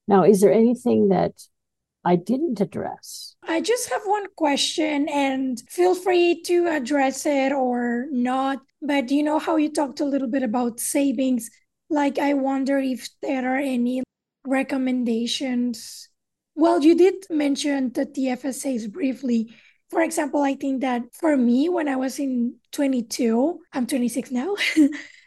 Now, 0.09 0.24
is 0.24 0.41
there 0.41 0.53
anything 0.53 1.11
that 1.11 1.35
I 2.05 2.16
didn't 2.16 2.61
address? 2.61 3.37
I 3.45 3.61
just 3.61 3.91
have 3.91 4.03
one 4.05 4.26
question 4.37 5.09
and 5.09 5.62
feel 5.70 5.95
free 5.95 6.43
to 6.47 6.66
address 6.66 7.26
it 7.26 7.53
or 7.53 8.07
not. 8.11 8.59
But 8.83 9.12
you 9.12 9.22
know 9.22 9.39
how 9.39 9.55
you 9.55 9.70
talked 9.70 10.01
a 10.01 10.05
little 10.05 10.28
bit 10.28 10.43
about 10.43 10.81
savings? 10.81 11.49
Like, 11.89 12.18
I 12.18 12.35
wonder 12.35 12.78
if 12.78 13.09
there 13.22 13.55
are 13.55 13.59
any 13.59 14.03
recommendations. 14.45 16.09
Well, 16.61 16.83
you 16.83 16.95
did 16.95 17.25
mention 17.31 17.91
the 17.95 18.05
TFSAs 18.05 18.93
briefly, 18.93 19.55
for 19.89 20.03
example, 20.03 20.43
I 20.43 20.57
think 20.57 20.83
that 20.83 21.05
for 21.15 21.35
me, 21.35 21.71
when 21.71 21.89
I 21.89 21.97
was 21.97 22.19
in 22.19 22.57
22, 22.73 23.61
I'm 23.73 23.87
26 23.87 24.31
now. 24.31 24.57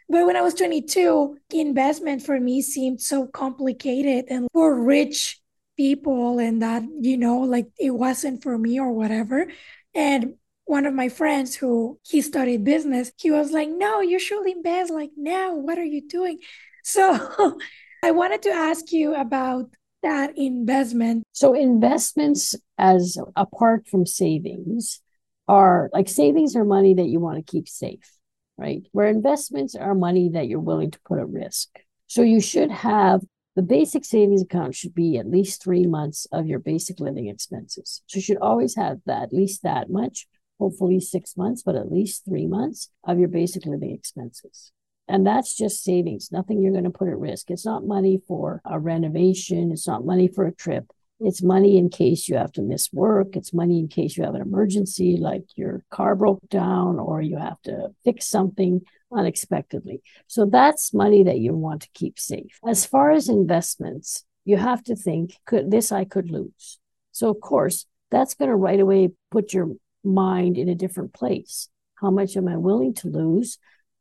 but 0.08 0.26
when 0.26 0.36
I 0.36 0.42
was 0.42 0.54
22, 0.54 1.36
investment 1.50 2.22
for 2.22 2.38
me 2.38 2.62
seemed 2.62 3.00
so 3.00 3.26
complicated 3.26 4.26
and 4.28 4.46
for 4.52 4.80
rich 4.80 5.40
people, 5.76 6.38
and 6.38 6.62
that, 6.62 6.84
you 7.00 7.16
know, 7.16 7.40
like 7.40 7.66
it 7.80 7.90
wasn't 7.90 8.44
for 8.44 8.56
me 8.56 8.78
or 8.78 8.92
whatever. 8.92 9.48
And 9.92 10.34
one 10.66 10.86
of 10.86 10.94
my 10.94 11.08
friends 11.08 11.56
who 11.56 11.98
he 12.04 12.22
studied 12.22 12.62
business, 12.62 13.10
he 13.16 13.32
was 13.32 13.50
like, 13.50 13.70
No, 13.70 14.00
you 14.00 14.20
should 14.20 14.46
invest 14.46 14.92
like 14.92 15.10
now. 15.16 15.56
What 15.56 15.78
are 15.78 15.84
you 15.84 16.06
doing? 16.06 16.38
So 16.84 17.58
I 18.04 18.12
wanted 18.12 18.42
to 18.42 18.50
ask 18.50 18.92
you 18.92 19.16
about 19.16 19.74
that 20.04 20.38
investment? 20.38 21.24
So 21.32 21.54
investments 21.54 22.54
as 22.78 23.18
apart 23.36 23.88
from 23.88 24.06
savings 24.06 25.00
are 25.48 25.90
like 25.92 26.08
savings 26.08 26.54
are 26.56 26.64
money 26.64 26.94
that 26.94 27.08
you 27.08 27.20
want 27.20 27.44
to 27.44 27.50
keep 27.50 27.68
safe, 27.68 28.18
right? 28.56 28.82
Where 28.92 29.08
investments 29.08 29.74
are 29.74 29.94
money 29.94 30.30
that 30.30 30.46
you're 30.46 30.60
willing 30.60 30.92
to 30.92 31.00
put 31.04 31.18
at 31.18 31.28
risk. 31.28 31.68
So 32.06 32.22
you 32.22 32.40
should 32.40 32.70
have 32.70 33.22
the 33.56 33.62
basic 33.62 34.04
savings 34.04 34.42
account 34.42 34.74
should 34.74 34.94
be 34.94 35.16
at 35.18 35.30
least 35.30 35.62
three 35.62 35.86
months 35.86 36.26
of 36.32 36.46
your 36.46 36.58
basic 36.58 37.00
living 37.00 37.28
expenses. 37.28 38.02
So 38.06 38.16
you 38.16 38.22
should 38.22 38.38
always 38.38 38.74
have 38.76 38.98
that, 39.06 39.22
at 39.24 39.32
least 39.32 39.62
that 39.62 39.90
much, 39.90 40.26
hopefully 40.58 41.00
six 41.00 41.36
months, 41.36 41.62
but 41.62 41.76
at 41.76 41.92
least 41.92 42.24
three 42.24 42.46
months 42.46 42.90
of 43.04 43.18
your 43.18 43.28
basic 43.28 43.64
living 43.64 43.92
expenses. 43.92 44.72
And 45.06 45.26
that's 45.26 45.54
just 45.54 45.84
savings, 45.84 46.32
nothing 46.32 46.62
you're 46.62 46.72
going 46.72 46.84
to 46.84 46.90
put 46.90 47.08
at 47.08 47.18
risk. 47.18 47.50
It's 47.50 47.66
not 47.66 47.86
money 47.86 48.20
for 48.26 48.62
a 48.64 48.78
renovation, 48.78 49.70
it's 49.70 49.86
not 49.86 50.06
money 50.06 50.28
for 50.28 50.46
a 50.46 50.54
trip. 50.54 50.90
It's 51.20 51.42
money 51.42 51.78
in 51.78 51.90
case 51.90 52.28
you 52.28 52.36
have 52.36 52.52
to 52.52 52.62
miss 52.62 52.92
work. 52.92 53.36
It's 53.36 53.54
money 53.54 53.78
in 53.78 53.88
case 53.88 54.16
you 54.16 54.24
have 54.24 54.34
an 54.34 54.42
emergency, 54.42 55.16
like 55.16 55.44
your 55.54 55.84
car 55.90 56.16
broke 56.16 56.48
down 56.48 56.98
or 56.98 57.22
you 57.22 57.38
have 57.38 57.60
to 57.62 57.88
fix 58.04 58.26
something 58.26 58.80
unexpectedly. 59.12 60.02
So 60.26 60.46
that's 60.46 60.92
money 60.92 61.22
that 61.22 61.38
you 61.38 61.54
want 61.54 61.82
to 61.82 61.88
keep 61.94 62.18
safe. 62.18 62.58
As 62.66 62.84
far 62.84 63.12
as 63.12 63.28
investments, 63.28 64.24
you 64.44 64.56
have 64.56 64.82
to 64.84 64.96
think, 64.96 65.38
could 65.46 65.70
this 65.70 65.92
I 65.92 66.04
could 66.04 66.30
lose. 66.30 66.78
So 67.12 67.30
of 67.30 67.40
course, 67.40 67.86
that's 68.10 68.34
going 68.34 68.50
to 68.50 68.56
right 68.56 68.80
away 68.80 69.10
put 69.30 69.52
your 69.52 69.70
mind 70.02 70.58
in 70.58 70.68
a 70.68 70.74
different 70.74 71.14
place. 71.14 71.68
How 71.94 72.10
much 72.10 72.36
am 72.36 72.48
I 72.48 72.56
willing 72.56 72.94
to 72.94 73.08
lose? 73.08 73.58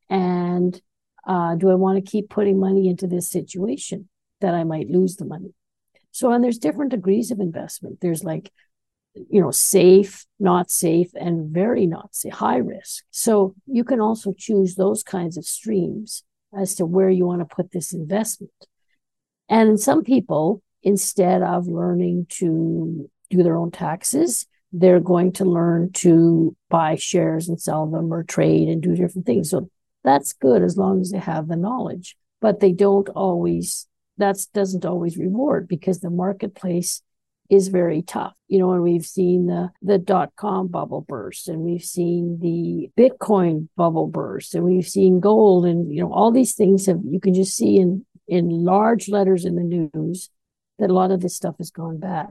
And 0.10 0.80
uh, 1.26 1.56
do 1.56 1.70
I 1.70 1.76
want 1.76 2.04
to 2.04 2.12
keep 2.12 2.30
putting 2.30 2.60
money 2.60 2.88
into 2.90 3.08
this 3.08 3.30
situation 3.30 4.10
that 4.42 4.54
I 4.54 4.64
might 4.64 4.90
lose 4.90 5.16
the 5.16 5.26
money? 5.26 5.54
So, 6.12 6.32
and 6.32 6.44
there's 6.44 6.58
different 6.58 6.92
degrees 6.92 7.32
of 7.32 7.40
investment. 7.40 8.00
There's 8.02 8.24
like 8.24 8.52
you 9.30 9.42
know, 9.42 9.52
safe, 9.52 10.26
not 10.40 10.72
safe, 10.72 11.12
and 11.16 11.50
very 11.50 11.86
not 11.86 12.16
safe, 12.16 12.34
high 12.34 12.58
risk. 12.58 13.04
So 13.12 13.56
you 13.68 13.84
can 13.84 14.02
also 14.02 14.34
choose 14.38 14.76
those 14.76 15.04
kinds 15.04 15.38
of 15.38 15.46
streams 15.46 16.24
as 16.58 16.76
to 16.76 16.86
where 16.86 17.10
you 17.10 17.26
want 17.26 17.48
to 17.48 17.56
put 17.56 17.72
this 17.72 17.94
investment. 17.94 18.52
And 19.50 19.80
some 19.80 20.04
people, 20.04 20.62
instead 20.82 21.44
of 21.44 21.68
learning 21.68 22.28
to 22.30 23.10
do 23.30 23.44
their 23.44 23.56
own 23.56 23.72
taxes, 23.72 24.48
they're 24.72 25.00
going 25.00 25.34
to 25.34 25.46
learn 25.46 25.92
to 25.92 26.56
buy 26.70 26.96
shares 26.96 27.48
and 27.48 27.62
sell 27.62 27.86
them 27.86 28.12
or 28.12 28.24
trade 28.24 28.68
and 28.68 28.82
do 28.82 28.96
different 28.96 29.28
things. 29.28 29.52
So 29.52 29.70
that's 30.04 30.34
good 30.34 30.62
as 30.64 30.78
long 30.78 31.02
as 31.02 31.12
they 31.12 31.20
have 31.20 31.48
the 31.48 31.56
knowledge, 31.56 32.18
but 32.42 32.60
they 32.60 32.72
don't 32.72 33.10
always, 33.10 33.88
that 34.18 34.38
doesn't 34.54 34.86
always 34.86 35.18
reward 35.18 35.68
because 35.68 36.00
the 36.00 36.10
marketplace 36.10 37.02
is 37.50 37.68
very 37.68 38.02
tough. 38.02 38.34
You 38.48 38.60
know, 38.60 38.72
and 38.72 38.84
we've 38.84 39.06
seen 39.06 39.48
the 39.48 39.70
the 39.82 39.98
dot 39.98 40.34
com 40.36 40.68
bubble 40.68 41.02
burst 41.02 41.48
and 41.48 41.62
we've 41.62 41.84
seen 41.84 42.40
the 42.42 42.90
Bitcoin 42.98 43.68
bubble 43.76 44.08
burst 44.08 44.56
and 44.56 44.64
we've 44.64 44.88
seen 44.88 45.20
gold 45.20 45.66
and 45.66 45.94
you 45.94 46.02
know 46.02 46.12
all 46.12 46.32
these 46.32 46.54
things 46.54 46.86
have 46.86 47.00
you 47.04 47.20
can 47.20 47.34
just 47.34 47.56
see 47.56 47.78
in 47.78 48.06
in 48.28 48.50
large 48.50 49.10
letters 49.10 49.46
in 49.46 49.56
the 49.56 49.90
news 49.94 50.30
that 50.80 50.90
a 50.90 50.94
lot 50.94 51.12
of 51.12 51.22
this 51.22 51.36
stuff 51.36 51.56
has 51.58 51.70
gone 51.70 52.00
bad. 52.00 52.28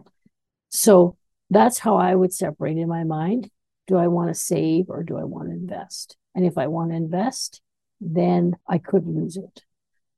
So 0.71 1.17
that's 1.51 1.79
how 1.79 1.97
I 1.97 2.15
would 2.15 2.33
separate 2.33 2.79
in 2.79 2.89
my 2.89 3.05
mind. 3.05 3.51
Do 3.87 3.97
I 3.97 4.09
want 4.09 4.29
to 4.31 4.35
save 4.35 4.87
or 4.89 5.03
do 5.03 5.19
I 5.19 5.25
want 5.25 5.49
to 5.49 5.55
invest? 5.55 6.17
And 6.35 6.45
if 6.45 6.57
I 6.57 6.67
want 6.67 6.91
to 6.91 6.97
invest, 6.97 7.61
then 8.03 8.57
I 8.69 8.79
could 8.79 9.07
lose 9.07 9.37
it. 9.37 9.63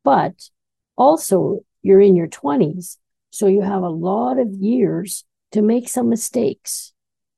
But 0.03 0.49
also, 0.97 1.61
you're 1.83 2.01
in 2.01 2.17
your 2.17 2.29
20s 2.29 2.97
so 3.35 3.49
you 3.49 3.63
have 3.63 3.83
a 3.83 3.89
lot 3.89 4.39
of 4.39 4.53
years 4.53 5.25
to 5.51 5.61
make 5.61 5.89
some 5.89 6.09
mistakes, 6.09 6.93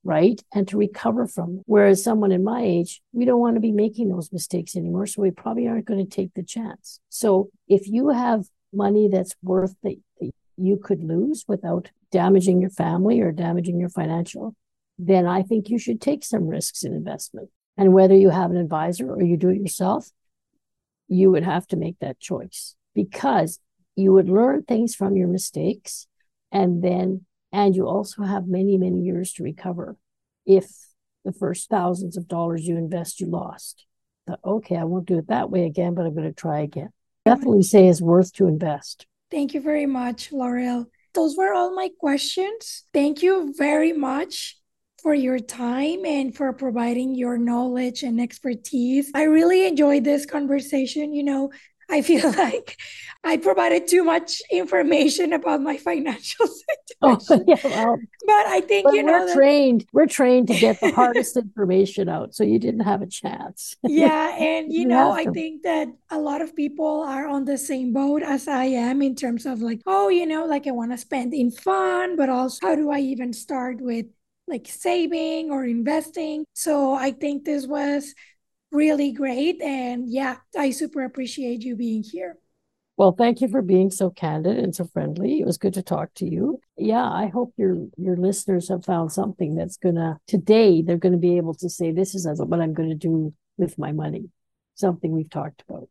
right? 0.04 0.38
And 0.52 0.68
to 0.68 0.76
recover 0.76 1.26
from. 1.26 1.62
Whereas 1.64 2.04
someone 2.04 2.32
in 2.32 2.44
my 2.44 2.60
age, 2.60 3.00
we 3.14 3.24
don't 3.24 3.40
want 3.40 3.56
to 3.56 3.62
be 3.62 3.72
making 3.72 4.10
those 4.10 4.30
mistakes 4.30 4.76
anymore. 4.76 5.06
So 5.06 5.22
we 5.22 5.30
probably 5.30 5.66
aren't 5.66 5.86
going 5.86 6.06
to 6.06 6.14
take 6.14 6.34
the 6.34 6.42
chance. 6.42 7.00
So 7.08 7.48
if 7.66 7.88
you 7.88 8.10
have 8.10 8.44
money 8.74 9.08
that's 9.10 9.34
worth 9.42 9.74
that 9.84 9.96
you 10.58 10.76
could 10.76 11.02
lose 11.02 11.46
without 11.48 11.90
damaging 12.12 12.60
your 12.60 12.68
family 12.68 13.22
or 13.22 13.32
damaging 13.32 13.80
your 13.80 13.88
financial, 13.88 14.54
then 14.98 15.26
I 15.26 15.44
think 15.44 15.70
you 15.70 15.78
should 15.78 16.02
take 16.02 16.24
some 16.24 16.46
risks 16.46 16.84
in 16.84 16.92
investment. 16.92 17.48
And 17.78 17.94
whether 17.94 18.14
you 18.14 18.28
have 18.28 18.50
an 18.50 18.58
advisor 18.58 19.10
or 19.10 19.22
you 19.22 19.38
do 19.38 19.48
it 19.48 19.62
yourself, 19.62 20.10
you 21.08 21.30
would 21.30 21.44
have 21.44 21.66
to 21.68 21.76
make 21.76 21.98
that 22.00 22.20
choice 22.20 22.74
because 22.94 23.60
you 23.94 24.12
would 24.12 24.28
learn 24.28 24.62
things 24.62 24.94
from 24.94 25.16
your 25.16 25.28
mistakes 25.28 26.06
and 26.52 26.82
then 26.82 27.24
and 27.52 27.74
you 27.74 27.86
also 27.86 28.22
have 28.22 28.46
many 28.46 28.76
many 28.76 29.00
years 29.00 29.32
to 29.32 29.42
recover 29.42 29.96
if 30.44 30.66
the 31.24 31.32
first 31.32 31.68
thousands 31.68 32.16
of 32.16 32.28
dollars 32.28 32.66
you 32.66 32.76
invest 32.76 33.20
you 33.20 33.26
lost. 33.26 33.84
Okay 34.44 34.76
i 34.76 34.84
won't 34.84 35.06
do 35.06 35.18
it 35.18 35.28
that 35.28 35.50
way 35.50 35.64
again 35.64 35.94
but 35.94 36.04
i'm 36.06 36.14
going 36.14 36.26
to 36.26 36.32
try 36.32 36.60
again. 36.60 36.90
Definitely 37.24 37.62
say 37.62 37.88
it's 37.88 38.00
worth 38.00 38.32
to 38.34 38.46
invest. 38.46 39.06
Thank 39.30 39.54
you 39.54 39.60
very 39.60 39.86
much 39.86 40.32
laurel 40.32 40.86
those 41.16 41.34
were 41.34 41.54
all 41.54 41.74
my 41.74 41.88
questions. 41.98 42.84
Thank 42.92 43.22
you 43.22 43.54
very 43.56 43.94
much 43.94 44.58
for 45.06 45.14
your 45.14 45.38
time 45.38 46.04
and 46.04 46.34
for 46.34 46.52
providing 46.52 47.14
your 47.14 47.38
knowledge 47.38 48.02
and 48.02 48.20
expertise. 48.20 49.08
I 49.14 49.22
really 49.22 49.64
enjoyed 49.64 50.02
this 50.02 50.26
conversation. 50.26 51.14
You 51.14 51.22
know, 51.22 51.50
I 51.88 52.02
feel 52.02 52.28
like 52.36 52.76
I 53.22 53.36
provided 53.36 53.86
too 53.86 54.02
much 54.02 54.42
information 54.50 55.32
about 55.32 55.60
my 55.62 55.76
financial 55.76 56.48
oh, 57.02 57.18
situation. 57.18 57.70
Oh, 57.70 57.70
yeah, 57.72 57.84
well, 57.84 57.98
but 58.26 58.46
I 58.48 58.60
think 58.62 58.92
you 58.92 59.04
know 59.04 59.12
we're 59.12 59.26
that... 59.26 59.36
trained. 59.36 59.86
We're 59.92 60.06
trained 60.06 60.48
to 60.48 60.58
get 60.58 60.80
the 60.80 60.90
hardest 61.00 61.36
information 61.36 62.08
out, 62.08 62.34
so 62.34 62.42
you 62.42 62.58
didn't 62.58 62.80
have 62.80 63.00
a 63.00 63.06
chance. 63.06 63.76
Yeah, 63.84 64.36
and 64.36 64.72
you, 64.72 64.80
you 64.80 64.86
know, 64.86 65.12
I 65.12 65.26
think 65.26 65.62
that 65.62 65.86
a 66.10 66.18
lot 66.18 66.42
of 66.42 66.56
people 66.56 67.04
are 67.06 67.28
on 67.28 67.44
the 67.44 67.58
same 67.58 67.92
boat 67.92 68.24
as 68.24 68.48
I 68.48 68.64
am 68.64 69.02
in 69.02 69.14
terms 69.14 69.46
of 69.46 69.60
like, 69.60 69.82
oh, 69.86 70.08
you 70.08 70.26
know, 70.26 70.46
like 70.46 70.66
I 70.66 70.72
want 70.72 70.90
to 70.90 70.98
spend 70.98 71.32
in 71.32 71.52
fun, 71.52 72.16
but 72.16 72.28
also 72.28 72.58
how 72.66 72.74
do 72.74 72.90
I 72.90 72.98
even 72.98 73.32
start 73.32 73.80
with 73.80 74.06
like 74.46 74.66
saving 74.68 75.50
or 75.50 75.64
investing? 75.64 76.44
So 76.54 76.94
I 76.94 77.12
think 77.12 77.44
this 77.44 77.66
was 77.66 78.14
really 78.70 79.12
great. 79.12 79.60
And 79.62 80.08
yeah, 80.08 80.36
I 80.56 80.70
super 80.70 81.04
appreciate 81.04 81.62
you 81.62 81.76
being 81.76 82.02
here. 82.02 82.36
Well, 82.96 83.12
thank 83.12 83.42
you 83.42 83.48
for 83.48 83.60
being 83.60 83.90
so 83.90 84.08
candid 84.08 84.56
and 84.56 84.74
so 84.74 84.86
friendly. 84.86 85.40
It 85.40 85.46
was 85.46 85.58
good 85.58 85.74
to 85.74 85.82
talk 85.82 86.14
to 86.14 86.26
you. 86.26 86.60
Yeah, 86.78 87.04
I 87.04 87.26
hope 87.26 87.52
your 87.58 87.76
your 87.98 88.16
listeners 88.16 88.70
have 88.70 88.86
found 88.86 89.12
something 89.12 89.54
that's 89.54 89.76
gonna 89.76 90.18
today 90.26 90.80
they're 90.80 90.96
gonna 90.96 91.18
be 91.18 91.36
able 91.36 91.54
to 91.54 91.68
say 91.68 91.92
this 91.92 92.14
is 92.14 92.26
what 92.26 92.60
I'm 92.60 92.72
gonna 92.72 92.94
do 92.94 93.34
with 93.58 93.78
my 93.78 93.92
money. 93.92 94.30
Something 94.76 95.12
we've 95.12 95.28
talked 95.28 95.62
about. 95.68 95.88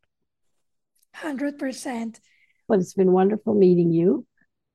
Hundred 1.13 1.59
percent. 1.59 2.19
But 2.67 2.79
it's 2.79 2.95
been 2.95 3.11
wonderful 3.11 3.53
meeting 3.53 3.91
you 3.91 4.25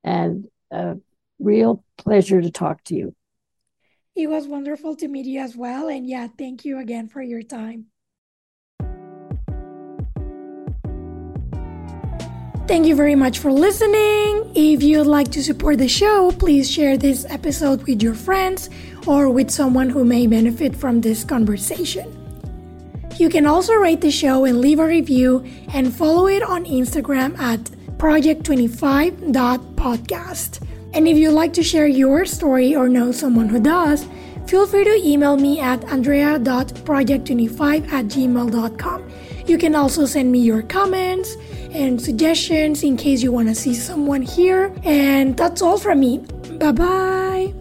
and 0.01 0.45
a 0.71 0.95
real 1.37 1.83
pleasure 1.97 2.41
to 2.41 2.49
talk 2.49 2.81
to 2.85 2.95
you. 2.95 3.13
It 4.15 4.29
was 4.29 4.47
wonderful 4.47 4.95
to 4.97 5.07
meet 5.07 5.25
you 5.25 5.39
as 5.39 5.55
well. 5.55 5.87
And 5.87 6.07
yeah, 6.07 6.27
thank 6.37 6.65
you 6.65 6.77
again 6.79 7.07
for 7.07 7.21
your 7.21 7.41
time. 7.41 7.85
Thank 12.67 12.85
you 12.87 12.95
very 12.95 13.15
much 13.15 13.39
for 13.39 13.51
listening. 13.51 14.51
If 14.55 14.83
you'd 14.83 15.07
like 15.07 15.29
to 15.31 15.43
support 15.43 15.79
the 15.79 15.89
show, 15.89 16.31
please 16.31 16.71
share 16.71 16.97
this 16.97 17.25
episode 17.29 17.83
with 17.83 18.01
your 18.01 18.13
friends 18.13 18.69
or 19.07 19.29
with 19.29 19.51
someone 19.51 19.89
who 19.89 20.05
may 20.05 20.25
benefit 20.27 20.73
from 20.75 21.01
this 21.01 21.25
conversation. 21.25 22.17
You 23.17 23.27
can 23.29 23.45
also 23.45 23.73
rate 23.73 23.99
the 24.01 24.09
show 24.09 24.45
and 24.45 24.61
leave 24.61 24.79
a 24.79 24.87
review 24.87 25.45
and 25.73 25.93
follow 25.93 26.27
it 26.27 26.41
on 26.43 26.63
Instagram 26.65 27.37
at 27.39 27.59
project25.podcast. 27.97 30.65
And 30.93 31.07
if 31.07 31.17
you'd 31.17 31.31
like 31.31 31.53
to 31.53 31.63
share 31.63 31.87
your 31.87 32.25
story 32.25 32.75
or 32.75 32.87
know 32.89 33.11
someone 33.11 33.49
who 33.49 33.59
does, 33.59 34.07
feel 34.45 34.67
free 34.67 34.83
to 34.83 35.01
email 35.03 35.37
me 35.37 35.59
at 35.59 35.83
andrea.project25 35.85 37.91
at 37.91 38.05
gmail.com. 38.05 39.11
You 39.47 39.57
can 39.57 39.73
also 39.75 40.05
send 40.05 40.31
me 40.31 40.39
your 40.39 40.61
comments 40.63 41.35
and 41.71 42.01
suggestions 42.01 42.83
in 42.83 42.97
case 42.97 43.23
you 43.23 43.31
want 43.31 43.47
to 43.47 43.55
see 43.55 43.73
someone 43.73 44.21
here. 44.21 44.75
And 44.83 45.37
that's 45.37 45.61
all 45.61 45.77
from 45.77 46.01
me. 46.01 46.17
Bye 46.59 46.73
bye. 46.73 47.60